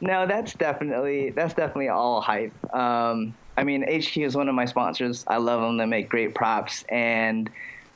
No, 0.00 0.26
that's 0.26 0.54
definitely 0.54 1.30
that's 1.30 1.52
definitely 1.52 1.88
all 1.88 2.22
hype. 2.22 2.52
Um, 2.74 3.34
I 3.58 3.64
mean, 3.64 3.82
HQ 3.82 4.16
is 4.16 4.34
one 4.34 4.48
of 4.48 4.54
my 4.54 4.64
sponsors. 4.64 5.24
I 5.26 5.36
love 5.36 5.60
them. 5.60 5.76
They 5.76 5.84
make 5.84 6.08
great 6.08 6.34
props. 6.34 6.84
And 6.88 7.50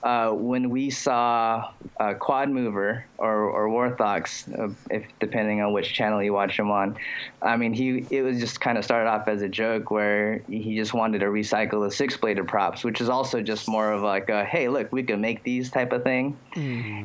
uh, 0.04 0.30
when 0.30 0.68
we 0.68 0.90
saw 0.90 1.72
uh, 1.98 2.12
Quad 2.12 2.50
Mover 2.50 3.06
or, 3.16 3.34
or 3.48 3.68
Warthox, 3.68 4.46
uh, 4.58 4.72
if 4.90 5.02
depending 5.18 5.62
on 5.62 5.72
which 5.72 5.94
channel 5.94 6.22
you 6.22 6.34
watch 6.34 6.58
him 6.58 6.70
on, 6.70 6.98
I 7.40 7.56
mean, 7.56 7.72
he 7.72 8.06
it 8.10 8.20
was 8.20 8.38
just 8.38 8.60
kind 8.60 8.76
of 8.76 8.84
started 8.84 9.08
off 9.08 9.28
as 9.28 9.40
a 9.40 9.48
joke 9.48 9.90
where 9.90 10.42
he 10.46 10.76
just 10.76 10.92
wanted 10.92 11.20
to 11.20 11.26
recycle 11.26 11.88
the 11.88 11.90
six 11.90 12.18
bladed 12.18 12.46
props, 12.46 12.84
which 12.84 13.00
is 13.00 13.08
also 13.08 13.40
just 13.40 13.66
more 13.66 13.92
of 13.92 14.02
like, 14.02 14.28
a, 14.28 14.44
hey, 14.44 14.68
look, 14.68 14.92
we 14.92 15.02
can 15.02 15.22
make 15.22 15.42
these 15.42 15.70
type 15.70 15.92
of 15.92 16.02
thing 16.04 16.36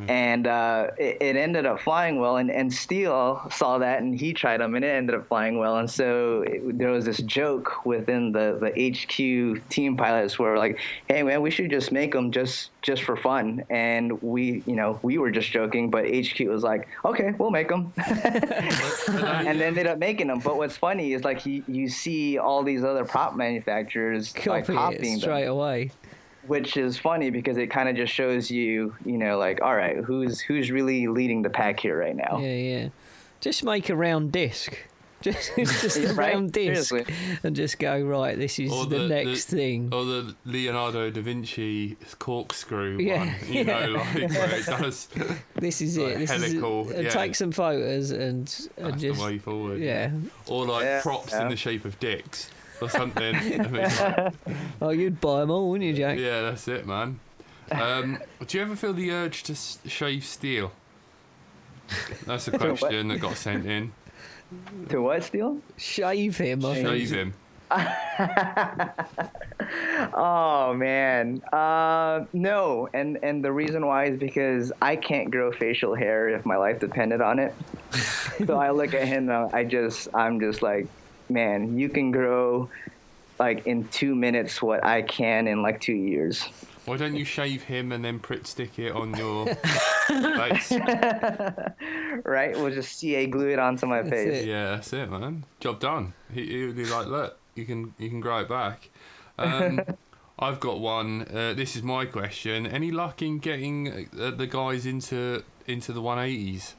and 0.09 0.45
uh, 0.45 0.87
it, 0.97 1.17
it 1.21 1.35
ended 1.37 1.65
up 1.65 1.79
flying 1.79 2.19
well. 2.19 2.35
And, 2.35 2.51
and 2.51 2.71
Steele 2.71 3.41
saw 3.49 3.77
that 3.77 4.01
and 4.01 4.19
he 4.19 4.33
tried 4.33 4.59
them, 4.59 4.75
and 4.75 4.83
it 4.83 4.89
ended 4.89 5.15
up 5.15 5.27
flying 5.29 5.57
well. 5.57 5.77
And 5.77 5.89
so 5.89 6.43
it, 6.45 6.77
there 6.77 6.89
was 6.89 7.05
this 7.05 7.19
joke 7.19 7.85
within 7.85 8.33
the, 8.33 8.57
the 8.59 8.91
HQ 8.91 9.69
team 9.69 9.95
pilots 9.95 10.37
where 10.37 10.57
like, 10.57 10.79
hey 11.07 11.23
man, 11.23 11.41
we 11.41 11.49
should 11.49 11.69
just 11.69 11.93
make 11.93 12.11
them 12.11 12.31
just 12.31 12.71
just 12.81 12.88
for 12.97 13.15
fun. 13.15 13.63
And 13.69 14.21
we, 14.23 14.63
you 14.65 14.75
know, 14.75 14.99
we 15.03 15.17
were 15.17 15.29
just 15.29 15.51
joking, 15.51 15.89
but 15.89 16.05
HQ 16.05 16.39
was 16.47 16.63
like, 16.63 16.87
okay, 17.05 17.33
we'll 17.37 17.51
make 17.51 17.67
them, 17.67 17.93
and 17.97 19.59
they 19.59 19.65
ended 19.65 19.85
up 19.85 19.99
making 19.99 20.27
them. 20.27 20.39
But 20.39 20.57
what's 20.57 20.77
funny 20.77 21.13
is 21.13 21.23
like 21.23 21.39
he, 21.39 21.63
you 21.67 21.89
see 21.89 22.37
all 22.37 22.63
these 22.63 22.83
other 22.83 23.05
prop 23.05 23.35
manufacturers 23.35 24.33
like 24.47 24.65
Copy 24.65 24.73
copying 24.73 25.01
it 25.01 25.11
them 25.11 25.19
straight 25.19 25.45
away. 25.45 25.91
which 26.47 26.77
is 26.77 26.97
funny 26.97 27.29
because 27.29 27.57
it 27.57 27.67
kind 27.67 27.89
of 27.89 27.95
just 27.95 28.13
shows 28.13 28.49
you, 28.49 28.95
you 29.05 29.17
know, 29.17 29.37
like, 29.37 29.61
all 29.61 29.75
right, 29.75 29.97
who's 29.97 30.39
who's 30.39 30.71
really 30.71 31.07
leading 31.07 31.41
the 31.41 31.49
pack 31.49 31.79
here 31.79 31.97
right 31.99 32.15
now? 32.15 32.39
Yeah, 32.39 32.55
yeah. 32.55 32.89
Just 33.41 33.63
make 33.63 33.89
a 33.89 33.95
round 33.95 34.31
disc. 34.31 34.77
Just, 35.23 35.51
just 35.57 35.97
a 35.97 36.13
Right? 36.13 36.33
round 36.33 36.53
disc, 36.53 36.89
Seriously. 36.89 37.13
and 37.43 37.53
just 37.55 37.77
go 37.77 37.99
right. 38.01 38.37
This 38.37 38.57
is 38.57 38.71
the, 38.71 38.85
the- 38.85 39.07
next 39.09 39.45
the- 39.47 39.57
thing. 39.57 39.89
Or 39.93 40.05
the 40.05 40.33
Leonardo 40.45 41.09
da 41.11 41.21
Vinci 41.21 41.97
corkscrew 42.19 42.97
Yeah, 42.99 43.25
one, 43.25 43.53
you 43.53 43.63
know, 43.65 43.87
like 43.97 44.13
where 44.31 44.55
it 44.55 44.65
does. 44.77 45.09
This 45.55 45.81
is 45.81 45.97
like 45.97 46.13
it. 46.15 46.19
This 46.19 46.31
is 46.31 46.43
it. 46.43 46.47
helical, 46.55 46.89
And 46.91 47.03
yeah. 47.03 47.09
take 47.09 47.35
some 47.35 47.51
photos 47.51 48.11
and 48.11 48.69
and 48.77 48.93
That's 48.93 49.01
just 49.01 49.19
the 49.19 49.25
way 49.25 49.37
forward. 49.39 49.79
yeah. 49.81 50.11
Or 50.47 50.65
like 50.65 50.83
Yeah, 50.85 51.01
props 51.01 51.33
yeah. 51.33 51.41
in 51.43 51.49
the 51.49 51.57
shape 51.57 51.83
of 51.83 51.99
dicks 51.99 52.49
or 52.81 52.89
something. 52.89 53.35
I 53.35 53.67
mean, 53.67 53.71
like, 53.73 54.33
Oh, 54.81 54.91
you'd 54.91 55.19
buy 55.19 55.41
them 55.41 55.51
all, 55.51 55.69
wouldn't 55.69 55.85
you, 55.89 55.95
Jack? 55.97 56.17
yeah, 56.17 56.43
that's 56.43 56.65
it, 56.69 56.87
man. 56.87 57.19
Um, 57.71 58.19
do 58.47 58.57
you 58.57 58.63
ever 58.63 58.75
feel 58.77 58.93
the 58.93 59.11
urge 59.11 59.43
to 59.43 59.51
s- 59.51 59.79
shave 59.85 60.23
Steele? 60.23 60.71
That's 62.25 62.47
a 62.47 62.57
question 62.57 63.09
that 63.09 63.19
got 63.19 63.35
sent 63.35 63.65
in. 63.65 63.91
To 64.89 65.01
what, 65.01 65.23
Steele? 65.23 65.59
Shave 65.77 66.37
him. 66.37 66.65
I. 66.65 66.81
Shave 66.81 67.11
him. 67.11 67.33
Oh 70.13 70.73
man, 70.73 71.41
uh, 71.53 72.25
no, 72.33 72.89
and 72.93 73.19
and 73.21 73.43
the 73.43 73.51
reason 73.51 73.85
why 73.85 74.05
is 74.05 74.19
because 74.19 74.71
I 74.81 74.95
can't 74.95 75.29
grow 75.29 75.51
facial 75.51 75.93
hair 75.93 76.29
if 76.29 76.45
my 76.45 76.55
life 76.55 76.79
depended 76.79 77.21
on 77.21 77.39
it. 77.39 77.53
so 78.45 78.57
I 78.57 78.71
look 78.71 78.93
at 78.93 79.07
him, 79.07 79.29
and 79.29 79.53
I 79.53 79.63
just 79.63 80.07
I'm 80.13 80.39
just 80.39 80.61
like, 80.61 80.87
man, 81.29 81.77
you 81.77 81.89
can 81.89 82.11
grow 82.11 82.69
like 83.37 83.67
in 83.67 83.87
two 83.89 84.15
minutes 84.15 84.61
what 84.61 84.83
I 84.83 85.01
can 85.01 85.47
in 85.47 85.61
like 85.61 85.81
two 85.81 85.93
years. 85.93 86.47
Why 86.85 86.97
don't 86.97 87.15
you 87.15 87.25
shave 87.25 87.63
him 87.63 87.91
and 87.91 88.03
then 88.03 88.19
Pritt 88.19 88.47
stick 88.47 88.79
it 88.79 88.91
on 88.93 89.13
your 89.15 89.45
face? 90.07 90.71
Right? 92.23 92.55
We'll 92.55 92.71
just 92.71 92.97
CA 92.97 93.27
glue 93.27 93.49
it 93.49 93.59
onto 93.59 93.85
my 93.85 94.01
That's 94.01 94.09
face. 94.09 94.43
it. 94.43 94.47
Yeah, 94.47 94.71
that's 94.71 94.91
it, 94.93 95.09
man. 95.09 95.45
Job 95.59 95.79
done. 95.79 96.13
He, 96.33 96.45
he 96.45 96.65
would 96.65 96.75
be 96.75 96.85
like, 96.85 97.07
look, 97.07 97.37
you 97.55 97.65
can 97.65 97.93
you 97.97 98.09
can 98.09 98.19
grow 98.21 98.39
it 98.39 98.49
back. 98.49 98.89
Um, 99.37 99.81
I've 100.39 100.59
got 100.59 100.79
one. 100.79 101.23
Uh, 101.23 101.53
this 101.53 101.75
is 101.75 101.83
my 101.83 102.05
question. 102.05 102.65
Any 102.65 102.91
luck 102.91 103.21
in 103.21 103.39
getting 103.39 104.07
uh, 104.19 104.31
the 104.31 104.47
guys 104.47 104.85
into 104.85 105.43
into 105.67 105.91
the 105.93 106.01
180s? 106.01 106.73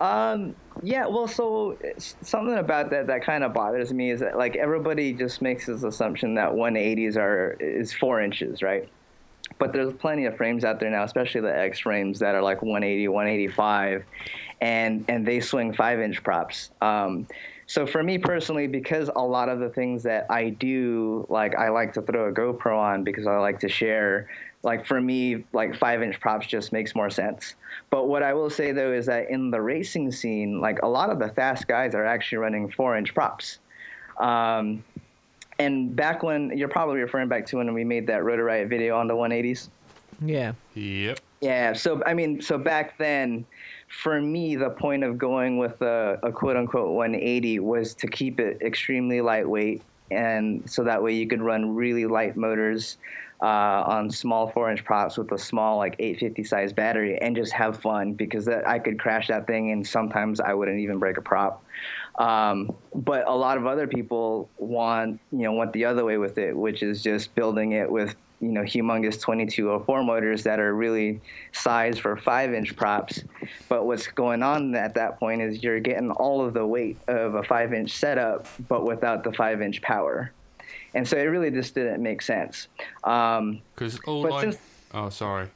Um, 0.00 0.54
yeah, 0.82 1.06
well, 1.06 1.26
so 1.26 1.76
something 1.98 2.56
about 2.56 2.90
that 2.90 3.08
that 3.08 3.24
kind 3.24 3.42
of 3.42 3.52
bothers 3.52 3.92
me 3.92 4.10
is 4.10 4.20
that 4.20 4.38
like 4.38 4.54
everybody 4.56 5.12
just 5.12 5.42
makes 5.42 5.66
this 5.66 5.82
assumption 5.82 6.34
that 6.34 6.50
180s 6.50 7.16
are 7.16 7.56
is 7.58 7.92
four 7.92 8.20
inches, 8.20 8.62
right? 8.62 8.88
But 9.58 9.72
there's 9.72 9.92
plenty 9.94 10.26
of 10.26 10.36
frames 10.36 10.64
out 10.64 10.78
there 10.78 10.90
now, 10.90 11.02
especially 11.02 11.40
the 11.40 11.56
X 11.56 11.80
frames 11.80 12.20
that 12.20 12.34
are 12.36 12.42
like 12.42 12.62
180, 12.62 13.08
185, 13.08 14.04
and 14.60 15.04
and 15.08 15.26
they 15.26 15.40
swing 15.40 15.72
five 15.72 16.00
inch 16.00 16.22
props. 16.22 16.70
Um, 16.80 17.26
so 17.66 17.84
for 17.86 18.02
me 18.02 18.18
personally, 18.18 18.66
because 18.66 19.10
a 19.14 19.22
lot 19.22 19.48
of 19.48 19.58
the 19.58 19.68
things 19.68 20.04
that 20.04 20.26
I 20.30 20.50
do, 20.50 21.26
like 21.28 21.56
I 21.56 21.70
like 21.70 21.92
to 21.94 22.02
throw 22.02 22.28
a 22.28 22.32
GoPro 22.32 22.78
on 22.78 23.04
because 23.04 23.26
I 23.26 23.36
like 23.38 23.60
to 23.60 23.68
share. 23.68 24.28
Like 24.62 24.86
for 24.86 25.00
me, 25.00 25.44
like 25.52 25.76
five 25.76 26.02
inch 26.02 26.18
props 26.20 26.46
just 26.46 26.72
makes 26.72 26.94
more 26.94 27.10
sense. 27.10 27.54
But 27.90 28.08
what 28.08 28.22
I 28.22 28.34
will 28.34 28.50
say 28.50 28.72
though 28.72 28.92
is 28.92 29.06
that 29.06 29.30
in 29.30 29.50
the 29.50 29.60
racing 29.60 30.10
scene, 30.10 30.60
like 30.60 30.80
a 30.82 30.88
lot 30.88 31.10
of 31.10 31.18
the 31.18 31.28
fast 31.28 31.68
guys 31.68 31.94
are 31.94 32.04
actually 32.04 32.38
running 32.38 32.70
four 32.70 32.96
inch 32.96 33.14
props. 33.14 33.58
Um, 34.18 34.82
and 35.60 35.94
back 35.94 36.22
when 36.22 36.56
you're 36.56 36.68
probably 36.68 37.00
referring 37.00 37.28
back 37.28 37.46
to 37.46 37.56
when 37.56 37.72
we 37.72 37.84
made 37.84 38.06
that 38.08 38.24
Rotor 38.24 38.44
Riot 38.44 38.68
video 38.68 38.96
on 38.96 39.06
the 39.06 39.14
180s. 39.14 39.68
Yeah. 40.20 40.52
Yep. 40.74 41.20
Yeah. 41.40 41.72
So 41.72 42.02
I 42.04 42.14
mean, 42.14 42.40
so 42.40 42.58
back 42.58 42.98
then, 42.98 43.44
for 43.88 44.20
me, 44.20 44.56
the 44.56 44.70
point 44.70 45.04
of 45.04 45.18
going 45.18 45.58
with 45.58 45.80
a, 45.82 46.18
a 46.22 46.32
quote 46.32 46.56
unquote 46.56 46.94
180 46.94 47.60
was 47.60 47.94
to 47.94 48.08
keep 48.08 48.40
it 48.40 48.60
extremely 48.60 49.20
lightweight, 49.20 49.82
and 50.10 50.68
so 50.68 50.82
that 50.84 51.02
way 51.02 51.14
you 51.14 51.26
could 51.26 51.40
run 51.40 51.74
really 51.74 52.06
light 52.06 52.36
motors 52.36 52.96
uh, 53.40 53.84
on 53.86 54.10
small 54.10 54.48
four 54.50 54.70
inch 54.70 54.84
props 54.84 55.16
with 55.16 55.30
a 55.32 55.38
small 55.38 55.76
like 55.76 55.94
850 55.98 56.44
size 56.44 56.72
battery 56.72 57.18
and 57.20 57.36
just 57.36 57.52
have 57.52 57.80
fun 57.80 58.14
because 58.14 58.44
that, 58.46 58.66
I 58.66 58.78
could 58.78 58.98
crash 58.98 59.28
that 59.28 59.46
thing 59.46 59.70
and 59.70 59.86
sometimes 59.86 60.40
I 60.40 60.54
wouldn't 60.54 60.80
even 60.80 60.98
break 60.98 61.18
a 61.18 61.22
prop. 61.22 61.64
Um, 62.18 62.74
but 62.94 63.28
a 63.28 63.34
lot 63.34 63.58
of 63.58 63.66
other 63.66 63.86
people 63.86 64.48
want 64.58 65.20
you 65.30 65.44
know 65.44 65.52
went 65.52 65.72
the 65.72 65.84
other 65.84 66.04
way 66.04 66.18
with 66.18 66.36
it, 66.38 66.56
which 66.56 66.82
is 66.82 67.02
just 67.02 67.34
building 67.36 67.72
it 67.72 67.90
with 67.90 68.16
you 68.40 68.48
know 68.48 68.62
humongous 68.62 69.20
2204 69.20 70.02
motors 70.02 70.42
that 70.42 70.58
are 70.58 70.74
really 70.74 71.20
sized 71.52 72.00
for 72.00 72.16
five 72.16 72.52
inch 72.52 72.74
props. 72.74 73.22
But 73.68 73.86
what's 73.86 74.08
going 74.08 74.42
on 74.42 74.74
at 74.74 74.94
that 74.94 75.20
point 75.20 75.42
is 75.42 75.62
you're 75.62 75.78
getting 75.78 76.10
all 76.10 76.44
of 76.44 76.54
the 76.54 76.66
weight 76.66 76.98
of 77.06 77.36
a 77.36 77.44
five 77.44 77.72
inch 77.72 77.92
setup, 77.92 78.48
but 78.66 78.84
without 78.84 79.22
the 79.22 79.32
five 79.32 79.62
inch 79.62 79.80
power. 79.80 80.32
And 80.94 81.06
so 81.06 81.16
it 81.16 81.22
really 81.24 81.50
just 81.50 81.74
didn't 81.74 82.02
make 82.02 82.22
sense. 82.22 82.68
Um, 83.04 83.60
Because 83.74 83.98
all 84.06 84.22
But 84.22 84.32
I 84.32 84.40
since- 84.42 84.58
oh 84.94 85.08
sorry. 85.10 85.48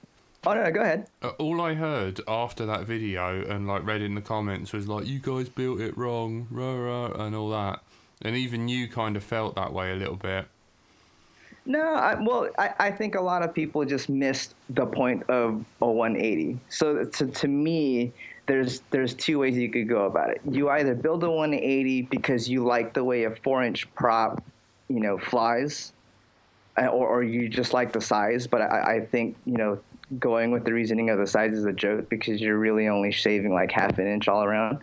oh 0.47 0.55
no, 0.55 0.65
no, 0.65 0.71
go 0.71 0.81
ahead. 0.81 1.07
Uh, 1.23 1.29
all 1.39 1.61
I 1.61 1.75
heard 1.75 2.21
after 2.29 2.67
that 2.67 2.83
video 2.85 3.45
and 3.47 3.67
like 3.67 3.85
read 3.87 4.03
in 4.03 4.15
the 4.15 4.21
comments 4.21 4.73
was 4.73 4.89
like, 4.89 5.07
"You 5.07 5.19
guys 5.19 5.49
built 5.49 5.81
it 5.81 5.97
wrong," 5.97 6.47
rah, 6.51 6.75
rah, 6.75 7.25
and 7.25 7.35
all 7.35 7.51
that. 7.51 7.81
And 8.23 8.37
even 8.37 8.69
you 8.69 8.89
kind 8.89 9.17
of 9.17 9.25
felt 9.25 9.55
that 9.57 9.73
way 9.73 9.93
a 9.93 9.97
little 9.97 10.17
bit. 10.17 10.47
No, 11.65 11.81
I, 11.95 12.21
well, 12.21 12.49
I, 12.59 12.71
I 12.81 12.91
think 12.91 13.15
a 13.15 13.21
lot 13.21 13.43
of 13.43 13.55
people 13.55 13.85
just 13.85 14.09
missed 14.09 14.55
the 14.71 14.85
point 14.85 15.23
of 15.31 15.65
a 15.81 15.87
180. 15.89 16.59
So 16.69 17.05
to, 17.05 17.27
to 17.27 17.49
me, 17.49 18.13
there's 18.47 18.81
there's 18.91 19.15
two 19.15 19.39
ways 19.39 19.57
you 19.57 19.71
could 19.71 19.89
go 19.89 20.07
about 20.07 20.31
it. 20.31 20.41
You 20.51 20.71
either 20.71 20.95
build 20.95 21.23
a 21.23 21.31
180 21.31 22.03
because 22.03 22.49
you 22.49 22.65
like 22.65 22.95
the 22.95 23.05
way 23.05 23.25
a 23.25 23.31
four 23.31 23.63
inch 23.63 23.93
prop, 23.95 24.43
you 24.93 25.01
know, 25.01 25.19
flies, 25.19 25.93
uh, 26.79 26.87
or, 26.87 27.07
or 27.07 27.23
you 27.23 27.49
just 27.49 27.73
like 27.73 27.93
the 27.93 28.01
size. 28.01 28.47
But 28.47 28.63
I, 28.63 28.97
I 28.97 29.07
think 29.07 29.37
you 29.45 29.57
know 29.57 29.79
going 30.19 30.51
with 30.51 30.65
the 30.65 30.73
reasoning 30.73 31.09
of 31.11 31.19
the 31.19 31.27
size 31.27 31.55
is 31.55 31.65
a 31.65 31.73
joke 31.73 32.09
because 32.11 32.41
you're 32.41 32.59
really 32.59 32.89
only 32.89 33.11
shaving 33.11 33.55
like 33.55 33.71
half 33.71 33.99
an 33.99 34.07
inch 34.07 34.29
all 34.29 34.45
around. 34.45 34.79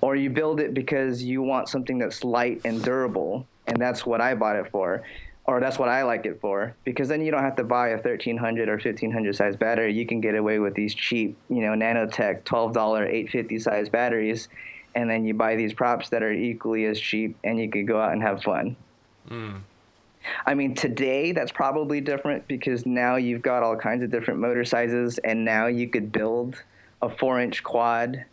Or 0.00 0.16
you 0.16 0.30
build 0.30 0.60
it 0.60 0.74
because 0.74 1.22
you 1.22 1.42
want 1.42 1.68
something 1.68 1.98
that's 1.98 2.24
light 2.24 2.60
and 2.64 2.82
durable, 2.82 3.46
and 3.66 3.80
that's 3.80 4.04
what 4.04 4.20
I 4.20 4.34
bought 4.34 4.56
it 4.56 4.70
for 4.70 5.02
or 5.46 5.60
that's 5.60 5.78
what 5.78 5.88
I 5.88 6.02
like 6.02 6.24
it 6.24 6.40
for 6.40 6.74
because 6.84 7.08
then 7.08 7.20
you 7.20 7.30
don't 7.30 7.42
have 7.42 7.56
to 7.56 7.64
buy 7.64 7.88
a 7.88 7.96
1300 7.96 8.68
or 8.68 8.72
1500 8.72 9.36
size 9.36 9.56
battery. 9.56 9.92
You 9.92 10.06
can 10.06 10.20
get 10.20 10.34
away 10.34 10.58
with 10.58 10.74
these 10.74 10.94
cheap, 10.94 11.36
you 11.50 11.60
know, 11.60 11.72
Nanotech 11.72 12.44
$12 12.44 12.70
850 12.70 13.58
size 13.58 13.88
batteries 13.88 14.48
and 14.94 15.10
then 15.10 15.24
you 15.24 15.34
buy 15.34 15.56
these 15.56 15.74
props 15.74 16.08
that 16.10 16.22
are 16.22 16.32
equally 16.32 16.86
as 16.86 16.98
cheap 16.98 17.36
and 17.44 17.58
you 17.58 17.68
could 17.68 17.86
go 17.86 18.00
out 18.00 18.12
and 18.12 18.22
have 18.22 18.42
fun. 18.42 18.76
I 20.46 20.54
mean, 20.54 20.74
today 20.74 21.32
that's 21.32 21.52
probably 21.52 22.00
different 22.00 22.46
because 22.48 22.86
now 22.86 23.16
you've 23.16 23.42
got 23.42 23.62
all 23.62 23.76
kinds 23.76 24.02
of 24.02 24.10
different 24.10 24.40
motor 24.40 24.64
sizes 24.64 25.18
and 25.18 25.44
now 25.44 25.66
you 25.66 25.88
could 25.88 26.12
build 26.12 26.62
a 27.02 27.08
4-inch 27.08 27.62
quad 27.62 28.24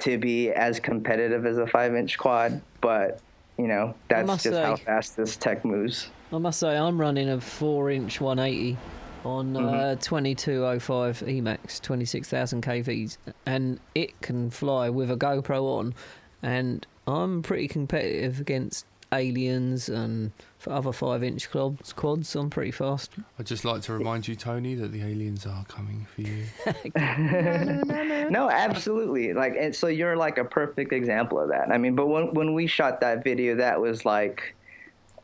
to 0.00 0.18
be 0.18 0.50
as 0.50 0.80
competitive 0.80 1.46
as 1.46 1.58
a 1.58 1.64
5-inch 1.64 2.18
quad, 2.18 2.60
but 2.80 3.20
you 3.58 3.68
know, 3.68 3.94
that's 4.08 4.42
just 4.42 4.56
how 4.56 4.76
fast 4.76 5.16
this 5.16 5.36
tech 5.36 5.64
moves. 5.64 6.10
I 6.32 6.38
must 6.38 6.58
say, 6.58 6.76
I'm 6.76 7.00
running 7.00 7.28
a 7.28 7.40
4 7.40 7.90
inch 7.90 8.20
180 8.20 8.76
on 9.24 9.56
uh, 9.56 9.94
2205 9.96 11.20
Emax, 11.20 11.80
26,000 11.80 12.62
kVs, 12.62 13.18
and 13.46 13.78
it 13.94 14.20
can 14.20 14.50
fly 14.50 14.88
with 14.88 15.10
a 15.10 15.16
GoPro 15.16 15.62
on. 15.78 15.94
And 16.42 16.86
I'm 17.06 17.42
pretty 17.42 17.68
competitive 17.68 18.40
against 18.40 18.86
aliens 19.12 19.88
and 19.88 20.32
for 20.58 20.72
other 20.72 20.92
5 20.92 21.22
inch 21.22 21.50
quads, 21.50 21.92
quads. 21.92 22.34
I'm 22.34 22.50
pretty 22.50 22.70
fast. 22.70 23.12
I'd 23.38 23.46
just 23.46 23.64
like 23.64 23.82
to 23.82 23.92
remind 23.92 24.26
you, 24.28 24.34
Tony, 24.36 24.74
that 24.76 24.92
the 24.92 25.02
aliens 25.02 25.44
are 25.46 25.64
coming 25.66 26.06
for 26.14 26.22
you. 26.22 26.44
No, 28.30 28.48
absolutely. 28.48 29.32
Like, 29.34 29.54
and 29.58 29.74
so 29.74 29.88
you're 29.88 30.16
like 30.16 30.38
a 30.38 30.44
perfect 30.44 30.92
example 30.92 31.38
of 31.40 31.48
that. 31.50 31.70
I 31.70 31.76
mean, 31.78 31.94
but 31.94 32.06
when 32.06 32.32
when 32.32 32.54
we 32.54 32.66
shot 32.66 33.00
that 33.02 33.22
video, 33.24 33.56
that 33.56 33.80
was 33.80 34.04
like, 34.06 34.54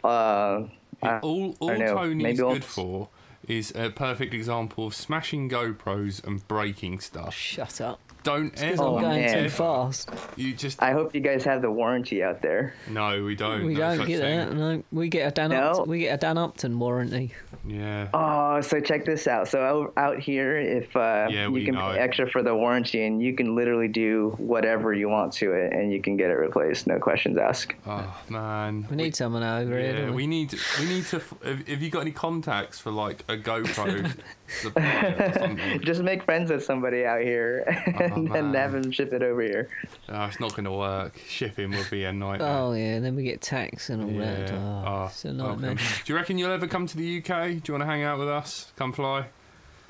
uh, 0.04 0.64
I- 1.02 1.18
all 1.22 1.56
all 1.60 1.78
know, 1.78 1.94
Tony's 1.94 2.22
maybe 2.22 2.40
I'll- 2.42 2.52
good 2.54 2.64
for 2.64 3.08
is 3.46 3.72
a 3.74 3.88
perfect 3.88 4.34
example 4.34 4.86
of 4.86 4.94
smashing 4.94 5.48
GoPros 5.48 6.22
and 6.26 6.46
breaking 6.48 7.00
stuff. 7.00 7.32
Shut 7.34 7.80
up. 7.80 7.98
Don't 8.24 8.50
Because 8.50 8.62
ever, 8.62 8.82
Oh, 8.82 8.96
I'm 8.96 9.02
going 9.02 9.20
man. 9.24 9.44
too 9.44 9.48
fast. 9.48 10.10
you 10.36 10.52
just 10.52 10.82
I 10.82 10.92
hope 10.92 11.14
you 11.14 11.20
guys 11.20 11.44
have 11.44 11.62
the 11.62 11.70
warranty 11.70 12.22
out 12.22 12.42
there. 12.42 12.74
no, 12.88 13.22
we 13.24 13.34
don't. 13.34 13.64
We 13.64 13.74
no 13.74 13.96
don't 13.96 14.06
get 14.06 14.20
thing. 14.20 14.38
that. 14.38 14.54
No, 14.54 14.82
we 14.92 15.08
get 15.08 15.28
a 15.28 15.30
Dan. 15.30 15.50
No. 15.50 15.70
Upton, 15.70 15.88
we 15.90 16.00
get 16.00 16.14
a 16.14 16.16
Dan 16.18 16.36
Upton 16.36 16.78
warranty. 16.78 17.32
Yeah. 17.66 18.08
Oh, 18.12 18.60
so 18.60 18.80
check 18.80 19.04
this 19.04 19.26
out. 19.26 19.48
So 19.48 19.60
out- 19.62 19.92
out 19.96 20.18
here, 20.18 20.58
if 20.58 20.94
uh, 20.96 21.28
Yeah, 21.30 21.48
you 21.48 21.64
can 21.64 21.74
know. 21.74 21.92
pay 21.92 21.98
extra 21.98 22.28
for 22.28 22.42
the 22.42 22.54
warranty, 22.54 23.04
and 23.04 23.22
you 23.22 23.34
can 23.34 23.54
literally 23.54 23.88
do 23.88 24.34
whatever 24.38 24.92
you 24.92 25.08
want 25.08 25.32
to 25.34 25.52
it, 25.52 25.72
and 25.72 25.92
you 25.92 26.00
can 26.02 26.16
get 26.16 26.30
it 26.30 26.34
replaced, 26.34 26.86
no 26.86 26.98
questions 26.98 27.38
asked. 27.38 27.74
Oh 27.86 28.14
man. 28.28 28.86
We 28.90 28.96
need 28.96 29.16
someone 29.16 29.42
over 29.42 29.78
here. 29.78 29.94
Yeah, 29.96 30.04
we? 30.06 30.12
we 30.12 30.26
need 30.26 30.54
we 30.80 30.86
need 30.86 31.04
to. 31.06 31.16
f- 31.16 31.34
Have, 31.44 31.68
have 31.68 31.82
you 31.82 31.90
got 31.90 32.00
any 32.00 32.10
contacts 32.12 32.78
for 32.78 32.90
like 32.90 33.24
a 33.28 33.36
GoPro 33.36 34.04
or 34.04 34.14
something? 34.48 35.80
Just 35.84 36.02
make 36.02 36.22
friends 36.24 36.50
with 36.50 36.64
somebody 36.64 37.04
out 37.04 37.20
here, 37.22 37.64
Oh, 38.10 38.14
and 38.16 38.28
then 38.32 38.52
man. 38.52 38.54
have 38.54 38.72
them 38.72 38.90
ship 38.90 39.12
it 39.12 39.22
over 39.22 39.42
here. 39.42 39.68
Oh, 40.08 40.24
it's 40.24 40.40
not 40.40 40.50
going 40.52 40.64
to 40.64 40.72
work. 40.72 41.18
Shipping 41.28 41.70
would 41.70 41.90
be 41.90 42.04
a 42.04 42.12
nightmare. 42.12 42.48
Oh 42.48 42.72
yeah, 42.72 42.94
and 42.94 43.04
then 43.04 43.14
we 43.16 43.22
get 43.22 43.40
tax 43.40 43.90
and 43.90 44.02
all 44.02 44.18
that. 44.20 44.50
Yeah. 44.50 44.56
Oh, 44.58 44.84
Oh, 45.02 45.04
it's 45.06 45.24
a 45.24 45.28
welcome. 45.32 45.60
nightmare. 45.62 45.84
Do 46.04 46.12
you 46.12 46.16
reckon 46.16 46.38
you'll 46.38 46.52
ever 46.52 46.66
come 46.66 46.86
to 46.86 46.96
the 46.96 47.18
UK? 47.18 47.48
Do 47.48 47.62
you 47.66 47.74
want 47.74 47.82
to 47.82 47.86
hang 47.86 48.02
out 48.02 48.18
with 48.18 48.28
us? 48.28 48.72
Come 48.76 48.92
fly. 48.92 49.26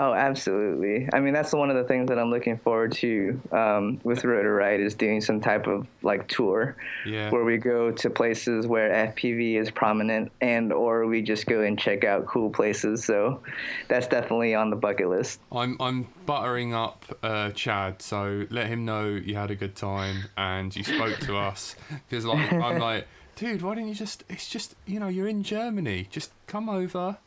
Oh, 0.01 0.13
absolutely. 0.15 1.09
I 1.13 1.19
mean, 1.19 1.35
that's 1.35 1.53
one 1.53 1.71
of 1.71 1.77
the 1.77 1.83
things 1.83 2.09
that 2.09 2.19
I'm 2.21 2.31
looking 2.31 2.57
forward 2.59 2.93
to 2.93 3.41
um, 3.51 4.01
with 4.05 4.25
Rotor 4.25 4.55
Riot 4.55 4.81
is 4.81 4.95
doing 4.95 5.21
some 5.21 5.41
type 5.41 5.67
of 5.67 5.89
like 6.03 6.29
tour 6.29 6.77
Yeah. 7.05 7.31
where 7.31 7.45
we 7.45 7.57
go 7.57 7.91
to 7.91 8.09
places 8.09 8.67
where 8.67 8.91
FPV 9.13 9.57
is 9.61 9.71
prominent 9.73 10.31
and 10.41 10.73
or 10.73 11.07
we 11.07 11.21
just 11.23 11.47
go 11.47 11.63
and 11.63 11.77
check 11.79 12.05
out 12.05 12.27
cool 12.27 12.49
places. 12.49 13.05
So 13.05 13.41
that's 13.89 14.07
definitely 14.07 14.55
on 14.55 14.71
the 14.71 14.77
bucket 14.77 15.09
list. 15.09 15.41
I'm 15.51 15.77
I'm 15.81 16.07
buttering 16.27 16.75
up 16.75 17.05
uh, 17.23 17.51
Chad, 17.51 18.01
so 18.01 18.47
let 18.51 18.69
him 18.69 18.85
know 18.85 19.07
you 19.09 19.35
had 19.35 19.51
a 19.51 19.57
good 19.57 19.75
time 19.75 20.25
and 20.37 20.75
you 20.77 20.85
spoke 20.85 21.19
to 21.21 21.37
us. 21.37 21.75
Because 22.09 22.25
like 22.25 22.53
I'm 22.53 22.79
like, 22.79 23.07
dude, 23.35 23.63
why 23.63 23.75
don't 23.75 23.89
you 23.89 23.95
just? 23.95 24.23
It's 24.29 24.49
just 24.49 24.75
you 24.87 25.01
know 25.01 25.09
you're 25.09 25.27
in 25.29 25.43
Germany, 25.43 26.07
just 26.11 26.31
come 26.47 26.69
over. 26.69 27.19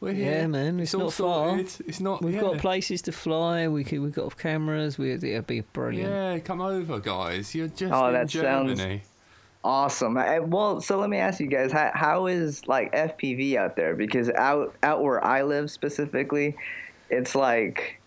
We're 0.00 0.12
here. 0.12 0.32
Yeah, 0.32 0.46
man, 0.46 0.78
it's 0.80 0.94
all 0.94 1.00
not 1.04 1.12
far. 1.12 1.48
sorted. 1.58 1.86
It's 1.88 2.00
not. 2.00 2.22
We've 2.22 2.34
yeah. 2.34 2.40
got 2.42 2.58
places 2.58 3.02
to 3.02 3.12
fly. 3.12 3.66
We 3.68 3.82
could, 3.84 4.00
we've 4.00 4.12
got 4.14 4.36
cameras. 4.36 4.96
We, 4.96 5.12
it'd 5.12 5.46
be 5.46 5.60
brilliant. 5.60 6.08
Yeah, 6.10 6.38
come 6.38 6.60
over, 6.60 7.00
guys. 7.00 7.54
You're 7.54 7.68
just 7.68 7.92
Oh, 7.92 8.06
in 8.06 8.12
that 8.14 8.30
sounds- 8.30 8.78
Germany. 8.78 9.02
Awesome. 9.64 10.14
Well, 10.50 10.80
so 10.80 10.98
let 10.98 11.10
me 11.10 11.18
ask 11.18 11.40
you 11.40 11.48
guys, 11.48 11.72
how, 11.72 11.90
how 11.92 12.26
is 12.26 12.66
like 12.68 12.92
FPV 12.92 13.56
out 13.56 13.74
there? 13.74 13.96
Because 13.96 14.30
out 14.30 14.74
out 14.84 15.02
where 15.02 15.22
I 15.22 15.42
live 15.42 15.68
specifically, 15.70 16.56
it's 17.10 17.34
like, 17.34 18.00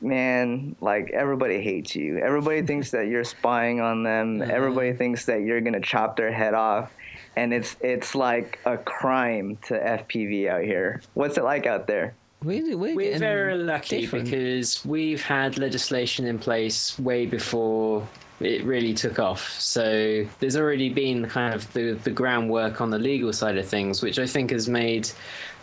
man, 0.00 0.74
like 0.80 1.10
everybody 1.10 1.60
hates 1.60 1.94
you. 1.94 2.16
Everybody 2.18 2.62
thinks 2.62 2.90
that 2.92 3.08
you're 3.08 3.24
spying 3.24 3.80
on 3.80 4.02
them. 4.04 4.40
Uh-huh. 4.42 4.50
Everybody 4.52 4.94
thinks 4.94 5.26
that 5.26 5.42
you're 5.42 5.60
gonna 5.60 5.80
chop 5.80 6.16
their 6.16 6.32
head 6.32 6.54
off, 6.54 6.90
and 7.36 7.52
it's 7.52 7.76
it's 7.80 8.14
like 8.14 8.58
a 8.64 8.76
crime 8.78 9.58
to 9.66 9.74
FPV 9.74 10.48
out 10.48 10.62
here. 10.62 11.02
What's 11.14 11.38
it 11.38 11.44
like 11.44 11.66
out 11.66 11.86
there? 11.86 12.14
We, 12.42 12.74
we're, 12.74 12.94
We're 12.94 13.18
very 13.18 13.56
lucky 13.56 14.02
different. 14.02 14.26
because 14.26 14.84
we've 14.84 15.22
had 15.22 15.58
legislation 15.58 16.26
in 16.26 16.38
place 16.38 16.98
way 16.98 17.26
before 17.26 18.06
it 18.40 18.62
really 18.64 18.92
took 18.92 19.18
off. 19.18 19.58
So 19.58 20.26
there's 20.38 20.56
already 20.56 20.90
been 20.90 21.26
kind 21.28 21.54
of 21.54 21.72
the, 21.72 21.92
the 21.92 22.10
groundwork 22.10 22.80
on 22.80 22.90
the 22.90 22.98
legal 22.98 23.32
side 23.32 23.56
of 23.56 23.66
things, 23.66 24.02
which 24.02 24.18
I 24.18 24.26
think 24.26 24.50
has 24.50 24.68
made 24.68 25.10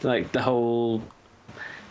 like 0.01 0.31
the 0.31 0.41
whole 0.41 1.01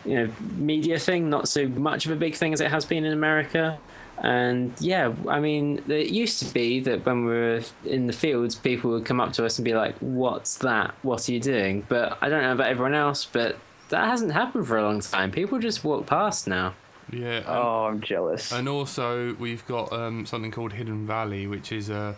you 0.05 0.15
know 0.15 0.33
media 0.57 0.99
thing 0.99 1.29
not 1.29 1.47
so 1.47 1.67
much 1.67 2.05
of 2.05 2.11
a 2.11 2.15
big 2.15 2.35
thing 2.35 2.53
as 2.53 2.59
it 2.59 2.69
has 2.69 2.85
been 2.85 3.05
in 3.05 3.13
America. 3.13 3.79
And 4.23 4.73
yeah, 4.79 5.13
I 5.27 5.39
mean, 5.41 5.83
it 5.89 6.07
used 6.07 6.39
to 6.39 6.53
be 6.53 6.79
that 6.81 7.05
when 7.05 7.25
we 7.25 7.31
were 7.31 7.61
in 7.85 8.07
the 8.07 8.13
fields, 8.13 8.55
people 8.55 8.91
would 8.91 9.05
come 9.05 9.19
up 9.19 9.33
to 9.33 9.45
us 9.45 9.57
and 9.59 9.65
be 9.65 9.73
like, 9.73 9.95
"What's 9.99 10.57
that? 10.59 10.95
What 11.01 11.27
are 11.27 11.31
you 11.33 11.41
doing?" 11.41 11.85
But 11.89 12.17
I 12.21 12.29
don't 12.29 12.41
know 12.41 12.53
about 12.53 12.67
everyone 12.67 12.93
else, 12.93 13.25
but 13.25 13.57
that 13.89 14.07
hasn't 14.07 14.31
happened 14.31 14.65
for 14.65 14.77
a 14.77 14.81
long 14.83 15.01
time. 15.01 15.29
People 15.29 15.59
just 15.59 15.83
walk 15.83 16.05
past 16.05 16.47
now. 16.47 16.73
Yeah. 17.11 17.37
and- 17.39 17.45
Oh, 17.47 17.85
I'm 17.89 17.99
jealous. 18.01 18.51
And 18.53 18.69
also, 18.69 19.33
we've 19.35 19.65
got 19.67 19.91
um, 19.91 20.25
something 20.25 20.51
called 20.51 20.71
Hidden 20.73 21.05
Valley, 21.05 21.45
which 21.45 21.73
is 21.73 21.89
uh, 21.89 22.13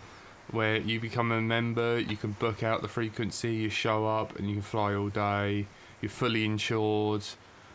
where 0.52 0.76
you 0.76 1.00
become 1.00 1.32
a 1.32 1.40
member, 1.40 1.98
you 1.98 2.16
can 2.16 2.30
book 2.38 2.62
out 2.62 2.82
the 2.82 2.88
frequency, 2.88 3.52
you 3.52 3.68
show 3.68 4.06
up, 4.06 4.38
and 4.38 4.48
you 4.48 4.54
can 4.54 4.62
fly 4.62 4.94
all 4.94 5.08
day. 5.08 5.66
You're 6.00 6.08
fully 6.10 6.44
insured. 6.44 7.24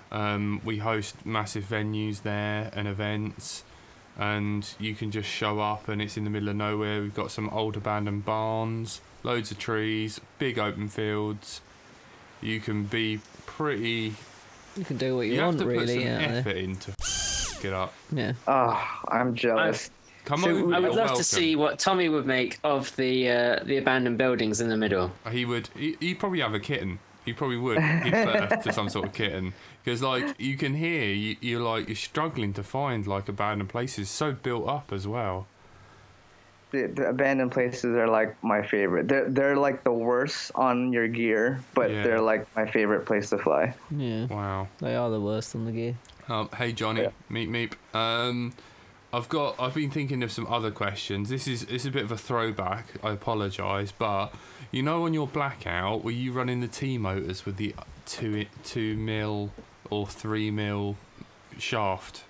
Um, 0.09 0.61
we 0.63 0.77
host 0.77 1.25
massive 1.25 1.65
venues 1.65 2.21
there 2.23 2.71
and 2.73 2.88
events, 2.88 3.63
and 4.18 4.68
you 4.80 4.93
can 4.95 5.12
just 5.12 5.30
show 5.30 5.59
up, 5.59 5.88
and 5.88 6.01
it's 6.01 6.18
in 6.18 6.24
the 6.24 6.30
middle 6.30 6.49
of 6.49 6.55
nowhere. 6.55 7.01
We've 7.01 7.14
got 7.16 7.32
some 7.32 7.49
old 7.49 7.78
abandoned 7.78 8.26
barns, 8.26 9.01
loads 9.24 9.51
of 9.51 9.57
trees, 9.59 10.20
big 10.39 10.59
open 10.59 10.89
fields. 10.89 11.62
You 12.41 12.59
can 12.59 12.84
be 12.86 13.20
pretty. 13.45 14.16
You 14.76 14.86
can 14.86 14.97
do 14.97 15.16
what 15.18 15.28
you, 15.28 15.34
You, 15.34 15.39
have 15.39 15.47
want, 15.47 15.59
to 15.59 15.66
put 15.66 15.72
really. 15.72 16.03
some 16.03 16.14
out 16.14 16.20
there. 16.20 16.38
effort 16.39 16.55
into 16.57 16.93
get 17.62 17.74
up. 17.74 17.93
Yeah. 18.12 18.34
oh, 18.47 18.99
I'm 19.09 19.36
jealous. 19.36 19.91
Come 20.26 20.41
So 20.41 20.49
over. 20.49 20.74
I 20.74 20.80
would 20.80 20.89
love 20.89 20.95
welcome. 20.97 21.16
to 21.18 21.24
see 21.24 21.55
what 21.55 21.78
Tommy 21.80 22.07
would 22.09 22.26
make 22.26 22.59
of 22.64 22.95
the 22.95 23.30
uh, 23.30 23.64
the 23.64 23.78
abandoned 23.78 24.18
buildings 24.18 24.62
in 24.62 24.70
the 24.70 24.78
middle. 24.78 25.12
He 25.32 25.45
would. 25.45 25.70
He, 25.76 25.97
he'd 25.99 26.20
probably 26.20 26.39
have 26.41 26.53
a 26.53 26.59
kitten. 26.59 26.99
He 27.26 27.34
probably 27.34 27.57
would 27.57 27.78
give 27.78 28.11
birth 28.13 28.63
to 28.63 28.74
some 28.74 28.89
sort 28.89 29.05
of 29.07 29.13
kitten 29.13 29.53
because, 29.84 30.01
like, 30.01 30.39
you 30.39 30.57
can 30.57 30.74
hear 30.74 31.05
you, 31.13 31.36
you're 31.41 31.61
like 31.61 31.88
you're 31.88 31.95
struggling 31.95 32.53
to 32.53 32.63
find 32.63 33.05
like 33.05 33.30
abandoned 33.30 33.69
places 33.69 34.09
so 34.09 34.32
built 34.32 34.67
up 34.67 34.91
as 34.91 35.07
well. 35.07 35.45
the, 36.72 36.88
the 36.88 37.09
abandoned 37.09 37.51
places 37.51 37.95
are 37.97 38.07
like 38.07 38.41
my 38.43 38.61
favorite. 38.65 39.07
They're 39.07 39.30
they're 39.30 39.55
like 39.57 39.84
the 39.84 39.91
worst 39.91 40.51
on 40.55 40.93
your 40.93 41.07
gear, 41.07 41.61
but 41.76 41.91
Yeah. 41.91 42.03
they're 42.03 42.22
like 42.22 42.47
my 42.55 42.65
favorite 42.65 43.05
place 43.05 43.30
to 43.32 43.38
fly. 43.38 43.74
Yeah. 43.91 44.26
Wow. 44.28 44.67
They 44.80 44.95
are 44.95 45.09
the 45.09 45.19
worst 45.22 45.53
on 45.55 45.65
the 45.65 45.72
gear. 45.74 45.95
Um, 46.30 46.49
hey 46.57 46.72
Johnny, 46.72 47.01
Yeah. 47.01 47.09
meep 47.30 47.49
meep. 47.49 47.74
Um, 47.93 48.53
I've 49.14 49.28
got. 49.30 49.55
I've 49.59 49.74
been 49.76 49.91
thinking 49.91 50.24
of 50.24 50.32
some 50.32 50.47
other 50.47 50.72
questions. 50.72 51.30
This 51.30 51.47
is 51.47 51.66
this 51.66 51.82
is 51.84 51.86
a 51.88 51.91
bit 51.91 52.03
of 52.03 52.12
a 52.12 52.18
throwback. 52.18 52.86
I 53.03 53.12
apologise, 53.12 53.91
but 53.91 54.34
you 54.72 54.82
know, 54.84 55.03
on 55.05 55.14
your 55.14 55.28
blackout, 55.28 56.03
were 56.03 56.12
you 56.12 56.32
running 56.32 56.62
the 56.62 56.68
T 56.68 56.97
motors 56.97 57.45
with 57.45 57.57
the 57.57 57.76
two 58.05 58.45
two 58.64 58.95
mil 58.95 59.51
or 59.89 60.07
three 60.07 60.49
mil 60.51 60.95
shaft? 61.57 62.24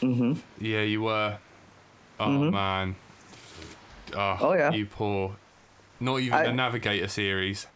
hmm 0.00 0.34
Yeah, 0.58 0.80
you 0.82 1.02
were. 1.02 1.38
Oh 2.18 2.24
Mhm. 2.26 2.52
man. 2.52 2.96
Oh, 4.14 4.36
Oh, 4.40 4.52
yeah. 4.54 4.72
You 4.72 4.86
poor. 4.86 5.36
Not 6.00 6.20
even 6.20 6.42
the 6.42 6.52
Navigator 6.52 7.08
series. 7.08 7.66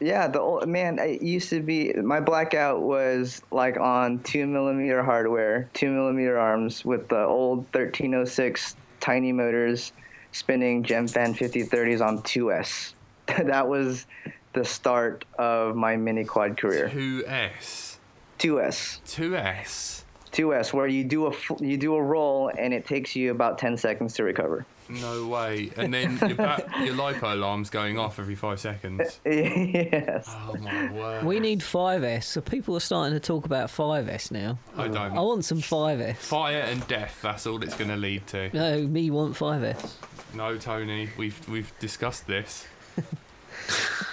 Yeah, 0.00 0.28
the 0.28 0.40
old 0.40 0.66
man. 0.66 0.98
It 0.98 1.20
used 1.20 1.50
to 1.50 1.60
be 1.60 1.92
my 1.92 2.20
blackout 2.20 2.80
was 2.80 3.42
like 3.50 3.78
on 3.78 4.20
two 4.20 4.46
millimeter 4.46 5.02
hardware, 5.02 5.68
two 5.74 5.90
millimeter 5.90 6.38
arms 6.38 6.84
with 6.84 7.08
the 7.08 7.22
old 7.22 7.58
1306 7.74 8.76
tiny 9.00 9.32
motors, 9.32 9.92
spinning 10.32 10.82
Gemfan 10.82 11.36
5030s 11.36 12.00
on 12.04 12.22
2S. 12.22 12.94
that 13.44 13.68
was 13.68 14.06
the 14.54 14.64
start 14.64 15.24
of 15.38 15.76
my 15.76 15.96
mini 15.96 16.24
quad 16.24 16.56
career. 16.56 16.88
2S. 16.88 17.96
2S. 18.38 19.00
2S. 19.04 20.02
2S, 20.32 20.72
where 20.72 20.86
you 20.86 21.04
do 21.04 21.26
a 21.26 21.32
you 21.60 21.76
do 21.76 21.94
a 21.94 22.02
roll 22.02 22.50
and 22.56 22.72
it 22.72 22.86
takes 22.86 23.14
you 23.14 23.30
about 23.32 23.58
10 23.58 23.76
seconds 23.76 24.14
to 24.14 24.24
recover. 24.24 24.64
No 24.90 25.26
way. 25.26 25.70
And 25.76 25.92
then 25.94 26.18
your, 26.18 26.34
ba- 26.34 26.64
your 26.80 26.94
LiPo 26.94 27.34
alarm's 27.34 27.70
going 27.70 27.98
off 27.98 28.18
every 28.18 28.34
five 28.34 28.60
seconds. 28.60 29.20
yes. 29.26 30.24
Oh 30.28 30.56
my 30.60 30.92
word. 30.92 31.24
We 31.24 31.40
need 31.40 31.60
5S, 31.60 32.24
so 32.24 32.40
people 32.40 32.76
are 32.76 32.80
starting 32.80 33.14
to 33.14 33.20
talk 33.20 33.44
about 33.44 33.68
5S 33.68 34.30
now. 34.30 34.58
I 34.76 34.88
don't. 34.88 35.16
I 35.16 35.20
want 35.20 35.44
some 35.44 35.58
5S. 35.58 36.16
Fire 36.16 36.62
and 36.62 36.86
death. 36.88 37.18
That's 37.22 37.46
all 37.46 37.62
it's 37.62 37.76
going 37.76 37.90
to 37.90 37.96
lead 37.96 38.26
to. 38.28 38.50
No, 38.52 38.86
me 38.86 39.10
want 39.10 39.34
5S. 39.34 39.92
No, 40.34 40.56
Tony. 40.58 41.08
We've 41.16 41.48
we've 41.48 41.72
discussed 41.78 42.26
this. 42.26 42.66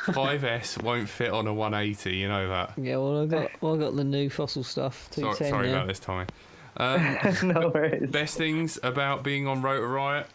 5S 0.07 0.81
won't 0.81 1.09
fit 1.09 1.31
on 1.31 1.47
a 1.47 1.53
180. 1.53 2.15
You 2.15 2.27
know 2.27 2.47
that. 2.49 2.73
Yeah, 2.77 2.97
well, 2.97 3.23
I 3.23 3.25
got 3.25 3.61
well, 3.61 3.75
I 3.75 3.77
got 3.77 3.95
the 3.95 4.03
new 4.03 4.29
fossil 4.29 4.63
stuff. 4.63 5.09
Sorry, 5.11 5.35
sorry 5.35 5.67
now. 5.67 5.75
about 5.75 5.87
this, 5.87 5.99
Tommy. 5.99 6.25
Um, 6.77 7.17
no 7.43 7.69
worries. 7.73 8.09
best 8.09 8.37
things 8.37 8.79
about 8.83 9.23
being 9.23 9.47
on 9.47 9.61
Rotor 9.61 9.87
Riot. 9.87 10.27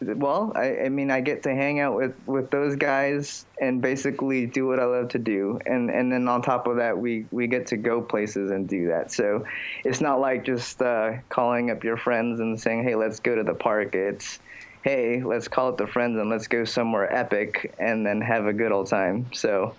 Well, 0.00 0.52
I, 0.54 0.80
I 0.80 0.88
mean, 0.88 1.10
I 1.10 1.20
get 1.20 1.42
to 1.44 1.54
hang 1.54 1.80
out 1.80 1.94
with, 1.96 2.14
with 2.26 2.50
those 2.50 2.76
guys 2.76 3.46
and 3.60 3.80
basically 3.80 4.46
do 4.46 4.66
what 4.66 4.80
I 4.80 4.84
love 4.84 5.08
to 5.10 5.18
do, 5.18 5.60
and 5.66 5.90
and 5.90 6.12
then 6.12 6.28
on 6.28 6.42
top 6.42 6.66
of 6.66 6.76
that, 6.76 6.98
we 6.98 7.26
we 7.30 7.46
get 7.46 7.66
to 7.68 7.76
go 7.76 8.02
places 8.02 8.50
and 8.50 8.68
do 8.68 8.88
that. 8.88 9.12
So 9.12 9.44
it's 9.84 10.00
not 10.00 10.20
like 10.20 10.44
just 10.44 10.82
uh, 10.82 11.14
calling 11.28 11.70
up 11.70 11.84
your 11.84 11.96
friends 11.96 12.40
and 12.40 12.60
saying, 12.60 12.82
"Hey, 12.82 12.94
let's 12.94 13.20
go 13.20 13.34
to 13.34 13.42
the 13.42 13.54
park." 13.54 13.94
It's, 13.94 14.40
"Hey, 14.82 15.22
let's 15.22 15.48
call 15.48 15.68
up 15.68 15.78
the 15.78 15.86
friends 15.86 16.18
and 16.18 16.28
let's 16.28 16.48
go 16.48 16.64
somewhere 16.64 17.12
epic 17.12 17.74
and 17.78 18.04
then 18.04 18.20
have 18.20 18.46
a 18.46 18.52
good 18.52 18.72
old 18.72 18.88
time." 18.88 19.26
So. 19.32 19.74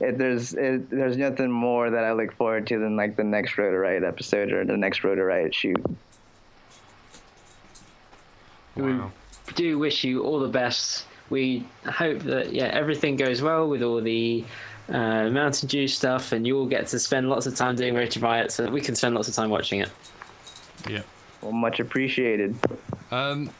It, 0.00 0.18
there's 0.18 0.54
it, 0.54 0.90
there's 0.90 1.16
nothing 1.16 1.52
more 1.52 1.88
that 1.88 2.02
I 2.02 2.14
look 2.14 2.32
forward 2.34 2.66
to 2.66 2.80
than 2.80 2.96
like 2.96 3.14
the 3.14 3.22
next 3.22 3.56
Rotor 3.56 3.78
Riot 3.78 4.02
episode 4.02 4.52
or 4.52 4.64
the 4.64 4.76
next 4.76 5.04
Rotor 5.04 5.26
Riot 5.26 5.54
shoot. 5.54 5.80
Wow. 8.76 9.12
do 9.54 9.78
wish 9.78 10.04
you 10.04 10.22
all 10.22 10.40
the 10.40 10.48
best. 10.48 11.06
We 11.30 11.66
hope 11.86 12.20
that 12.20 12.52
yeah 12.52 12.66
everything 12.66 13.16
goes 13.16 13.40
well 13.42 13.68
with 13.68 13.82
all 13.82 14.00
the 14.00 14.44
uh, 14.88 15.30
Mountain 15.30 15.68
Dew 15.68 15.88
stuff, 15.88 16.32
and 16.32 16.46
you 16.46 16.58
all 16.58 16.66
get 16.66 16.86
to 16.88 16.98
spend 16.98 17.28
lots 17.28 17.46
of 17.46 17.54
time 17.54 17.76
doing 17.76 17.94
Rotor 17.94 18.20
Riot, 18.20 18.52
so 18.52 18.64
that 18.64 18.72
we 18.72 18.80
can 18.80 18.94
spend 18.94 19.14
lots 19.14 19.28
of 19.28 19.34
time 19.34 19.50
watching 19.50 19.80
it. 19.80 19.90
Yeah. 20.88 21.02
Well, 21.40 21.52
much 21.52 21.80
appreciated. 21.80 22.54
Um, 23.10 23.50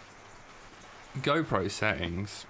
GoPro 1.18 1.70
settings. 1.70 2.46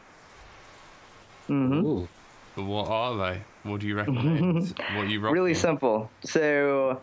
hmm 1.46 1.84
Ooh. 1.84 2.08
What 2.56 2.88
are 2.88 3.16
they? 3.16 3.42
What 3.64 3.80
do 3.80 3.88
you 3.88 3.96
recommend? 3.96 4.78
what 4.94 5.08
you 5.08 5.20
recommend? 5.20 5.32
really 5.32 5.54
simple. 5.54 6.10
So 6.24 7.00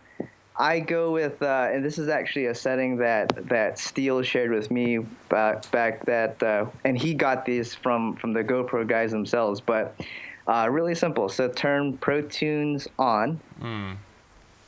I 0.58 0.80
go 0.80 1.12
with, 1.12 1.42
uh, 1.42 1.70
and 1.72 1.84
this 1.84 1.98
is 1.98 2.08
actually 2.10 2.48
a 2.48 2.56
setting 2.56 2.98
that 2.98 3.48
that 3.50 3.80
Steele 3.80 4.22
shared 4.22 4.52
with 4.52 4.70
me 4.70 5.00
back 5.30 5.70
back 5.72 6.06
that, 6.06 6.42
uh, 6.44 6.66
and 6.84 6.98
he 6.98 7.14
got 7.14 7.46
these 7.46 7.74
from 7.74 8.16
from 8.18 8.34
the 8.34 8.44
GoPro 8.44 8.86
guys 8.88 9.12
themselves. 9.12 9.60
But 9.62 9.96
Uh, 10.48 10.68
really 10.70 10.96
simple. 10.96 11.30
So 11.30 11.48
turn 11.48 11.98
Pro 11.98 12.24
Tunes 12.24 12.88
on, 12.98 13.40
Mm. 13.62 13.96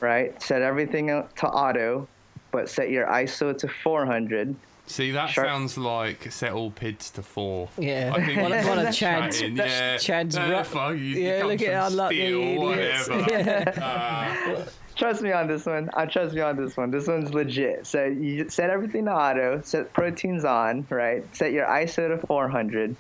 right? 0.02 0.40
Set 0.42 0.62
everything 0.62 1.08
to 1.08 1.48
auto, 1.48 2.08
but 2.52 2.70
set 2.70 2.92
your 2.92 3.08
ISO 3.08 3.58
to 3.58 3.68
400. 3.68 4.56
See, 4.86 5.10
that 5.12 5.32
Sharp- 5.32 5.48
sounds 5.48 5.76
like 5.78 6.32
set 6.32 6.52
all 6.54 6.70
PIDs 6.70 7.10
to 7.16 7.24
four. 7.24 7.70
Yeah, 7.78 8.12
I 8.16 8.24
think 8.24 8.40
one, 8.40 8.52
he's 8.54 8.66
one 8.68 8.78
of 8.80 8.86
just 8.86 9.00
Chad's, 9.00 9.40
chatting, 9.40 9.58
yeah. 9.58 9.98
Chad's 9.98 10.38
Uh, 10.38 10.42
ru- 10.58 10.64
fuck, 10.64 10.92
you- 10.92 10.98
you 11.00 11.22
yeah, 11.24 11.40
come 11.40 11.50
look 11.50 11.60
from 11.60 11.70
at 11.70 11.92
unlucky 11.92 12.16
steel, 12.18 12.70
idiots. 12.72 13.10
whatever. 13.10 13.32
Yeah. 13.32 13.72
Ah. 13.82 14.58
Trust 15.04 15.22
me 15.22 15.34
on 15.34 15.48
this 15.48 15.66
one. 15.66 15.90
I 15.96 16.06
trust 16.06 16.34
me 16.34 16.40
on 16.40 16.56
this 16.56 16.78
one. 16.78 16.90
This 16.90 17.08
one's 17.08 17.34
legit. 17.34 17.86
So 17.86 18.06
you 18.06 18.48
set 18.48 18.70
everything 18.70 19.04
to 19.04 19.12
auto, 19.12 19.60
set 19.62 19.92
Pro 19.92 20.12
Tunes 20.12 20.46
on, 20.46 20.88
right? 20.90 21.26
Set 21.36 21.52
your 21.52 21.66
ISO 21.66 22.08
to 22.08 22.26
400, 22.26 22.96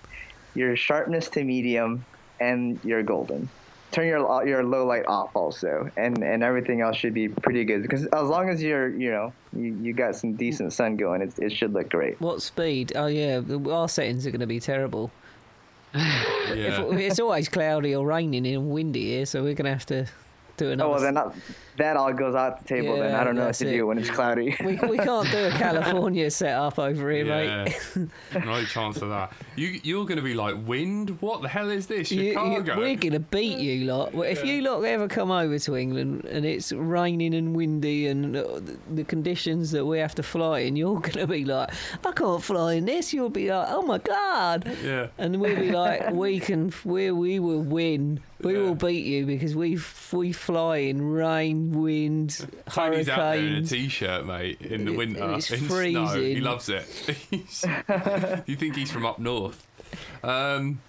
your 0.53 0.75
sharpness 0.75 1.29
to 1.29 1.45
medium, 1.45 2.03
and 2.41 2.77
you're 2.83 3.03
golden. 3.03 3.47
Turn 3.91 4.05
your 4.05 4.45
your 4.45 4.65
low 4.65 4.85
light 4.85 5.05
off 5.07 5.33
also, 5.33 5.89
and 5.95 6.21
and 6.21 6.43
everything 6.43 6.81
else 6.81 6.97
should 6.97 7.13
be 7.13 7.29
pretty 7.29 7.63
good. 7.63 7.83
Because 7.83 8.05
as 8.07 8.27
long 8.27 8.49
as 8.49 8.61
you're 8.61 8.89
you 8.89 9.09
know 9.09 9.31
you, 9.55 9.73
you 9.81 9.93
got 9.93 10.17
some 10.17 10.33
decent 10.33 10.73
sun 10.73 10.97
going, 10.97 11.21
it, 11.21 11.39
it 11.39 11.53
should 11.53 11.71
look 11.71 11.89
great. 11.89 12.19
What 12.19 12.41
speed? 12.41 12.91
Oh 12.97 13.07
yeah, 13.07 13.39
the- 13.39 13.71
our 13.71 13.87
settings 13.87 14.27
are 14.27 14.31
going 14.31 14.41
to 14.41 14.45
be 14.45 14.59
terrible. 14.59 15.09
yeah. 15.95 16.81
If- 16.81 16.99
it's 16.99 17.19
always 17.21 17.47
cloudy 17.47 17.95
or 17.95 18.05
raining 18.05 18.45
and 18.45 18.71
windy 18.71 19.05
here, 19.05 19.25
so 19.25 19.41
we're 19.41 19.53
going 19.53 19.67
to 19.67 19.71
have 19.71 19.85
to 19.85 20.05
do 20.57 20.71
another. 20.71 20.89
Oh 20.89 20.91
well, 20.93 21.01
then 21.01 21.13
not, 21.15 21.35
that 21.77 21.97
all 21.97 22.13
goes 22.13 22.35
out 22.35 22.61
the 22.61 22.67
table. 22.67 22.97
then 22.97 23.15
I 23.15 23.23
don't 23.23 23.35
know 23.35 23.41
what 23.41 23.47
that's 23.47 23.59
to 23.59 23.67
it. 23.67 23.71
do 23.71 23.87
when 23.87 23.97
it's 23.97 24.09
cloudy. 24.09 24.55
we, 24.63 24.75
we 24.87 24.97
can't 24.97 25.29
do 25.31 25.45
a 25.47 25.51
California 25.57 26.29
setup 26.29 26.77
over 26.77 27.09
here, 27.11 27.25
Yeah, 27.25 27.63
mate. 27.95 28.45
no 28.45 28.63
chance 28.65 29.01
of 29.01 29.09
that. 29.09 29.33
You 29.55 29.79
you're 29.83 30.05
gonna 30.05 30.21
be 30.21 30.35
like 30.35 30.55
wind. 30.67 31.17
What 31.21 31.41
the 31.41 31.47
hell 31.47 31.69
is 31.71 31.87
this? 31.87 32.11
You- 32.11 32.21
you- 32.23 32.29
Chicago. 32.33 32.77
we're 32.77 32.95
gonna 32.95 33.19
beat 33.19 33.57
you 33.57 33.85
lot. 33.85 34.13
Well, 34.13 34.29
If 34.29 34.45
you 34.45 34.61
lot 34.61 34.81
ever 34.83 35.07
come 35.07 35.31
over 35.31 35.57
to 35.57 35.75
England 35.75 36.25
and 36.25 36.45
it's 36.45 36.71
raining 36.71 37.33
and 37.33 37.55
windy 37.55 38.07
and 38.07 38.35
uh, 38.35 38.43
the- 38.59 38.77
the 38.93 39.03
conditions 39.03 39.71
that 39.71 39.85
we 39.85 39.97
have 39.99 40.13
to 40.15 40.23
fly 40.23 40.59
in, 40.59 40.75
you're 40.75 40.99
gonna 40.99 41.25
be 41.27 41.45
like, 41.45 41.71
I 42.05 42.11
can't 42.11 42.43
fly 42.43 42.73
in 42.73 42.85
this. 42.85 43.13
You'll 43.13 43.29
be 43.29 43.49
like, 43.49 43.67
oh 43.69 43.81
my 43.81 43.97
god, 43.97 44.71
yeah. 44.83 45.07
and 45.17 45.39
we'll 45.41 45.55
be 45.55 45.71
like, 45.71 46.11
we 46.11 46.39
can, 46.39 46.71
we 46.85 47.09
we 47.11 47.39
will 47.39 47.61
win. 47.61 48.21
We 48.43 48.53
Yeah. 48.53 48.59
will 48.59 48.75
beat 48.75 49.05
you 49.05 49.25
because 49.25 49.55
we 49.55 49.77
we 50.11 50.31
fly 50.33 50.77
in 50.77 51.01
rain, 51.11 51.71
wind, 51.71 52.45
Tony's 52.69 53.09
out 53.09 53.17
there 53.17 53.33
in 53.37 53.43
a 53.45 53.47
hurricanes. 53.49 53.69
t-shirt, 53.69 54.25
mate, 54.25 54.61
in 54.61 54.85
the 54.85 54.91
It- 54.93 54.97
winter. 54.97 55.33
it's 55.33 55.51
in 55.51 55.59
snow. 55.59 55.77
He 55.81 55.93
freezing. 56.03 56.43
loves 56.43 56.69
it. 56.69 56.83
He's- 57.31 57.65
you 58.47 58.55
think 58.55 58.75
he's 58.75 58.91
from 58.91 59.05
up 59.05 59.19
north? 59.19 59.65
Um, 60.23 60.79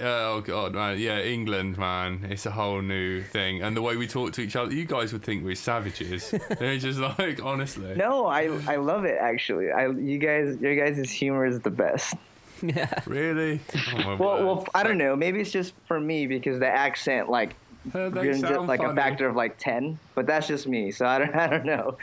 oh 0.00 0.40
god, 0.42 0.74
man, 0.74 0.98
yeah, 0.98 1.18
England, 1.20 1.76
man, 1.76 2.26
it's 2.30 2.46
a 2.46 2.50
whole 2.52 2.80
new 2.82 3.22
thing. 3.22 3.62
And 3.62 3.76
the 3.76 3.82
way 3.82 3.96
we 3.96 4.06
talk 4.06 4.32
to 4.34 4.40
each 4.40 4.54
other, 4.56 4.72
you 4.72 4.84
guys 4.84 5.12
would 5.12 5.22
think 5.24 5.44
we're 5.44 5.54
savages. 5.56 6.32
They're 6.58 6.78
just 6.78 6.98
like, 7.00 7.42
honestly. 7.42 7.94
no, 7.96 8.26
I 8.26 8.44
I 8.68 8.76
love 8.76 9.04
it 9.04 9.18
actually. 9.20 9.70
I 9.72 9.88
you 9.88 10.18
guys 10.18 10.56
your 10.60 10.76
guys' 10.76 11.10
humor 11.10 11.44
is 11.46 11.60
the 11.60 11.70
best. 11.70 12.14
Really? 13.06 13.60
Oh, 14.04 14.16
Well, 14.16 14.44
well, 14.44 14.66
I 14.74 14.82
don't 14.82 14.98
know. 14.98 15.16
Maybe 15.16 15.40
it's 15.40 15.50
just 15.50 15.74
for 15.86 15.98
me 16.00 16.26
because 16.26 16.58
the 16.58 16.68
accent 16.68 17.28
like 17.28 17.54
they 17.86 18.08
brings 18.08 18.42
it 18.42 18.48
sound 18.48 18.68
like 18.68 18.82
a 18.82 18.94
factor 18.94 19.28
of 19.28 19.34
like 19.36 19.58
ten. 19.58 19.98
But 20.14 20.26
that's 20.26 20.46
just 20.46 20.66
me, 20.68 20.90
so 20.90 21.06
I 21.06 21.18
don't 21.18 21.34
I 21.34 21.46
don't 21.48 21.64
know. 21.64 21.96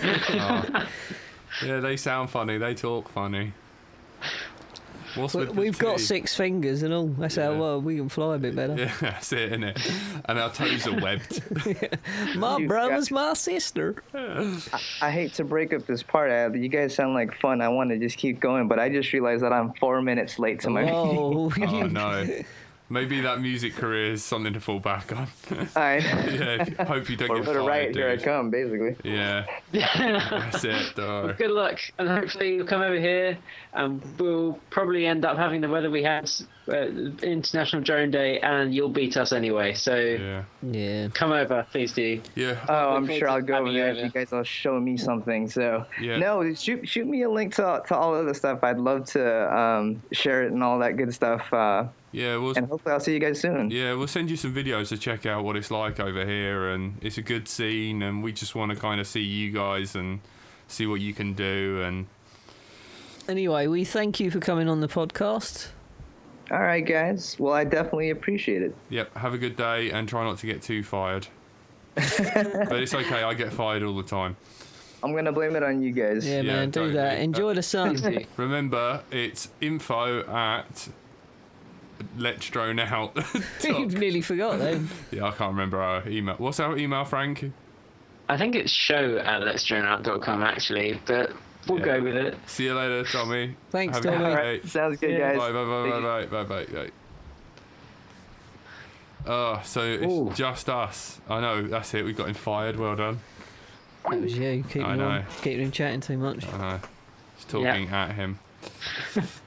Oh. 0.00 0.86
Yeah, 1.64 1.80
they 1.80 1.96
sound 1.96 2.30
funny. 2.30 2.58
They 2.58 2.74
talk 2.74 3.08
funny. 3.08 3.52
What's 5.16 5.34
We- 5.34 5.40
with 5.40 5.54
the 5.54 5.60
We've 5.60 5.78
got 5.78 5.98
T? 5.98 6.02
six 6.02 6.34
fingers 6.36 6.82
and 6.82 6.92
all. 6.92 7.06
That's 7.06 7.36
how 7.36 7.52
Yeah. 7.52 7.58
well 7.58 7.80
we 7.80 7.96
can 7.96 8.08
fly 8.08 8.34
a 8.36 8.38
bit 8.38 8.54
better. 8.56 8.74
Yeah, 8.74 8.92
that's 9.00 9.32
it, 9.32 9.52
isn't 9.52 9.64
it? 9.64 9.92
And 10.26 10.38
our 10.38 10.50
toes 10.50 10.86
are 10.86 11.00
webbed. 11.00 11.42
My 12.36 12.58
You 12.58 12.66
brother's 12.68 13.10
my 13.10 13.34
sister. 13.34 14.02
I 14.14 15.10
hate 15.10 15.34
to 15.34 15.44
break 15.44 15.72
up 15.72 15.86
this 15.86 16.02
part. 16.02 16.30
I, 16.30 16.48
you 16.56 16.68
guys 16.68 16.94
sound 16.94 17.14
like 17.14 17.34
fun. 17.40 17.60
I 17.60 17.68
want 17.68 17.90
to 17.90 17.98
just 17.98 18.16
keep 18.18 18.40
going, 18.40 18.68
but 18.68 18.78
I 18.78 18.88
just 18.88 19.12
realized 19.12 19.42
that 19.42 19.52
I'm 19.52 19.72
four 19.74 20.02
minutes 20.02 20.38
late 20.38 20.60
to 20.60 20.70
my. 20.70 20.90
Oh, 20.90 21.52
Oh 21.60 21.82
no. 21.86 22.26
Maybe 22.94 23.20
that 23.22 23.40
music 23.40 23.74
career 23.74 24.12
is 24.12 24.22
something 24.22 24.52
to 24.52 24.60
fall 24.60 24.78
back 24.78 25.10
on. 25.10 25.26
I 25.74 25.96
yeah, 25.96 26.84
hope 26.84 27.10
you 27.10 27.16
don't 27.16 27.28
or 27.28 27.36
get 27.38 27.44
put 27.44 27.56
it 27.56 27.58
fired, 27.58 27.66
right 27.66 27.94
here 27.94 28.08
I 28.08 28.16
come, 28.16 28.50
basically. 28.50 28.94
Yeah, 29.02 29.46
that's 29.72 30.62
it. 30.62 30.92
dog. 30.94 31.36
Good 31.36 31.50
luck, 31.50 31.80
and 31.98 32.08
hopefully 32.08 32.54
you'll 32.54 32.68
come 32.68 32.82
over 32.82 32.94
here, 32.98 33.36
and 33.72 34.00
we'll 34.16 34.60
probably 34.70 35.06
end 35.06 35.24
up 35.24 35.36
having 35.36 35.60
the 35.60 35.68
weather 35.68 35.90
we 35.90 36.04
had 36.04 36.30
uh, 36.68 36.72
International 37.20 37.82
Drone 37.82 38.12
Day, 38.12 38.38
and 38.38 38.72
you'll 38.72 38.88
beat 38.88 39.16
us 39.16 39.32
anyway. 39.32 39.74
So 39.74 39.96
Yeah, 39.96 40.44
yeah. 40.62 41.08
come 41.08 41.32
over, 41.32 41.66
please 41.72 41.92
do. 41.94 42.20
yeah. 42.36 42.64
Oh, 42.68 42.94
I'm 42.94 43.08
sure 43.08 43.28
I'll 43.28 43.42
go 43.42 43.54
over 43.56 43.64
having 43.66 43.72
you 43.72 43.82
there 43.82 43.90
If 43.96 44.04
you 44.04 44.10
guys 44.10 44.30
will 44.30 44.44
show 44.44 44.78
me 44.78 44.96
something. 44.96 45.50
So 45.50 45.84
Yeah. 46.00 46.18
no, 46.18 46.54
shoot 46.54 46.88
shoot 46.88 47.08
me 47.08 47.22
a 47.22 47.28
link 47.28 47.56
to 47.56 47.82
to 47.88 47.96
all 47.96 48.14
of 48.14 48.26
the 48.26 48.34
stuff. 48.34 48.62
I'd 48.62 48.78
love 48.78 49.06
to 49.06 49.52
um, 49.52 50.00
share 50.12 50.44
it 50.44 50.52
and 50.52 50.62
all 50.62 50.78
that 50.78 50.96
good 50.96 51.12
stuff. 51.12 51.52
Uh, 51.52 51.86
Yeah, 52.14 52.36
we'll 52.36 52.56
and 52.56 52.68
hopefully 52.68 52.92
I'll 52.92 53.00
see 53.00 53.12
you 53.12 53.18
guys 53.18 53.40
soon. 53.40 53.70
yeah 53.72 53.92
we'll 53.94 54.06
send 54.06 54.30
you 54.30 54.36
some 54.36 54.54
videos 54.54 54.88
to 54.90 54.96
check 54.98 55.26
out 55.26 55.42
what 55.44 55.56
it's 55.56 55.70
like 55.70 55.98
over 55.98 56.24
here, 56.24 56.68
and 56.68 56.96
it's 57.02 57.18
a 57.18 57.22
good 57.22 57.48
scene, 57.48 58.02
and 58.02 58.22
we 58.22 58.32
just 58.32 58.54
want 58.54 58.70
to 58.72 58.76
kind 58.76 59.00
of 59.00 59.06
see 59.08 59.22
you 59.22 59.50
guys 59.50 59.96
and 59.96 60.20
see 60.68 60.86
what 60.86 61.00
you 61.00 61.12
can 61.12 61.34
do, 61.34 61.82
and 61.84 62.06
Anyway, 63.28 63.66
we 63.66 63.84
thank 63.84 64.20
you 64.20 64.30
for 64.30 64.38
coming 64.38 64.68
on 64.68 64.80
the 64.80 64.86
podcast. 64.88 65.68
All 66.50 66.60
right, 66.60 66.84
guys. 66.86 67.36
Well, 67.38 67.54
I 67.54 67.64
definitely 67.64 68.10
appreciate 68.10 68.62
it. 68.62 68.76
yep. 68.90 69.16
Have 69.16 69.32
a 69.32 69.38
good 69.38 69.56
day, 69.56 69.90
and 69.90 70.08
try 70.08 70.22
not 70.24 70.38
to 70.38 70.46
get 70.46 70.60
too 70.62 70.82
fired. 70.82 71.26
but 71.94 72.82
it's 72.82 72.94
okay. 72.94 73.22
I 73.22 73.34
get 73.34 73.52
fired 73.52 73.82
all 73.82 73.96
the 73.96 74.02
time. 74.02 74.36
I'm 75.02 75.14
gonna 75.14 75.32
blame 75.32 75.56
it 75.56 75.62
on 75.62 75.82
you 75.82 75.90
guys. 75.92 76.26
Yeah, 76.26 76.36
Yeah, 76.36 76.42
man, 76.42 76.70
do 76.70 76.80
totally. 76.80 76.94
that. 76.94 77.20
Enjoy 77.20 77.50
uh, 77.50 77.54
the 77.54 77.62
sun. 77.62 78.24
Remember, 78.36 79.02
it's 79.10 79.48
info 79.60 80.20
at 80.28 80.88
let's 82.16 82.48
drone 82.50 82.78
out. 82.78 83.16
you 83.64 83.86
nearly 83.86 84.20
forgot 84.20 84.58
then. 84.58 84.88
yeah, 85.10 85.24
I 85.26 85.30
can't 85.30 85.50
remember 85.52 85.80
our 85.80 86.06
email. 86.08 86.34
What's 86.36 86.60
our 86.60 86.76
email, 86.76 87.04
Frank? 87.04 87.52
I 88.28 88.36
think 88.36 88.54
it's 88.54 88.70
show 88.72 89.18
at 89.18 89.42
letsdroneout.com 89.42 90.42
actually, 90.42 91.00
but 91.06 91.32
we'll 91.68 91.78
Yeah. 91.80 91.84
go 91.84 92.02
with 92.02 92.16
it. 92.16 92.38
See 92.46 92.64
you 92.64 92.74
later, 92.74 93.04
Tommy. 93.04 93.54
Thanks, 93.70 93.96
Have 93.96 94.04
Tommy. 94.04 94.34
day. 94.34 94.60
Sounds 94.66 94.98
good, 94.98 95.10
Yeah. 95.10 95.34
guys. 95.34 95.38
Bye, 95.38 95.52
bye, 95.52 95.64
bye, 95.64 95.90
bye, 95.90 96.26
bye, 96.26 96.44
bye, 96.44 96.64
bye, 96.64 96.72
bye. 96.72 96.90
Oh, 99.26 99.60
so 99.64 99.80
it's 99.82 100.12
Ooh. 100.12 100.32
just 100.34 100.68
us. 100.68 101.20
I 101.28 101.40
know, 101.40 101.62
that's 101.66 101.94
it. 101.94 102.04
We 102.04 102.12
got 102.12 102.28
him 102.28 102.34
fired. 102.34 102.76
Well 102.78 102.94
done. 102.96 103.20
That 104.10 104.20
was 104.20 104.36
you. 104.36 104.62
Keeping 104.68 104.82
I 104.84 104.92
him, 104.92 104.98
know. 104.98 105.08
on, 105.08 105.24
keeping 105.40 105.64
him 105.64 105.70
chatting 105.70 106.00
too 106.02 106.18
much. 106.18 106.46
I 106.46 106.58
know. 106.58 106.80
Just 107.36 107.48
talking 107.48 107.88
at 107.88 108.12
him. 108.12 108.38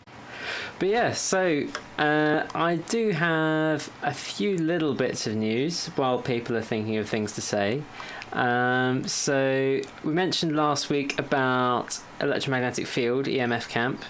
But 0.80 0.90
yeah, 0.90 1.14
so 1.14 1.66
uh, 1.98 2.46
I 2.54 2.76
do 2.76 3.10
have 3.10 3.92
a 4.04 4.14
few 4.14 4.58
little 4.58 4.94
bits 4.94 5.26
of 5.26 5.36
news 5.36 5.88
while 5.96 6.22
people 6.22 6.56
are 6.56 6.62
thinking 6.62 6.98
of 6.98 7.10
things 7.10 7.32
to 7.34 7.42
say. 7.42 7.82
Um, 8.32 9.08
so 9.08 9.82
we 10.04 10.14
mentioned 10.14 10.56
last 10.56 10.90
week 10.90 11.18
about 11.18 12.00
electromagnetic 12.22 12.86
field 12.86 13.26
EMF 13.26 13.70
camp, 13.70 14.04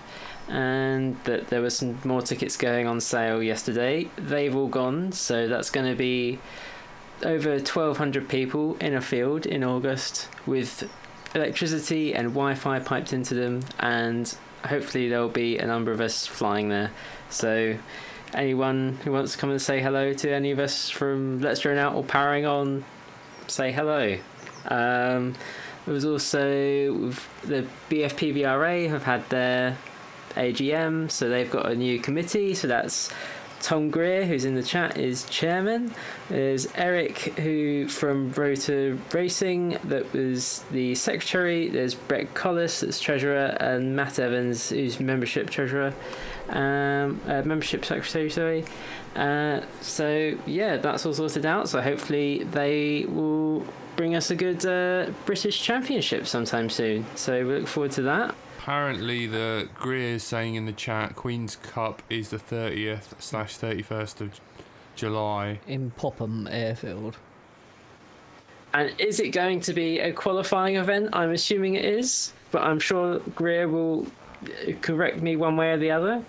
and 0.50 1.16
that 1.24 1.48
there 1.48 1.62
were 1.62 1.70
some 1.70 2.00
more 2.04 2.22
tickets 2.22 2.58
going 2.58 2.86
on 2.86 3.00
sale 3.00 3.42
yesterday. 3.42 4.10
They've 4.18 4.56
all 4.56 4.68
gone, 4.68 5.14
so 5.14 5.48
that's 5.48 5.70
going 5.70 5.90
to 5.90 5.96
be 5.96 6.40
over 7.24 7.52
1,200 7.52 8.28
people 8.28 8.76
in 8.82 8.94
a 8.94 9.02
field 9.02 9.46
in 9.46 9.64
August 9.64 10.28
with 10.46 10.90
electricity 11.34 12.14
and 12.14 12.30
Wi-Fi 12.30 12.80
piped 12.80 13.14
into 13.14 13.36
them, 13.36 13.62
and 13.80 14.36
hopefully 14.68 15.10
there'll 15.10 15.30
be 15.30 15.58
a 15.58 15.66
number 15.66 15.92
of 15.92 16.02
us 16.02 16.26
flying 16.26 16.70
there. 16.70 16.92
So 17.30 17.78
anyone 18.34 19.00
who 19.04 19.12
wants 19.12 19.34
to 19.34 19.38
come 19.38 19.50
and 19.50 19.62
say 19.62 19.82
hello 19.82 20.14
to 20.14 20.32
any 20.32 20.52
of 20.52 20.60
us 20.60 20.90
from 20.90 21.42
Let's 21.42 21.62
Drone 21.62 21.78
Out 21.78 21.96
or 21.96 22.04
Powering 22.04 22.46
On, 22.46 22.86
say 23.48 23.72
hello. 23.72 24.18
Um, 24.68 25.36
there 25.86 25.94
was 25.94 26.06
also 26.06 27.12
the 27.44 27.66
BFPVRA 27.90 28.90
have 28.90 29.04
had 29.04 29.28
their 29.30 29.78
AGM, 30.36 31.10
so 31.10 31.30
they've 31.30 31.50
got 31.50 31.72
a 31.72 31.76
new 31.76 32.00
committee. 32.00 32.54
So 32.54 32.68
that's 32.68 33.10
Tom 33.62 33.90
Greer, 33.90 34.26
who's 34.26 34.46
in 34.46 34.56
the 34.56 34.64
chat, 34.64 34.98
is 34.98 35.26
chairman. 35.26 35.94
There's 36.30 36.68
Eric, 36.76 37.18
who 37.40 37.88
from 37.88 38.32
Rotor 38.32 38.98
Racing, 39.12 39.78
that 39.86 40.12
was 40.14 40.64
the 40.72 40.96
secretary. 40.96 41.70
There's 41.70 41.96
Brett 41.96 42.34
Collis, 42.34 42.82
that's 42.82 43.00
treasurer, 43.00 43.58
and 43.60 43.96
Matt 43.96 44.20
Evans, 44.20 44.70
who's 44.70 45.00
membership 45.00 45.50
treasurer, 45.50 45.94
um, 46.50 47.20
uh, 47.28 47.42
membership 47.44 47.84
secretary. 47.84 48.30
Sorry. 48.30 48.66
Uh, 49.16 49.62
so 49.82 50.38
yeah, 50.46 50.78
that's 50.78 51.06
all 51.06 51.14
sorted 51.14 51.46
out. 51.46 51.68
So 51.70 51.82
hopefully 51.82 52.44
they 52.44 53.06
will 53.06 53.66
bring 53.96 54.16
us 54.16 54.30
a 54.30 54.36
good 54.36 54.66
uh, 54.66 55.12
British 55.26 55.62
Championship 55.62 56.28
sometime 56.28 56.70
soon. 56.70 57.06
So 57.16 57.46
we 57.46 57.56
look 57.56 57.68
forward 57.68 57.92
to 57.94 58.04
that. 58.04 58.36
Apparently, 58.68 59.28
the 59.28 59.70
Greer 59.76 60.16
is 60.16 60.26
saying 60.26 60.56
in 60.56 60.66
the 60.66 60.74
chat, 60.74 61.16
Queen's 61.16 61.56
Cup 61.56 62.02
is 62.10 62.32
the 62.32 62.38
30th 62.38 63.14
slash 63.18 63.58
31st 63.58 64.20
of 64.20 64.42
July. 64.94 65.62
in 65.68 65.92
Popham 65.92 66.50
Airfield. 66.52 67.16
And 68.74 68.94
is 69.00 69.22
it 69.22 69.30
going 69.30 69.62
to 69.62 69.74
be 69.74 70.00
a 70.00 70.12
qualifying 70.12 70.76
event? 70.76 71.12
I'm 71.14 71.32
assuming 71.32 71.76
it 71.76 71.86
is, 71.86 72.34
but 72.52 72.62
I'm 72.62 72.78
sure 72.78 73.20
Greer 73.36 73.70
will 73.70 74.06
uh, 74.44 74.74
correct 74.82 75.22
me 75.22 75.38
one 75.38 75.56
way 75.56 75.72
or 75.72 75.78
the 75.78 75.92
other. 75.92 76.22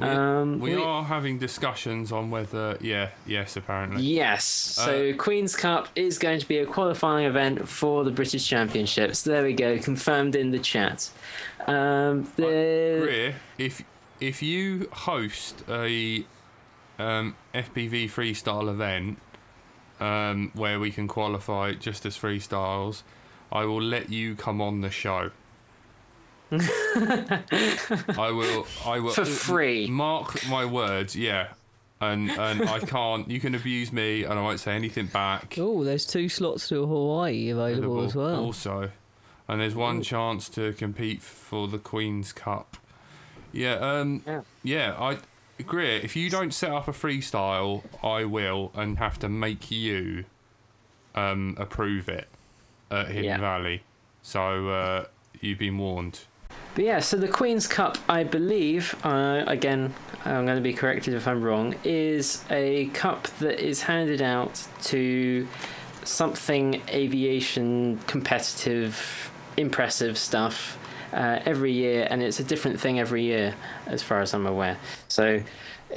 We, 0.00 0.06
Um, 0.06 0.60
we 0.60 0.76
we- 0.76 0.82
are 0.82 1.04
having 1.04 1.38
discussions 1.38 2.10
on 2.10 2.30
whether, 2.30 2.76
yeah, 2.80 3.10
yes, 3.26 3.56
apparently. 3.56 4.02
Yes. 4.02 4.44
So 4.44 5.12
Queen's 5.14 5.54
Cup 5.54 5.88
is 5.94 6.18
going 6.18 6.40
to 6.40 6.48
be 6.48 6.58
a 6.58 6.66
qualifying 6.66 7.26
event 7.26 7.68
for 7.68 8.04
the 8.04 8.10
British 8.10 8.46
Championships. 8.48 9.22
There 9.22 9.42
we 9.42 9.52
go, 9.52 9.78
confirmed 9.78 10.34
in 10.36 10.50
the 10.52 10.58
chat. 10.58 11.10
Um, 11.66 12.26
the 12.36 12.98
Greer, 13.02 13.34
if 13.58 13.82
if 14.20 14.42
you 14.42 14.88
host 14.92 15.62
a 15.68 16.24
um, 16.98 17.36
FPV 17.54 18.10
freestyle 18.10 18.68
event 18.68 19.18
um, 19.98 20.50
where 20.54 20.78
we 20.80 20.90
can 20.90 21.08
qualify 21.08 21.72
just 21.72 22.04
as 22.06 22.16
freestyles, 22.18 23.02
I 23.52 23.64
will 23.64 23.82
let 23.82 24.10
you 24.10 24.34
come 24.34 24.60
on 24.60 24.80
the 24.80 24.90
show. 24.90 25.30
I 26.52 28.30
will. 28.34 28.66
I 28.84 28.98
will 29.00 29.12
For 29.12 29.24
free. 29.24 29.86
Mark 29.86 30.46
my 30.48 30.64
words. 30.64 31.14
Yeah. 31.16 31.48
And 32.00 32.30
and 32.30 32.68
I 32.68 32.78
can't. 32.80 33.28
You 33.30 33.40
can 33.40 33.54
abuse 33.54 33.92
me, 33.92 34.24
and 34.24 34.32
I 34.38 34.42
won't 34.42 34.60
say 34.60 34.74
anything 34.74 35.06
back. 35.06 35.56
Oh, 35.58 35.84
there's 35.84 36.06
two 36.06 36.28
slots 36.30 36.68
to 36.70 36.86
Hawaii 36.86 37.50
available 37.50 38.02
as 38.04 38.14
well. 38.14 38.42
Also, 38.42 38.90
and 39.46 39.60
there's 39.60 39.74
one 39.74 40.02
chance 40.02 40.48
to 40.50 40.72
compete 40.72 41.20
for 41.22 41.68
the 41.68 41.78
Queen's 41.78 42.32
Cup. 42.32 42.78
Yeah, 43.52 43.74
um, 43.74 44.22
Yeah. 44.26 44.40
yeah. 44.62 44.96
I 44.98 45.18
agree. 45.58 45.96
If 45.96 46.16
you 46.16 46.30
don't 46.30 46.54
set 46.54 46.70
up 46.70 46.88
a 46.88 46.92
freestyle, 46.92 47.82
I 48.02 48.24
will, 48.24 48.72
and 48.74 48.96
have 48.98 49.18
to 49.18 49.28
make 49.28 49.70
you 49.70 50.24
um, 51.14 51.54
approve 51.58 52.08
it 52.08 52.28
at 52.90 53.08
Hidden 53.08 53.24
Yeah. 53.24 53.38
Valley. 53.38 53.82
So 54.22 54.68
uh, 54.70 55.04
you've 55.40 55.58
been 55.58 55.76
warned. 55.76 56.20
But 56.74 56.84
yeah, 56.84 57.00
so 57.00 57.16
the 57.16 57.28
Queen's 57.28 57.66
Cup, 57.66 57.98
I 58.08 58.22
believe, 58.22 58.94
uh, 59.04 59.44
again, 59.46 59.92
I'm 60.24 60.44
going 60.44 60.56
to 60.56 60.62
be 60.62 60.72
corrected 60.72 61.14
if 61.14 61.26
I'm 61.26 61.42
wrong, 61.42 61.74
is 61.82 62.44
a 62.50 62.86
cup 62.86 63.26
that 63.38 63.58
is 63.58 63.82
handed 63.82 64.22
out 64.22 64.66
to 64.84 65.48
something 66.04 66.80
aviation 66.88 67.98
competitive, 68.06 69.30
impressive 69.56 70.16
stuff 70.16 70.78
uh, 71.12 71.40
every 71.44 71.72
year, 71.72 72.06
and 72.08 72.22
it's 72.22 72.38
a 72.38 72.44
different 72.44 72.78
thing 72.78 73.00
every 73.00 73.24
year, 73.24 73.54
as 73.86 74.02
far 74.02 74.20
as 74.20 74.32
I'm 74.32 74.46
aware. 74.46 74.78
So 75.08 75.42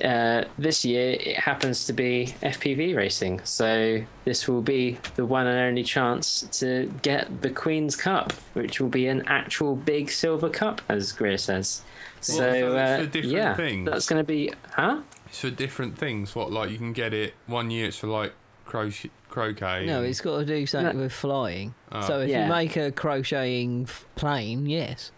uh, 0.04 0.46
this 0.58 0.84
year 0.86 1.12
it 1.20 1.38
happens 1.38 1.86
to 1.86 1.94
be 1.94 2.34
FPV 2.42 2.96
racing, 2.96 3.42
so 3.44 4.04
this 4.26 4.48
will 4.48 4.62
be 4.62 4.98
the 5.16 5.26
one 5.26 5.46
and 5.48 5.58
only 5.60 5.84
chance 5.84 6.42
to 6.60 6.92
get 7.02 7.42
the 7.42 7.50
Queen's 7.50 7.96
Cup, 7.96 8.32
which 8.54 8.80
will 8.80 8.90
be 8.90 9.08
an 9.08 9.24
actual 9.28 9.76
big 9.76 10.10
silver 10.10 10.50
cup, 10.50 10.82
as 10.90 11.12
Greer 11.12 11.38
says. 11.38 11.84
So, 12.22 12.34
so 12.34 12.76
uh, 12.78 12.98
for 13.00 13.06
different 13.06 13.34
yeah, 13.34 13.54
things? 13.56 13.90
that's 13.90 14.08
going 14.08 14.20
to 14.20 14.28
be, 14.28 14.52
huh? 14.72 15.02
It's 15.28 15.40
for 15.40 15.50
different 15.50 15.98
things. 15.98 16.36
What 16.36 16.52
like 16.52 16.72
you 16.72 16.78
can 16.78 16.94
get 16.94 17.14
it 17.14 17.34
one 17.48 17.70
year. 17.70 17.88
It's 17.88 17.98
for 17.98 18.08
like 18.08 18.34
croche- 18.66 19.08
croquet. 19.30 19.86
No, 19.86 20.04
it's 20.04 20.22
got 20.22 20.40
to 20.40 20.46
do 20.46 20.66
something 20.66 21.00
with 21.00 21.12
flying. 21.12 21.74
Oh. 21.92 22.02
So 22.08 22.20
if 22.22 22.30
Yeah. 22.30 22.44
you 22.46 22.50
make 22.54 22.76
a 22.78 22.92
crocheting 22.92 23.88
plane, 24.16 24.66
yes. 24.68 25.12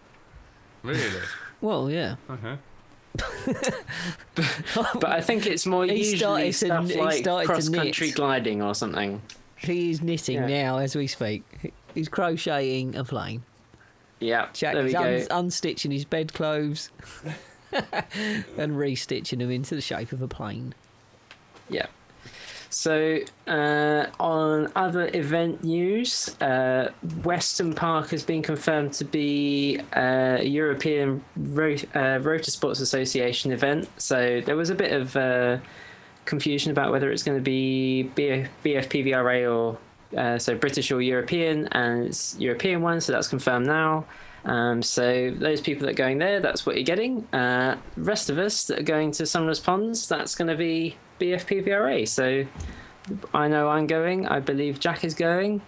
really 0.82 1.20
Well, 1.60 1.90
yeah. 1.90 2.16
okay. 2.30 2.56
But 4.34 5.04
I 5.06 5.20
think 5.20 5.46
it's 5.46 5.66
more 5.66 5.84
He 5.86 6.10
usually 6.10 6.18
started 6.18 6.46
to 6.46 6.52
stuff 6.52 6.88
he 6.90 7.00
like 7.00 7.16
started 7.18 7.46
to 7.46 7.52
cross 7.52 7.68
country 7.68 8.10
gliding 8.10 8.62
or 8.62 8.74
something. 8.74 9.22
He 9.56 9.90
is 9.90 10.02
knitting 10.02 10.36
Yeah. 10.36 10.46
now 10.46 10.78
as 10.78 10.94
we 10.94 11.06
speak. 11.06 11.72
He's 11.94 12.08
crocheting 12.08 12.94
a 12.96 13.04
plane. 13.04 13.42
Yeah, 14.20 14.48
Jack 14.52 14.74
there 14.74 14.82
we 14.82 14.88
is 14.94 15.28
go. 15.28 15.36
un- 15.36 15.46
unstitching 15.46 15.92
his 15.92 16.04
bedclothes 16.04 16.90
and 17.72 18.72
restitching 18.76 19.38
them 19.38 19.50
into 19.50 19.74
the 19.74 19.80
shape 19.80 20.12
of 20.12 20.20
a 20.22 20.28
plane. 20.28 20.74
Yeah. 21.68 21.86
So, 22.70 23.20
uh, 23.46 24.06
on 24.18 24.72
other 24.74 25.08
event 25.14 25.62
news, 25.62 26.28
uh, 26.40 26.90
Weston 27.24 27.74
Park 27.74 28.10
has 28.10 28.24
been 28.24 28.42
confirmed 28.42 28.92
to 28.94 29.04
be 29.04 29.80
a 29.92 30.42
European 30.42 31.24
Ro- 31.36 31.76
uh, 31.94 32.18
Rotor 32.22 32.50
Sports 32.50 32.80
Association 32.80 33.52
event. 33.52 33.88
So, 33.98 34.40
there 34.44 34.56
was 34.56 34.70
a 34.70 34.74
bit 34.74 34.92
of 34.92 35.16
uh, 35.16 35.58
confusion 36.24 36.72
about 36.72 36.90
whether 36.92 37.10
it's 37.10 37.22
going 37.22 37.38
to 37.38 37.42
be 37.42 38.04
B- 38.14 38.46
BFPVRA 38.64 39.52
or 39.52 39.78
uh, 40.16 40.38
so 40.38 40.54
British 40.54 40.90
or 40.90 41.00
European, 41.00 41.68
and 41.72 42.06
it's 42.06 42.38
European 42.38 42.82
one, 42.82 43.00
so 43.00 43.12
that's 43.12 43.28
confirmed 43.28 43.66
now. 43.66 44.04
Um, 44.44 44.82
so 44.82 45.30
those 45.30 45.60
people 45.60 45.86
that 45.86 45.92
are 45.92 45.96
going 45.96 46.18
there, 46.18 46.40
that's 46.40 46.64
what 46.64 46.76
you're 46.76 46.84
getting. 46.84 47.26
Uh, 47.34 47.76
rest 47.96 48.30
of 48.30 48.38
us 48.38 48.64
that 48.66 48.78
are 48.78 48.84
going 48.84 49.10
to 49.12 49.26
Sumner's 49.26 49.58
Ponds, 49.58 50.08
that's 50.08 50.34
going 50.36 50.48
to 50.48 50.56
be 50.56 50.96
BFPVRA. 51.18 52.06
So 52.08 52.46
I 53.34 53.48
know 53.48 53.68
I'm 53.68 53.86
going. 53.86 54.26
I 54.26 54.40
believe 54.40 54.80
Jack 54.80 55.04
is 55.04 55.14
going. 55.14 55.62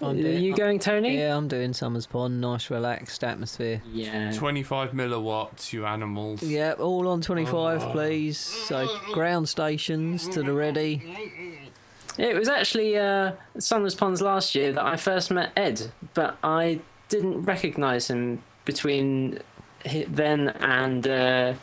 I'm 0.00 0.10
are 0.18 0.22
doing- 0.22 0.42
you 0.42 0.54
going, 0.56 0.78
Tony? 0.80 1.16
Yeah, 1.18 1.36
I'm 1.36 1.46
doing 1.48 1.72
Sumners 1.72 2.06
Pond. 2.06 2.40
Nice, 2.40 2.68
relaxed 2.68 3.22
atmosphere. 3.22 3.80
Yeah. 3.92 4.32
25 4.32 4.90
milliwatts, 4.90 5.72
you 5.72 5.86
animals. 5.86 6.42
Yeah, 6.42 6.72
all 6.72 7.06
on 7.08 7.20
25, 7.20 7.82
Oh. 7.82 7.90
please. 7.92 8.36
So 8.36 8.88
ground 9.12 9.48
stations 9.48 10.28
to 10.28 10.42
the 10.42 10.52
ready. 10.52 11.00
It 12.18 12.36
was 12.36 12.48
actually 12.48 12.96
uh, 12.98 13.32
Sumner's 13.58 13.94
Ponds 13.94 14.20
last 14.20 14.54
year 14.54 14.72
that 14.72 14.84
I 14.84 14.96
first 14.96 15.30
met 15.30 15.50
Ed, 15.56 15.90
but 16.12 16.36
I 16.44 16.80
didn't 17.08 17.42
recognise 17.42 18.08
him 18.08 18.42
between 18.64 19.38
then 20.08 20.48
and 20.60 21.06
uh, 21.06 21.54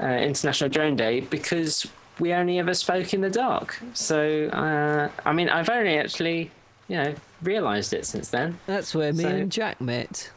uh, 0.00 0.06
International 0.06 0.68
Drone 0.70 0.96
Day 0.96 1.20
because 1.20 1.86
we 2.18 2.32
only 2.32 2.58
ever 2.58 2.74
spoke 2.74 3.14
in 3.14 3.20
the 3.20 3.30
dark. 3.30 3.80
So, 3.94 4.46
uh, 4.48 5.08
I 5.24 5.32
mean, 5.32 5.48
I've 5.48 5.68
only 5.70 5.98
actually, 5.98 6.50
you 6.88 6.96
know, 6.96 7.14
realised 7.42 7.92
it 7.92 8.06
since 8.06 8.28
then. 8.30 8.58
That's 8.66 8.94
where 8.94 9.12
me 9.12 9.22
So- 9.24 9.28
and 9.28 9.52
Jack 9.52 9.80
met. 9.80 10.30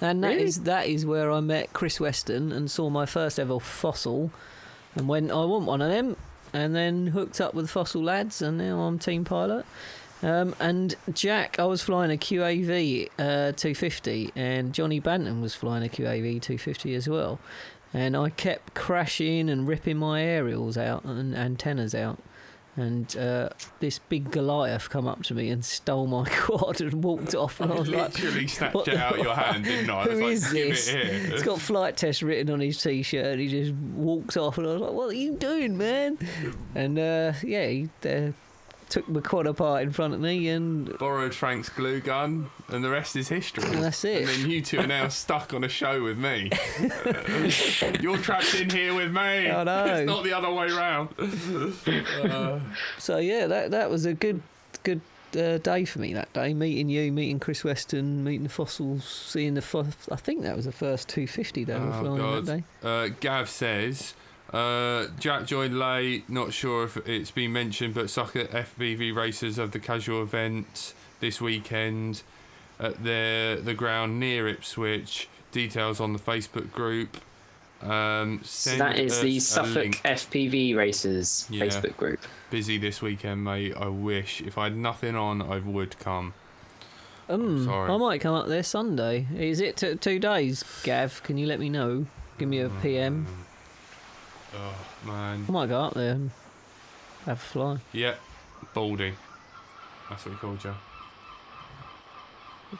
And 0.00 0.22
that 0.24 0.34
is 0.36 0.58
Really? 0.58 0.64
that 0.66 0.86
is 0.88 1.06
where 1.06 1.32
I 1.32 1.40
met 1.40 1.72
Chris 1.72 1.98
Weston 1.98 2.52
and 2.52 2.70
saw 2.70 2.90
my 2.90 3.06
first 3.06 3.38
ever 3.40 3.58
fossil 3.58 4.30
and 4.94 5.08
went, 5.08 5.30
I 5.30 5.44
want 5.46 5.64
one 5.64 5.80
of 5.80 5.88
them 5.90 6.16
and 6.52 6.74
then 6.76 7.06
hooked 7.08 7.40
up 7.40 7.54
with 7.54 7.70
fossil 7.70 8.02
lads 8.02 8.42
and 8.42 8.58
now 8.58 8.80
I'm 8.80 8.98
team 8.98 9.24
pilot. 9.24 9.64
Um, 10.22 10.54
and 10.60 10.94
Jack, 11.14 11.58
I 11.58 11.64
was 11.64 11.82
flying 11.82 12.10
a 12.10 12.16
QAV 12.18 13.08
uh, 13.18 13.52
250 13.52 14.32
and 14.36 14.74
Johnny 14.74 15.00
Banton 15.00 15.40
was 15.40 15.54
flying 15.54 15.82
a 15.84 15.88
QAV 15.88 16.40
250 16.42 16.94
as 16.94 17.08
well. 17.08 17.38
And 17.94 18.16
I 18.16 18.30
kept 18.30 18.74
crashing 18.74 19.48
and 19.48 19.66
ripping 19.66 19.96
my 19.96 20.22
aerials 20.22 20.76
out 20.76 21.04
and 21.04 21.34
antennas 21.34 21.94
out. 21.94 22.18
And 22.78 23.16
uh, 23.16 23.48
this 23.80 23.98
big 23.98 24.30
Goliath 24.30 24.90
come 24.90 25.06
up 25.06 25.22
to 25.24 25.34
me 25.34 25.48
and 25.48 25.64
stole 25.64 26.06
my 26.06 26.28
quad 26.30 26.82
and 26.82 27.02
walked 27.02 27.34
off. 27.34 27.58
And 27.58 27.72
I 27.72 27.78
was 27.78 27.88
like, 27.88 28.18
Literally 28.18 28.46
snatched 28.46 28.88
it 28.88 28.96
out 28.96 29.18
of 29.18 29.24
your 29.24 29.34
hand, 29.34 29.64
didn't 29.64 29.88
I? 29.88 30.02
I 30.02 30.08
was 30.08 30.18
Who 30.18 30.24
like, 30.24 30.32
is 30.32 30.52
give 30.52 30.68
this? 30.68 30.88
It 30.88 31.32
it's 31.32 31.42
got 31.42 31.58
Flite 31.58 31.96
Test 31.96 32.20
written 32.20 32.52
on 32.52 32.60
his 32.60 32.82
t-shirt, 32.82 33.24
and 33.24 33.40
he 33.40 33.48
just 33.48 33.72
walked 33.72 34.36
off. 34.36 34.58
And 34.58 34.66
I 34.66 34.72
was 34.72 34.82
like, 34.82 34.92
"What 34.92 35.08
are 35.08 35.14
you 35.14 35.36
doing, 35.36 35.78
man?" 35.78 36.18
And 36.74 36.98
uh, 36.98 37.32
yeah, 37.42 37.66
he 37.66 37.88
uh, 38.04 38.32
took 38.88 39.08
my 39.08 39.20
quad 39.20 39.46
apart 39.46 39.82
in 39.82 39.92
front 39.92 40.14
of 40.14 40.20
me, 40.20 40.48
and 40.48 40.96
Borrowed 40.98 41.34
Frank's 41.34 41.68
glue 41.68 42.00
gun, 42.00 42.50
and 42.68 42.84
the 42.84 42.90
rest 42.90 43.16
is 43.16 43.28
history. 43.28 43.64
And 43.64 43.82
that's 43.82 44.04
it. 44.04 44.22
And 44.22 44.28
then 44.28 44.50
you 44.50 44.62
two 44.62 44.78
are 44.80 44.86
now 44.86 45.08
stuck 45.08 45.52
on 45.54 45.64
a 45.64 45.68
show 45.68 46.02
with 46.02 46.18
me. 46.18 46.50
You're 48.00 48.18
trapped 48.18 48.54
in 48.54 48.70
here 48.70 48.94
with 48.94 49.12
me. 49.12 49.50
I 49.50 49.64
know. 49.64 49.84
It's 49.86 50.06
not 50.06 50.24
the 50.24 50.32
other 50.32 50.50
way 50.52 50.68
round. 50.68 51.08
Uh, 51.18 52.60
so 52.98 53.18
yeah, 53.18 53.46
that 53.46 53.70
that 53.72 53.90
was 53.90 54.04
a 54.04 54.14
good 54.14 54.40
good 54.82 55.00
uh, 55.36 55.58
day 55.58 55.84
for 55.84 55.98
me 55.98 56.14
that 56.14 56.32
day. 56.32 56.54
Meeting 56.54 56.88
you, 56.88 57.10
meeting 57.12 57.38
Chris 57.40 57.64
Weston, 57.64 58.22
meeting 58.24 58.44
the 58.44 58.48
fossils, 58.48 59.04
seeing 59.04 59.54
the. 59.54 59.62
Fo- 59.62 59.86
I 60.10 60.16
think 60.16 60.42
that 60.42 60.56
was 60.56 60.64
the 60.64 60.72
first 60.72 61.08
250 61.08 61.64
they 61.64 61.74
were 61.74 61.80
Oh, 61.80 62.00
flying 62.00 62.16
God. 62.16 62.46
that 62.46 62.56
day. 62.58 62.64
uh, 62.88 63.08
Gav 63.20 63.48
says. 63.48 64.14
Uh, 64.52 65.06
Jack 65.18 65.46
joined 65.46 65.78
late. 65.78 66.28
Not 66.30 66.52
sure 66.52 66.84
if 66.84 66.96
it's 66.98 67.30
been 67.30 67.52
mentioned, 67.52 67.94
but 67.94 68.08
Suffolk 68.10 68.50
FPV 68.50 69.14
racers 69.14 69.58
of 69.58 69.72
the 69.72 69.78
casual 69.78 70.22
event 70.22 70.94
this 71.20 71.40
weekend 71.40 72.22
at 72.78 73.02
the 73.02 73.60
the 73.62 73.74
ground 73.74 74.20
near 74.20 74.46
Ipswich. 74.48 75.28
Details 75.52 76.00
on 76.00 76.12
the 76.12 76.18
Facebook 76.18 76.70
group. 76.72 77.16
Um, 77.82 78.40
So 78.44 78.76
that 78.76 78.98
is 78.98 79.20
the 79.20 79.38
Suffolk 79.40 79.74
link. 79.74 80.00
FPV 80.04 80.74
Racers 80.76 81.46
Yeah. 81.50 81.64
Facebook 81.64 81.96
group. 81.96 82.20
Busy 82.50 82.78
this 82.78 83.02
weekend, 83.02 83.44
mate. 83.44 83.74
I 83.76 83.88
wish 83.88 84.40
if 84.40 84.56
I 84.56 84.64
had 84.64 84.76
nothing 84.76 85.14
on, 85.16 85.42
I 85.42 85.58
would 85.58 85.98
come. 85.98 86.34
Um, 87.28 87.64
sorry. 87.64 87.90
I 87.90 87.96
might 87.96 88.20
come 88.20 88.34
up 88.34 88.46
there 88.48 88.62
Sunday. 88.62 89.26
Is 89.36 89.60
it 89.60 89.76
t- 89.76 89.96
two 89.96 90.18
days, 90.18 90.62
Gav? 90.84 91.22
Can 91.24 91.36
you 91.38 91.46
let 91.46 91.58
me 91.58 91.68
know? 91.68 92.06
Give 92.38 92.48
me 92.48 92.60
a 92.60 92.68
PM. 92.68 93.26
Oh 94.54 94.74
man, 95.06 95.44
I 95.48 95.52
might 95.52 95.68
go 95.68 95.80
up 95.80 95.94
there. 95.94 96.12
and 96.12 96.30
have 97.24 97.38
a 97.38 97.40
fly. 97.40 97.78
Yeah, 97.92 98.14
Baldy. 98.74 99.14
That's 100.08 100.24
what 100.24 100.32
he 100.32 100.38
called 100.38 100.62
you. 100.64 100.74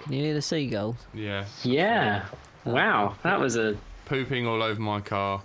Can 0.02 0.12
you 0.12 0.24
hear 0.24 0.34
the 0.34 0.42
seagulls? 0.42 0.96
Yeah. 1.14 1.44
Yeah. 1.62 2.26
Wow, 2.64 3.14
that 3.22 3.38
was 3.40 3.56
a 3.56 3.76
Pooping 4.06 4.46
all 4.46 4.62
over 4.62 4.80
my 4.80 5.00
car. 5.00 5.42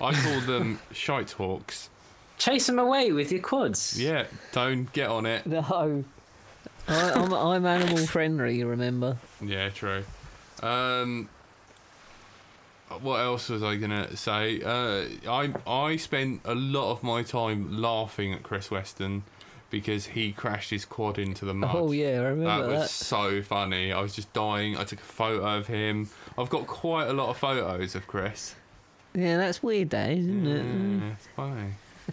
I 0.00 0.12
call 0.14 0.40
them 0.42 0.78
shite 0.92 1.32
hawks. 1.32 1.90
chase 2.38 2.66
them 2.68 2.78
away 2.78 3.10
with 3.10 3.32
your 3.32 3.40
quads. 3.42 4.00
Yeah, 4.00 4.26
don't 4.52 4.92
get 4.92 5.08
on 5.08 5.26
it. 5.26 5.44
No. 5.46 6.04
I, 6.86 7.10
I'm, 7.12 7.32
I'm 7.34 7.66
animal 7.66 8.06
friendly, 8.06 8.56
you 8.56 8.68
remember? 8.68 9.16
Yeah, 9.40 9.68
true. 9.70 10.04
Um, 10.62 11.28
what 13.02 13.20
else 13.20 13.48
was 13.48 13.62
I 13.62 13.76
gonna 13.76 14.16
say? 14.16 14.60
Uh, 14.62 15.06
I 15.30 15.52
I 15.66 15.96
spent 15.96 16.40
a 16.44 16.54
lot 16.54 16.90
of 16.92 17.02
my 17.02 17.22
time 17.22 17.80
laughing 17.80 18.32
at 18.32 18.42
Chris 18.42 18.70
Weston 18.70 19.24
because 19.70 20.06
he 20.06 20.30
crashed 20.32 20.70
his 20.70 20.84
quad 20.84 21.18
into 21.18 21.44
the 21.44 21.54
mud. 21.54 21.74
Oh, 21.74 21.90
yeah, 21.90 22.20
I 22.20 22.24
remember 22.26 22.44
That 22.44 22.68
was 22.68 22.80
that. 22.82 22.90
so 22.90 23.42
funny. 23.42 23.92
I 23.92 24.00
was 24.00 24.14
just 24.14 24.32
dying. 24.32 24.76
I 24.76 24.84
took 24.84 25.00
a 25.00 25.02
photo 25.02 25.44
of 25.58 25.66
him. 25.66 26.08
I've 26.38 26.48
got 26.50 26.66
quite 26.68 27.08
a 27.08 27.12
lot 27.12 27.28
of 27.30 27.36
photos 27.38 27.96
of 27.96 28.06
Chris. 28.06 28.54
Yeah, 29.14 29.36
that's 29.36 29.62
weird, 29.64 29.90
that, 29.90 30.10
isn't 30.10 30.46
it? 30.46 30.64
Yeah, 30.64 31.10
it's 31.12 31.26
funny. 31.34 31.70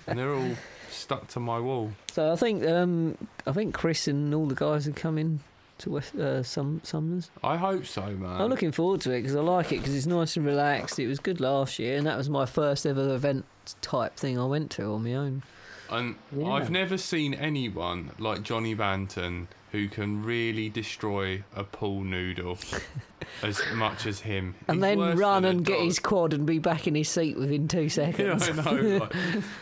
And 0.07 0.17
they're 0.17 0.33
all 0.33 0.55
stuck 0.89 1.27
to 1.29 1.39
my 1.39 1.59
wall. 1.59 1.91
So 2.11 2.31
I 2.31 2.35
think 2.35 2.65
um, 2.65 3.15
I 3.45 3.51
think 3.51 3.73
Chris 3.75 4.07
and 4.07 4.33
all 4.33 4.47
the 4.47 4.55
guys 4.55 4.87
are 4.87 4.91
coming 4.91 5.41
to 5.81 5.89
West, 5.91 6.15
uh, 6.15 6.41
some 6.43 6.81
Sumners. 6.83 7.29
I 7.43 7.57
hope 7.57 7.85
so, 7.85 8.05
man. 8.07 8.41
I'm 8.41 8.49
looking 8.49 8.71
forward 8.71 9.01
to 9.01 9.11
it 9.11 9.21
because 9.21 9.35
I 9.35 9.41
like 9.41 9.71
it 9.71 9.79
because 9.79 9.95
it's 9.95 10.05
nice 10.05 10.35
and 10.37 10.45
relaxed. 10.45 10.99
It 10.99 11.07
was 11.07 11.19
good 11.19 11.39
last 11.39 11.79
year, 11.79 11.97
and 11.97 12.05
that 12.07 12.17
was 12.17 12.29
my 12.29 12.45
first 12.45 12.85
ever 12.85 13.13
event 13.13 13.45
type 13.81 14.15
thing 14.17 14.39
I 14.39 14.45
went 14.45 14.71
to 14.71 14.83
on 14.93 15.03
my 15.03 15.13
own. 15.15 15.43
And 15.89 16.15
Yeah. 16.35 16.47
I've 16.53 16.69
never 16.71 16.97
seen 16.97 17.33
anyone 17.33 18.11
like 18.17 18.43
Johnny 18.43 18.73
Banton 18.75 19.47
who 19.73 19.87
can 19.87 20.23
really 20.23 20.67
destroy 20.69 21.43
a 21.55 21.63
pool 21.63 22.03
noodle 22.03 22.57
as 23.43 23.61
much 23.73 24.05
as 24.05 24.19
him. 24.21 24.53
And 24.67 24.75
He's 24.77 24.81
then 24.81 25.17
run 25.17 25.45
and 25.45 25.63
get 25.65 25.79
his 25.79 25.97
quad 25.99 26.33
and 26.33 26.45
be 26.45 26.59
back 26.59 26.87
in 26.87 26.95
his 26.95 27.07
seat 27.07 27.37
within 27.37 27.67
two 27.69 27.87
seconds. 27.87 28.19
Yeah, 28.19 28.37
seconds. 28.37 28.67
I 28.67 28.71
know. 28.73 28.97
like, 28.97 29.13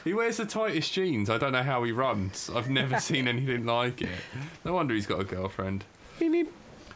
he 0.04 0.14
wears 0.16 0.38
the 0.38 0.46
tightest 0.46 0.92
jeans. 0.94 1.30
I 1.30 1.38
don't 1.38 1.52
know 1.52 1.62
how 1.64 1.84
he 1.84 1.92
runs. 1.92 2.50
I've 2.56 2.70
never 2.72 3.00
seen 3.00 3.28
anything 3.28 3.66
like 3.66 4.02
it. 4.02 4.10
No 4.66 4.74
wonder 4.74 4.94
he's 4.96 5.06
got 5.08 5.20
a 5.20 5.24
girlfriend. 5.24 5.86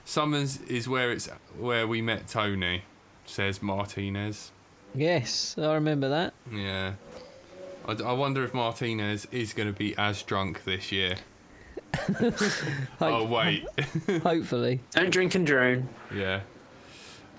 Sumners 0.05 0.59
is 0.67 0.87
where 0.89 1.11
it's 1.11 1.27
where 1.57 1.87
we 1.87 2.01
met 2.01 2.27
Tony, 2.27 2.83
says 3.25 3.61
Martinez. 3.61 4.51
yes, 4.93 5.55
I 5.57 5.73
remember 5.75 6.09
that. 6.09 6.33
Yeah. 6.51 6.93
I, 7.87 7.91
I 7.93 8.11
wonder 8.13 8.43
if 8.43 8.53
Martinez 8.53 9.27
is 9.31 9.53
going 9.53 9.71
to 9.71 9.77
be 9.77 9.95
as 9.97 10.21
drunk 10.23 10.63
this 10.65 10.91
year. 10.91 11.15
oh 13.01 13.25
wait, 13.25 13.65
Hopefully. 14.23 14.79
Don't 14.91 15.09
drink 15.11 15.35
and 15.35 15.45
drone. 15.45 15.87
yeah. 16.13 16.41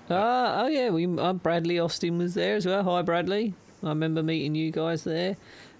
Ah, 0.09 0.63
oh 0.63 0.67
yeah, 0.67 0.89
we 0.91 1.05
uh, 1.17 1.33
Bradley 1.33 1.79
Austin 1.79 2.17
was 2.17 2.35
there 2.35 2.55
as 2.55 2.65
well. 2.65 2.83
Hi 2.83 3.01
Bradley, 3.01 3.53
I 3.83 3.89
remember 3.89 4.23
meeting 4.23 4.55
you 4.55 4.71
guys 4.71 5.03
there. 5.03 5.35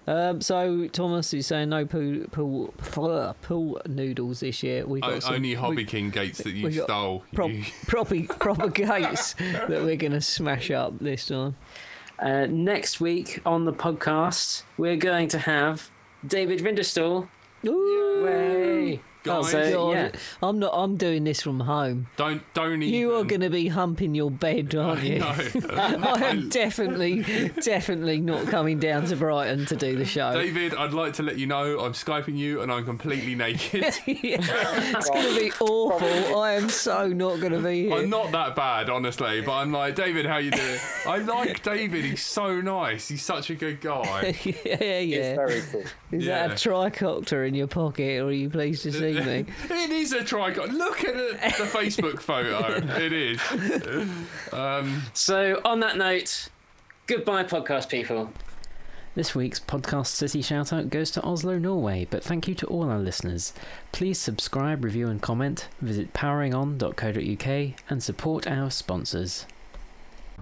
Um, 0.08 0.40
so 0.40 0.86
Thomas 0.88 1.34
is 1.34 1.46
saying 1.48 1.70
no 1.70 1.84
pool 1.84 2.24
pool 2.30 2.72
pool, 2.78 3.34
pool 3.42 3.80
noodles 3.88 4.40
this 4.40 4.62
year. 4.62 4.86
We 4.86 5.00
got 5.00 5.10
O- 5.14 5.18
some, 5.20 5.34
only 5.34 5.54
Hobby 5.54 5.76
we- 5.76 5.84
King 5.84 6.10
gates 6.10 6.38
that 6.38 6.52
you 6.52 6.70
stole. 6.70 7.24
prop, 7.34 7.50
You- 7.50 7.64
proper 7.86 8.22
proper 8.38 8.68
gates 8.68 9.34
that 9.34 9.68
we're 9.68 9.96
gonna 9.96 10.20
smash 10.20 10.70
up 10.70 10.98
this 11.00 11.26
time. 11.26 11.56
Uh, 12.18 12.46
next 12.48 13.00
week 13.00 13.40
on 13.44 13.64
the 13.64 13.72
podcast, 13.72 14.62
we're 14.78 14.96
going 14.96 15.28
to 15.28 15.38
have 15.38 15.90
David 16.26 16.60
Vinderstall. 16.60 17.28
Ooh. 17.66 18.98
Way. 19.26 19.42
Guys, 19.42 19.50
so, 19.50 19.72
God, 19.72 19.90
yeah. 19.94 20.10
I'm 20.42 20.58
not. 20.58 20.72
I'm 20.74 20.96
doing 20.96 21.24
this 21.24 21.42
from 21.42 21.60
home. 21.60 22.06
don't 22.16 22.42
don't 22.54 22.82
even. 22.82 22.94
You 22.94 23.14
are 23.16 23.24
going 23.24 23.40
to 23.40 23.50
be 23.50 23.68
humping 23.68 24.14
your 24.14 24.30
bed, 24.30 24.74
aren't 24.74 25.02
you? 25.02 25.18
No. 25.18 25.26
I 25.70 26.24
am 26.30 26.48
definitely, 26.48 27.22
definitely 27.62 28.20
not 28.20 28.46
coming 28.46 28.78
down 28.78 29.06
to 29.06 29.16
Brighton 29.16 29.66
to 29.66 29.76
do 29.76 29.96
the 29.96 30.04
show. 30.04 30.32
David, 30.32 30.74
I'd 30.74 30.92
like 30.92 31.14
to 31.14 31.22
let 31.22 31.38
you 31.38 31.46
know 31.46 31.80
I'm 31.80 31.92
skyping 31.92 32.36
you 32.36 32.62
and 32.62 32.70
I'm 32.72 32.84
completely 32.84 33.34
naked. 33.34 33.84
It's 34.06 35.10
going 35.10 35.34
to 35.34 35.40
be 35.40 35.52
awful. 35.60 36.38
I 36.40 36.52
am 36.52 36.68
so 36.68 37.08
not 37.08 37.40
going 37.40 37.52
to 37.52 37.58
be 37.58 37.84
here. 37.88 37.94
I'm 37.94 38.10
not 38.10 38.32
that 38.32 38.54
bad, 38.56 38.88
honestly, 38.90 39.40
but 39.40 39.52
I'm 39.54 39.72
like, 39.72 39.94
David, 39.94 40.26
how 40.26 40.38
you 40.38 40.50
doing? 40.50 40.78
I 41.06 41.18
like 41.18 41.62
David. 41.62 42.04
He's 42.04 42.22
so 42.22 42.60
nice. 42.60 43.08
He's 43.08 43.22
such 43.24 43.50
a 43.50 43.54
good 43.54 43.80
guy. 43.80 44.36
yeah, 44.64 44.98
yeah. 45.00 45.34
Very 45.36 45.62
cool. 45.72 45.84
Is 46.12 46.24
Yeah. 46.24 46.48
that 46.48 46.64
a 46.64 46.68
tricopter 46.68 47.46
in 47.46 47.54
your 47.54 47.66
pocket, 47.66 48.20
or 48.20 48.26
are 48.26 48.32
you 48.32 48.48
pleased 48.50 48.82
to 48.84 48.92
see 48.92 49.15
me? 49.24 49.44
it 49.70 49.90
is 49.90 50.12
a 50.12 50.20
tricot. 50.22 50.72
Look 50.72 51.04
at 51.04 51.14
it, 51.16 51.40
the 51.40 51.64
Facebook 51.64 52.20
photo. 52.20 52.76
It 52.96 53.12
is. 53.12 53.40
Um, 54.52 55.02
So, 55.14 55.60
on 55.64 55.80
that 55.80 55.96
note, 55.96 56.48
goodbye, 57.06 57.44
podcast 57.44 57.88
people. 57.88 58.30
This 59.14 59.34
week's 59.34 59.58
podcast 59.58 60.08
city 60.08 60.42
shoutout 60.42 60.90
goes 60.90 61.10
to 61.12 61.22
Oslo, 61.22 61.58
Norway, 61.58 62.06
but 62.10 62.22
thank 62.22 62.46
you 62.46 62.54
to 62.56 62.66
all 62.66 62.90
our 62.90 62.98
listeners. 62.98 63.54
Please 63.90 64.18
subscribe, 64.18 64.84
review, 64.84 65.08
and 65.08 65.22
comment. 65.22 65.68
Visit 65.80 66.12
poweringon.co.uk 66.12 67.74
and 67.88 68.02
support 68.02 68.46
our 68.46 68.70
sponsors. 68.70 69.46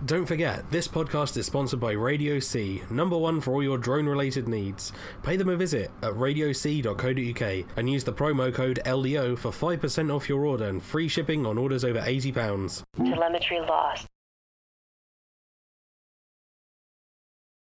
Don't 0.05 0.27
forget, 0.27 0.71
this 0.71 0.87
podcast 0.87 1.37
is 1.37 1.47
sponsored 1.47 1.81
by 1.81 1.93
Radio 1.93 2.39
C, 2.39 2.83
number 2.91 3.17
one 3.17 3.41
for 3.41 3.53
all 3.53 3.63
your 3.63 3.79
drone 3.79 4.07
related 4.07 4.49
needs. 4.49 4.93
Pay 5.23 5.37
them 5.37 5.49
a 5.49 5.57
visit 5.57 5.91
at 6.03 6.13
radioc.co.uk 6.13 7.67
and 7.77 7.89
use 7.89 8.05
the 8.05 8.13
promo 8.13 8.53
code 8.53 8.81
LDO 8.85 9.39
for 9.39 9.51
5% 9.51 10.15
off 10.15 10.29
your 10.29 10.45
order 10.45 10.67
and 10.67 10.83
free 10.83 11.09
shipping 11.09 11.47
on 11.47 11.57
orders 11.57 11.85
over 11.85 12.01
£80. 12.01 12.83
Telemetry 12.97 13.61
lost. 13.61 14.07